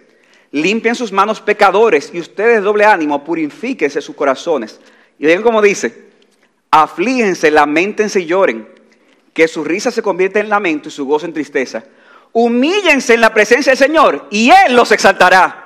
Limpien 0.52 0.94
sus 0.94 1.12
manos 1.12 1.40
pecadores 1.40 2.10
y 2.14 2.20
ustedes 2.20 2.62
doble 2.62 2.84
ánimo, 2.84 3.24
purifíquense 3.24 4.00
sus 4.00 4.14
corazones. 4.14 4.80
Y 5.18 5.26
ven 5.26 5.42
como 5.42 5.60
dice, 5.60 6.06
aflíjense, 6.70 7.50
lamentense 7.50 8.20
y 8.20 8.26
lloren, 8.26 8.68
que 9.34 9.48
su 9.48 9.64
risa 9.64 9.90
se 9.90 10.02
convierta 10.02 10.40
en 10.40 10.48
lamento 10.48 10.88
y 10.88 10.92
su 10.92 11.04
gozo 11.04 11.26
en 11.26 11.34
tristeza. 11.34 11.84
Humíllense 12.32 13.14
en 13.14 13.20
la 13.20 13.34
presencia 13.34 13.72
del 13.72 13.78
Señor 13.78 14.28
y 14.30 14.50
Él 14.50 14.76
los 14.76 14.92
exaltará. 14.92 15.65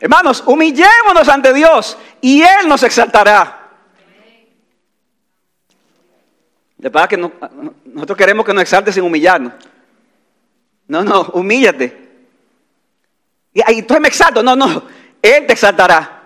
Hermanos, 0.00 0.42
humillémonos 0.46 1.28
ante 1.28 1.52
Dios 1.52 1.96
y 2.22 2.40
Él 2.40 2.66
nos 2.66 2.82
exaltará. 2.82 3.68
De 6.78 6.88
verdad 6.88 7.08
que 7.08 7.18
nosotros 7.18 8.16
queremos 8.16 8.46
que 8.46 8.54
nos 8.54 8.62
exalte 8.62 8.90
sin 8.90 9.04
humillarnos. 9.04 9.52
No, 10.88 11.04
no, 11.04 11.20
humíllate. 11.34 12.08
Y 13.52 13.60
ahí 13.60 13.80
entonces 13.80 14.00
me 14.00 14.08
exalto. 14.08 14.42
No, 14.42 14.56
no, 14.56 14.84
Él 15.20 15.46
te 15.46 15.52
exaltará. 15.52 16.22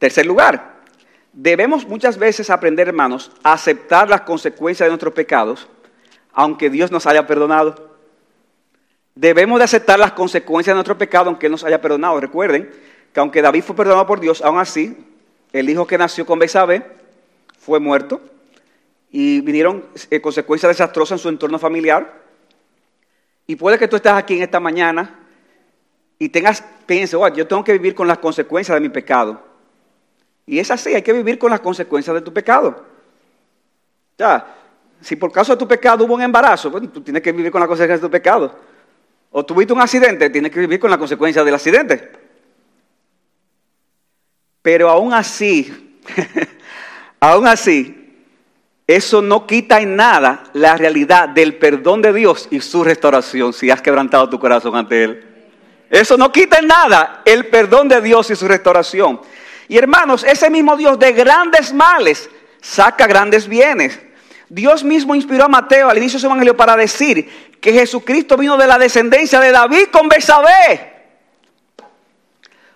Tercer 0.00 0.26
lugar, 0.26 0.80
debemos 1.32 1.86
muchas 1.86 2.18
veces 2.18 2.50
aprender, 2.50 2.88
hermanos, 2.88 3.30
a 3.44 3.52
aceptar 3.52 4.08
las 4.08 4.22
consecuencias 4.22 4.86
de 4.86 4.90
nuestros 4.90 5.14
pecados, 5.14 5.68
aunque 6.32 6.70
Dios 6.70 6.90
nos 6.90 7.06
haya 7.06 7.26
perdonado. 7.26 7.87
Debemos 9.18 9.58
de 9.58 9.64
aceptar 9.64 9.98
las 9.98 10.12
consecuencias 10.12 10.72
de 10.72 10.76
nuestro 10.76 10.96
pecado 10.96 11.28
aunque 11.28 11.46
Él 11.46 11.50
nos 11.50 11.64
haya 11.64 11.80
perdonado. 11.80 12.20
Recuerden 12.20 12.70
que 13.12 13.18
aunque 13.18 13.42
David 13.42 13.64
fue 13.64 13.74
perdonado 13.74 14.06
por 14.06 14.20
Dios, 14.20 14.40
aún 14.42 14.60
así, 14.60 14.96
el 15.52 15.68
hijo 15.68 15.88
que 15.88 15.98
nació 15.98 16.24
con 16.24 16.38
Besabé 16.38 16.86
fue 17.58 17.80
muerto 17.80 18.20
y 19.10 19.40
vinieron 19.40 19.84
eh, 20.10 20.20
consecuencias 20.20 20.70
desastrosas 20.70 21.18
en 21.18 21.22
su 21.24 21.28
entorno 21.30 21.58
familiar. 21.58 22.22
Y 23.48 23.56
puede 23.56 23.76
que 23.76 23.88
tú 23.88 23.96
estés 23.96 24.12
aquí 24.12 24.36
en 24.36 24.44
esta 24.44 24.60
mañana 24.60 25.18
y 26.20 26.28
tengas, 26.28 26.62
piense, 26.86 27.16
oh, 27.16 27.26
yo 27.26 27.44
tengo 27.44 27.64
que 27.64 27.72
vivir 27.72 27.96
con 27.96 28.06
las 28.06 28.18
consecuencias 28.18 28.76
de 28.76 28.80
mi 28.80 28.88
pecado. 28.88 29.42
Y 30.46 30.60
es 30.60 30.70
así, 30.70 30.94
hay 30.94 31.02
que 31.02 31.12
vivir 31.12 31.40
con 31.40 31.50
las 31.50 31.58
consecuencias 31.58 32.14
de 32.14 32.20
tu 32.20 32.32
pecado. 32.32 32.84
Ya, 34.16 34.46
si 35.00 35.16
por 35.16 35.32
causa 35.32 35.54
de 35.54 35.58
tu 35.58 35.66
pecado 35.66 36.04
hubo 36.04 36.14
un 36.14 36.22
embarazo, 36.22 36.70
pues, 36.70 36.92
tú 36.92 37.00
tienes 37.00 37.20
que 37.20 37.32
vivir 37.32 37.50
con 37.50 37.60
las 37.60 37.66
consecuencias 37.66 38.00
de 38.00 38.06
tu 38.06 38.12
pecado 38.12 38.67
o 39.38 39.44
tuviste 39.44 39.72
un 39.72 39.80
accidente, 39.80 40.30
tienes 40.30 40.50
que 40.50 40.58
vivir 40.58 40.80
con 40.80 40.90
la 40.90 40.98
consecuencia 40.98 41.44
del 41.44 41.54
accidente. 41.54 42.10
Pero 44.62 44.90
aún 44.90 45.14
así, 45.14 46.00
aún 47.20 47.46
así, 47.46 48.16
eso 48.84 49.22
no 49.22 49.46
quita 49.46 49.80
en 49.80 49.94
nada 49.94 50.42
la 50.54 50.76
realidad 50.76 51.28
del 51.28 51.54
perdón 51.56 52.02
de 52.02 52.12
Dios 52.12 52.48
y 52.50 52.60
su 52.60 52.82
restauración 52.82 53.52
si 53.52 53.70
has 53.70 53.80
quebrantado 53.80 54.28
tu 54.28 54.40
corazón 54.40 54.74
ante 54.74 55.04
Él. 55.04 55.24
Eso 55.88 56.16
no 56.16 56.32
quita 56.32 56.58
en 56.58 56.66
nada 56.66 57.22
el 57.24 57.46
perdón 57.46 57.86
de 57.86 58.00
Dios 58.00 58.28
y 58.30 58.34
su 58.34 58.48
restauración. 58.48 59.20
Y 59.68 59.78
hermanos, 59.78 60.24
ese 60.24 60.50
mismo 60.50 60.76
Dios 60.76 60.98
de 60.98 61.12
grandes 61.12 61.72
males 61.72 62.28
saca 62.60 63.06
grandes 63.06 63.46
bienes. 63.46 64.00
Dios 64.48 64.82
mismo 64.82 65.14
inspiró 65.14 65.44
a 65.44 65.48
Mateo 65.48 65.90
al 65.90 65.98
inicio 65.98 66.16
de 66.16 66.20
su 66.20 66.26
evangelio 66.26 66.56
para 66.56 66.76
decir 66.76 67.56
que 67.60 67.72
Jesucristo 67.72 68.36
vino 68.36 68.56
de 68.56 68.66
la 68.66 68.78
descendencia 68.78 69.40
de 69.40 69.52
David 69.52 69.88
con 69.92 70.08
Besabé. 70.08 70.96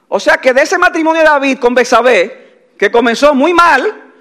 O 0.09 0.21
sea 0.21 0.37
que 0.37 0.53
de 0.53 0.63
ese 0.63 0.77
matrimonio 0.77 1.23
de 1.23 1.29
David 1.29 1.59
con 1.59 1.75
Besabé, 1.75 2.73
que 2.79 2.91
comenzó 2.91 3.35
muy 3.35 3.55
mal, 3.55 4.13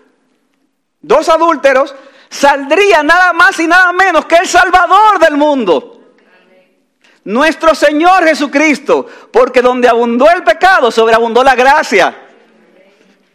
dos 1.02 1.28
adúlteros, 1.28 1.94
saldría 2.30 3.04
nada 3.04 3.34
más 3.34 3.60
y 3.60 3.68
nada 3.68 3.92
menos 3.92 4.26
que 4.26 4.36
el 4.36 4.48
Salvador 4.48 5.20
del 5.20 5.36
mundo. 5.36 6.14
Nuestro 7.26 7.76
Señor 7.76 8.24
Jesucristo, 8.24 9.06
porque 9.32 9.62
donde 9.62 9.90
abundó 9.90 10.30
el 10.30 10.44
pecado, 10.44 10.90
sobreabundó 10.90 11.44
la 11.44 11.56
gracia. 11.56 12.16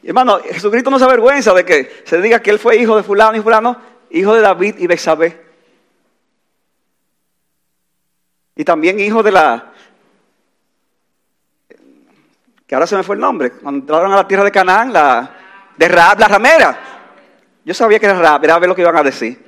Hermano, 0.03 0.41
Jesucristo 0.41 0.91
no 0.91 0.99
se 0.99 1.05
avergüenza 1.05 1.53
de 1.53 1.65
que 1.65 2.03
se 2.05 2.21
diga 2.21 2.41
que 2.41 2.51
Él 2.51 2.59
fue 2.59 2.77
hijo 2.77 2.97
de 2.97 3.03
fulano 3.03 3.37
y 3.37 3.43
fulano, 3.43 3.77
hijo 4.17 4.35
de 4.35 4.41
David 4.41 4.77
y 4.79 4.87
Besabé. 4.87 5.45
Y 8.55 8.65
también 8.65 8.99
hijo 8.99 9.23
de 9.23 9.33
la... 9.33 9.73
que 12.67 12.75
ahora 12.75 12.87
se 12.87 12.97
me 12.97 13.03
fue 13.03 13.17
el 13.17 13.21
nombre, 13.21 13.53
cuando 13.53 13.81
entraron 13.81 14.13
a 14.13 14.17
la 14.17 14.27
tierra 14.27 14.45
de 14.45 14.51
Canaán, 14.51 14.93
la, 14.93 15.31
de 15.77 15.89
Raab, 15.89 16.19
la 16.19 16.29
ramera. 16.29 16.79
Yo 17.65 17.75
sabía 17.75 17.99
que 17.99 18.07
era 18.07 18.19
Raab, 18.19 18.45
era 18.45 18.55
a 18.55 18.59
ver 18.59 18.69
lo 18.69 18.75
que 18.75 18.83
iban 18.83 18.97
a 18.97 19.03
decir. 19.03 19.45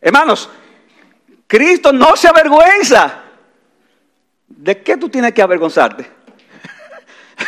Hermanos, 0.00 0.48
Cristo 1.46 1.92
no 1.92 2.16
se 2.16 2.28
avergüenza. 2.28 3.22
¿De 4.46 4.82
qué 4.82 4.96
tú 4.96 5.08
tienes 5.08 5.32
que 5.32 5.42
avergonzarte? 5.42 6.21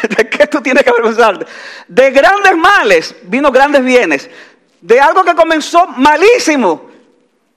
¿De 0.17 0.29
qué 0.29 0.47
tú 0.47 0.61
tienes 0.61 0.83
que 0.85 0.91
avergonzarte? 0.91 1.47
De 1.89 2.11
grandes 2.11 2.57
males 2.57 3.15
vino 3.25 3.51
grandes 3.51 3.85
bienes. 3.85 4.31
De 4.81 5.01
algo 5.01 5.25
que 5.25 5.35
comenzó 5.35 5.87
malísimo 5.87 6.95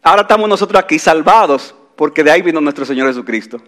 Ahora 0.08 0.22
estamos 0.22 0.48
nosotros 0.48 0.82
aquí 0.82 0.98
salvados 1.00 1.76
porque 1.98 2.24
de 2.24 2.32
ahí 2.32 2.42
vino 2.42 2.62
nuestro 2.62 2.86
Señor 2.86 3.08
Jesucristo. 3.08 3.60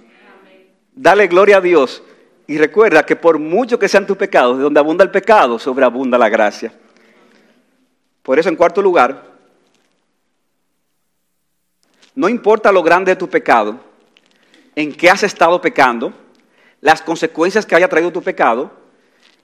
Dale 0.95 1.27
gloria 1.27 1.57
a 1.57 1.61
Dios 1.61 2.01
y 2.47 2.57
recuerda 2.57 3.05
que 3.05 3.17
por 3.17 3.39
mucho 3.39 3.77
que 3.77 3.89
sean 3.89 4.07
tus 4.07 4.15
pecados, 4.15 4.55
de 4.55 4.63
donde 4.63 4.79
abunda 4.79 5.03
el 5.03 5.11
pecado, 5.11 5.59
sobreabunda 5.59 6.17
la 6.17 6.29
gracia. 6.29 6.71
Por 8.23 8.39
eso, 8.39 8.47
en 8.47 8.55
cuarto 8.55 8.81
lugar, 8.81 9.21
no 12.15 12.29
importa 12.29 12.71
lo 12.71 12.83
grande 12.83 13.11
de 13.11 13.15
tu 13.17 13.29
pecado, 13.29 13.77
en 14.75 14.93
qué 14.93 15.09
has 15.09 15.23
estado 15.23 15.59
pecando, 15.59 16.13
las 16.81 17.01
consecuencias 17.01 17.65
que 17.65 17.75
haya 17.75 17.89
traído 17.89 18.11
tu 18.11 18.21
pecado, 18.21 18.71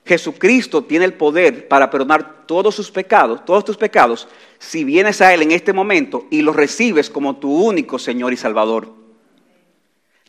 Jesucristo 0.05 0.83
tiene 0.83 1.05
el 1.05 1.13
poder 1.13 1.67
para 1.67 1.89
perdonar 1.89 2.45
todos 2.45 2.75
sus 2.75 2.91
pecados, 2.91 3.43
todos 3.43 3.65
tus 3.65 3.75
pecados, 3.75 4.27
si 4.59 4.83
vienes 4.83 5.19
a 5.21 5.33
Él 5.33 5.41
en 5.41 5.51
este 5.51 5.73
momento 5.73 6.27
y 6.29 6.41
lo 6.41 6.53
recibes 6.53 7.09
como 7.09 7.37
tu 7.37 7.51
único 7.51 7.97
Señor 7.97 8.31
y 8.31 8.37
Salvador. 8.37 8.93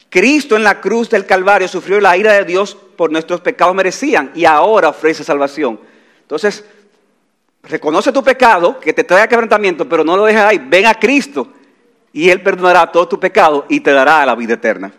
Cristo 0.08 0.56
en 0.56 0.64
la 0.64 0.80
cruz 0.80 1.10
del 1.10 1.26
Calvario 1.26 1.68
sufrió 1.68 2.00
la 2.00 2.16
ira 2.16 2.32
de 2.32 2.44
Dios 2.44 2.74
por 2.74 3.12
nuestros 3.12 3.40
pecados 3.42 3.74
merecían 3.74 4.30
y 4.34 4.46
ahora 4.46 4.88
ofrece 4.88 5.22
salvación. 5.22 5.78
Entonces, 6.22 6.64
reconoce 7.62 8.12
tu 8.12 8.24
pecado, 8.24 8.80
que 8.80 8.94
te 8.94 9.04
trae 9.04 9.28
quebrantamiento, 9.28 9.86
pero 9.86 10.04
no 10.04 10.16
lo 10.16 10.24
dejes 10.24 10.42
ahí. 10.42 10.58
Ven 10.58 10.86
a 10.86 10.94
Cristo 10.94 11.48
y 12.12 12.30
Él 12.30 12.40
perdonará 12.40 12.90
todo 12.90 13.06
tu 13.06 13.20
pecado 13.20 13.66
y 13.68 13.80
te 13.80 13.92
dará 13.92 14.24
la 14.24 14.34
vida 14.34 14.54
eterna. 14.54 14.92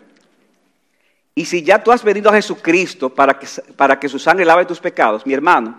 Y 1.38 1.44
si 1.44 1.62
ya 1.62 1.80
tú 1.80 1.92
has 1.92 2.02
venido 2.02 2.28
a 2.30 2.34
Jesucristo 2.34 3.10
para 3.10 3.38
que, 3.38 3.46
para 3.76 4.00
que 4.00 4.08
su 4.08 4.18
sangre 4.18 4.44
lave 4.44 4.64
tus 4.64 4.80
pecados, 4.80 5.24
mi 5.24 5.34
hermano, 5.34 5.78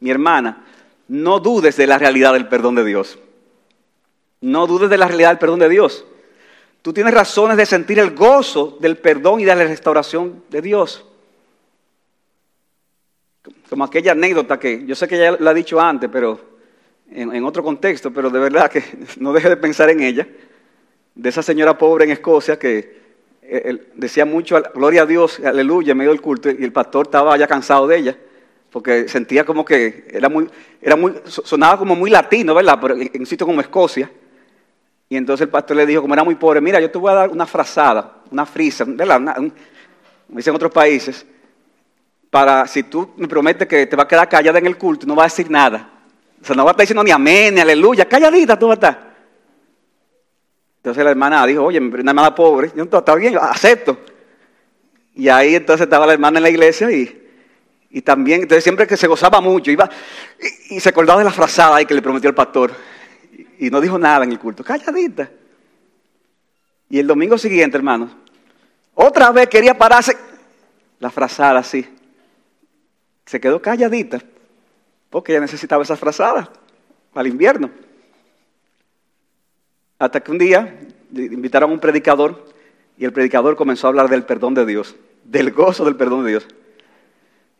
mi 0.00 0.10
hermana, 0.10 0.64
no 1.06 1.38
dudes 1.38 1.76
de 1.76 1.86
la 1.86 1.96
realidad 1.96 2.32
del 2.32 2.48
perdón 2.48 2.74
de 2.74 2.84
Dios. 2.84 3.16
No 4.40 4.66
dudes 4.66 4.90
de 4.90 4.98
la 4.98 5.06
realidad 5.06 5.28
del 5.28 5.38
perdón 5.38 5.60
de 5.60 5.68
Dios. 5.68 6.04
Tú 6.82 6.92
tienes 6.92 7.14
razones 7.14 7.56
de 7.56 7.66
sentir 7.66 8.00
el 8.00 8.16
gozo 8.16 8.78
del 8.80 8.96
perdón 8.96 9.38
y 9.38 9.44
de 9.44 9.54
la 9.54 9.62
restauración 9.62 10.42
de 10.50 10.60
Dios. 10.60 11.06
Como 13.68 13.84
aquella 13.84 14.10
anécdota 14.10 14.58
que 14.58 14.84
yo 14.86 14.96
sé 14.96 15.06
que 15.06 15.18
ya 15.18 15.36
la 15.38 15.52
he 15.52 15.54
dicho 15.54 15.80
antes, 15.80 16.10
pero 16.12 16.40
en, 17.12 17.44
otro 17.44 17.62
contexto, 17.62 18.12
pero 18.12 18.28
de 18.28 18.40
verdad 18.40 18.68
que 18.68 18.82
no 19.18 19.32
deje 19.32 19.50
de 19.50 19.56
pensar 19.56 19.88
en 19.88 20.00
ella, 20.00 20.26
de 21.14 21.28
esa 21.28 21.44
señora 21.44 21.78
pobre 21.78 22.06
en 22.06 22.10
Escocia 22.10 22.58
que 22.58 22.98
decía 23.94 24.24
mucho, 24.24 24.60
gloria 24.74 25.02
a 25.02 25.06
Dios, 25.06 25.40
aleluya, 25.44 25.92
en 25.92 25.98
medio 25.98 26.10
del 26.10 26.20
culto, 26.20 26.50
y 26.50 26.62
el 26.62 26.72
pastor 26.72 27.06
estaba 27.06 27.36
ya 27.36 27.46
cansado 27.46 27.86
de 27.86 27.96
ella, 27.96 28.16
porque 28.70 29.08
sentía 29.08 29.44
como 29.44 29.64
que 29.64 30.06
era 30.10 30.28
muy, 30.28 30.48
era 30.80 30.94
muy, 30.94 31.14
sonaba 31.24 31.78
como 31.78 31.96
muy 31.96 32.10
latino, 32.10 32.54
¿verdad? 32.54 32.78
Pero 32.80 32.94
en 32.94 33.10
un 33.18 33.26
sitio 33.26 33.46
como 33.46 33.60
Escocia. 33.60 34.10
Y 35.08 35.16
entonces 35.16 35.46
el 35.46 35.50
pastor 35.50 35.76
le 35.76 35.86
dijo, 35.86 36.02
como 36.02 36.14
era 36.14 36.22
muy 36.22 36.36
pobre, 36.36 36.60
mira, 36.60 36.78
yo 36.78 36.88
te 36.88 36.98
voy 36.98 37.10
a 37.10 37.14
dar 37.14 37.30
una 37.30 37.44
frazada, 37.44 38.18
una 38.30 38.46
frisa, 38.46 38.84
¿verdad? 38.86 39.20
como 39.34 40.36
dicen 40.36 40.54
otros 40.54 40.70
países, 40.70 41.26
para 42.30 42.64
si 42.68 42.84
tú 42.84 43.10
me 43.16 43.26
prometes 43.26 43.66
que 43.66 43.86
te 43.86 43.96
va 43.96 44.04
a 44.04 44.08
quedar 44.08 44.28
callada 44.28 44.60
en 44.60 44.66
el 44.66 44.78
culto, 44.78 45.06
no 45.06 45.16
va 45.16 45.24
a 45.24 45.26
decir 45.26 45.50
nada. 45.50 45.90
O 46.40 46.44
sea, 46.44 46.54
no 46.54 46.64
va 46.64 46.70
a 46.70 46.72
estar 46.72 46.84
diciendo 46.84 47.02
ni 47.02 47.10
amén, 47.10 47.56
ni 47.56 47.60
aleluya, 47.60 48.04
calladita 48.04 48.56
tú 48.56 48.68
vas 48.68 48.74
a 48.74 48.86
estar. 48.86 49.09
Entonces 50.80 51.04
la 51.04 51.10
hermana 51.10 51.46
dijo, 51.46 51.62
oye, 51.62 51.78
una 51.78 52.10
hermana 52.10 52.34
pobre, 52.34 52.72
yo 52.74 52.84
está 52.84 53.14
bien, 53.14 53.36
acepto. 53.38 53.98
Y 55.14 55.28
ahí 55.28 55.54
entonces 55.54 55.84
estaba 55.84 56.06
la 56.06 56.14
hermana 56.14 56.38
en 56.38 56.44
la 56.44 56.48
iglesia 56.48 56.90
y, 56.90 57.28
y 57.90 58.00
también, 58.00 58.40
entonces 58.40 58.64
siempre 58.64 58.86
que 58.86 58.96
se 58.96 59.06
gozaba 59.06 59.42
mucho, 59.42 59.70
iba 59.70 59.90
y, 60.70 60.80
se 60.80 60.88
acordaba 60.88 61.18
de 61.18 61.26
la 61.26 61.32
frazada 61.32 61.76
ahí 61.76 61.84
que 61.84 61.92
le 61.92 62.00
prometió 62.00 62.30
el 62.30 62.34
pastor. 62.34 62.72
Y, 63.30 63.66
y 63.66 63.70
no 63.70 63.78
dijo 63.78 63.98
nada 63.98 64.24
en 64.24 64.32
el 64.32 64.38
culto, 64.38 64.64
calladita. 64.64 65.30
Y 66.88 66.98
el 66.98 67.06
domingo 67.06 67.36
siguiente, 67.36 67.76
hermanos, 67.76 68.10
otra 68.94 69.30
vez 69.32 69.48
quería 69.48 69.76
pararse, 69.76 70.16
la 70.98 71.10
frazada 71.10 71.60
así. 71.60 71.86
Se 73.26 73.38
quedó 73.38 73.60
calladita, 73.60 74.18
porque 75.10 75.32
ella 75.32 75.42
necesitaba 75.42 75.82
esa 75.82 75.96
frazada 75.96 76.50
para 77.12 77.26
el 77.26 77.32
invierno. 77.34 77.70
Hasta 80.00 80.20
que 80.20 80.30
un 80.30 80.38
día 80.38 80.78
invitaron 81.12 81.68
a 81.68 81.74
un 81.74 81.78
predicador 81.78 82.46
y 82.96 83.04
el 83.04 83.12
predicador 83.12 83.54
comenzó 83.54 83.86
a 83.86 83.90
hablar 83.90 84.08
del 84.08 84.22
perdón 84.24 84.54
de 84.54 84.64
Dios, 84.64 84.96
del 85.24 85.52
gozo 85.52 85.84
del 85.84 85.94
perdón 85.94 86.24
de 86.24 86.30
Dios. 86.30 86.48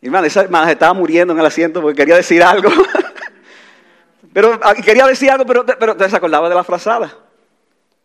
Hermana, 0.01 0.25
esa 0.25 0.41
hermana 0.41 0.71
estaba 0.71 0.91
muriendo 0.95 1.33
en 1.33 1.39
el 1.39 1.45
asiento 1.45 1.81
porque 1.81 1.97
quería 1.97 2.15
decir 2.15 2.41
algo. 2.41 2.71
pero 4.33 4.59
ah, 4.63 4.73
quería 4.73 5.05
decir 5.05 5.29
algo, 5.29 5.45
pero, 5.45 5.63
pero 5.63 6.09
se 6.09 6.15
acordaba 6.15 6.49
de 6.49 6.55
la 6.55 6.63
frazada 6.63 7.15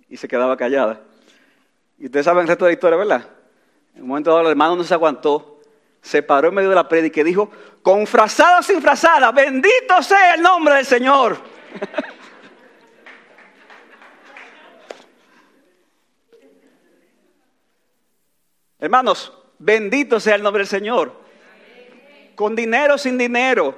y 0.07 0.18
se 0.18 0.28
quedaba 0.28 0.55
callada. 0.55 1.01
Y 1.99 2.05
ustedes 2.05 2.26
saben 2.26 2.43
el 2.43 2.49
resto 2.49 2.66
de 2.66 2.72
la 2.72 2.74
historia, 2.74 2.99
¿verdad? 2.99 3.26
En 3.95 4.03
un 4.03 4.09
momento 4.09 4.28
dado 4.28 4.43
el 4.43 4.49
hermano 4.49 4.76
no 4.76 4.84
se 4.84 4.93
aguantó, 4.93 5.62
se 6.03 6.22
paró 6.22 6.49
en 6.49 6.55
medio 6.57 6.68
de 6.68 6.74
la 6.74 6.87
prédica 6.87 7.22
y 7.22 7.24
dijo, 7.24 7.51
con 7.80 8.07
frazada 8.07 8.59
o 8.59 8.62
sin 8.62 8.82
frazada, 8.82 9.32
bendito 9.32 10.03
sea 10.03 10.34
el 10.34 10.43
nombre 10.43 10.74
del 10.74 10.84
Señor. 10.84 11.39
Hermanos, 18.79 19.33
bendito 19.59 20.20
sea 20.20 20.35
el 20.35 20.43
nombre 20.43 20.61
del 20.61 20.68
Señor. 20.68 21.12
Con 22.35 22.55
dinero 22.55 22.99
sin 22.99 23.16
dinero, 23.16 23.74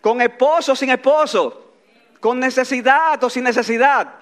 con 0.00 0.20
esposo 0.20 0.74
sin 0.74 0.90
esposo, 0.90 1.72
con 2.18 2.40
necesidad 2.40 3.22
o 3.22 3.30
sin 3.30 3.44
necesidad. 3.44 4.14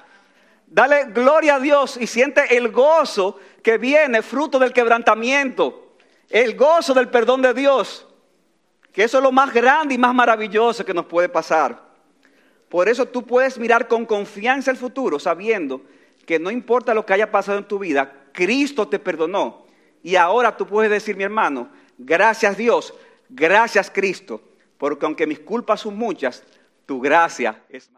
Dale 0.67 1.05
gloria 1.07 1.57
a 1.57 1.61
Dios 1.61 1.97
y 1.99 2.07
siente 2.07 2.57
el 2.57 2.71
gozo 2.71 3.39
que 3.63 3.79
viene 3.79 4.23
fruto 4.23 4.59
del 4.59 4.73
quebrantamiento, 4.73 5.97
el 6.29 6.57
gozo 6.57 6.93
del 6.93 7.09
perdón 7.09 7.43
de 7.43 7.55
Dios, 7.55 8.07
que 8.93 9.05
eso 9.05 9.19
es 9.19 9.25
lo 9.25 9.33
más 9.33 9.53
grande 9.53 9.95
y 9.95 9.99
más 9.99 10.15
maravilloso 10.15 10.85
que 10.85 10.95
nos 10.95 11.07
puede 11.07 11.29
pasar. 11.29 11.81
Por 12.69 12.89
eso 12.89 13.07
tú 13.07 13.27
puedes 13.27 13.59
mirar 13.59 13.89
con 13.89 14.05
confianza 14.05 14.71
el 14.71 14.77
futuro, 14.77 15.19
sabiendo 15.19 15.83
que 16.27 16.39
no 16.39 16.51
importa 16.51 16.95
lo 16.95 17.05
que 17.05 17.15
haya 17.15 17.31
pasado 17.31 17.59
en 17.59 17.65
tu 17.65 17.79
vida, 17.79 18.13
Cristo 18.33 18.89
te 18.89 18.99
perdonó 18.99 19.62
y 20.03 20.17
ahora 20.17 20.57
tú 20.57 20.67
puedes 20.67 20.91
decir, 20.91 21.17
mi 21.17 21.25
hermano, 21.25 21.69
gracias 21.99 22.57
Dios, 22.57 22.95
gracias 23.29 23.91
Cristo, 23.91 24.41
porque 24.79 25.07
aunque 25.07 25.27
mis 25.27 25.41
culpas 25.41 25.81
son 25.81 25.97
muchas, 25.97 26.43
tu 26.87 27.01
gracia 27.01 27.63
es 27.69 27.93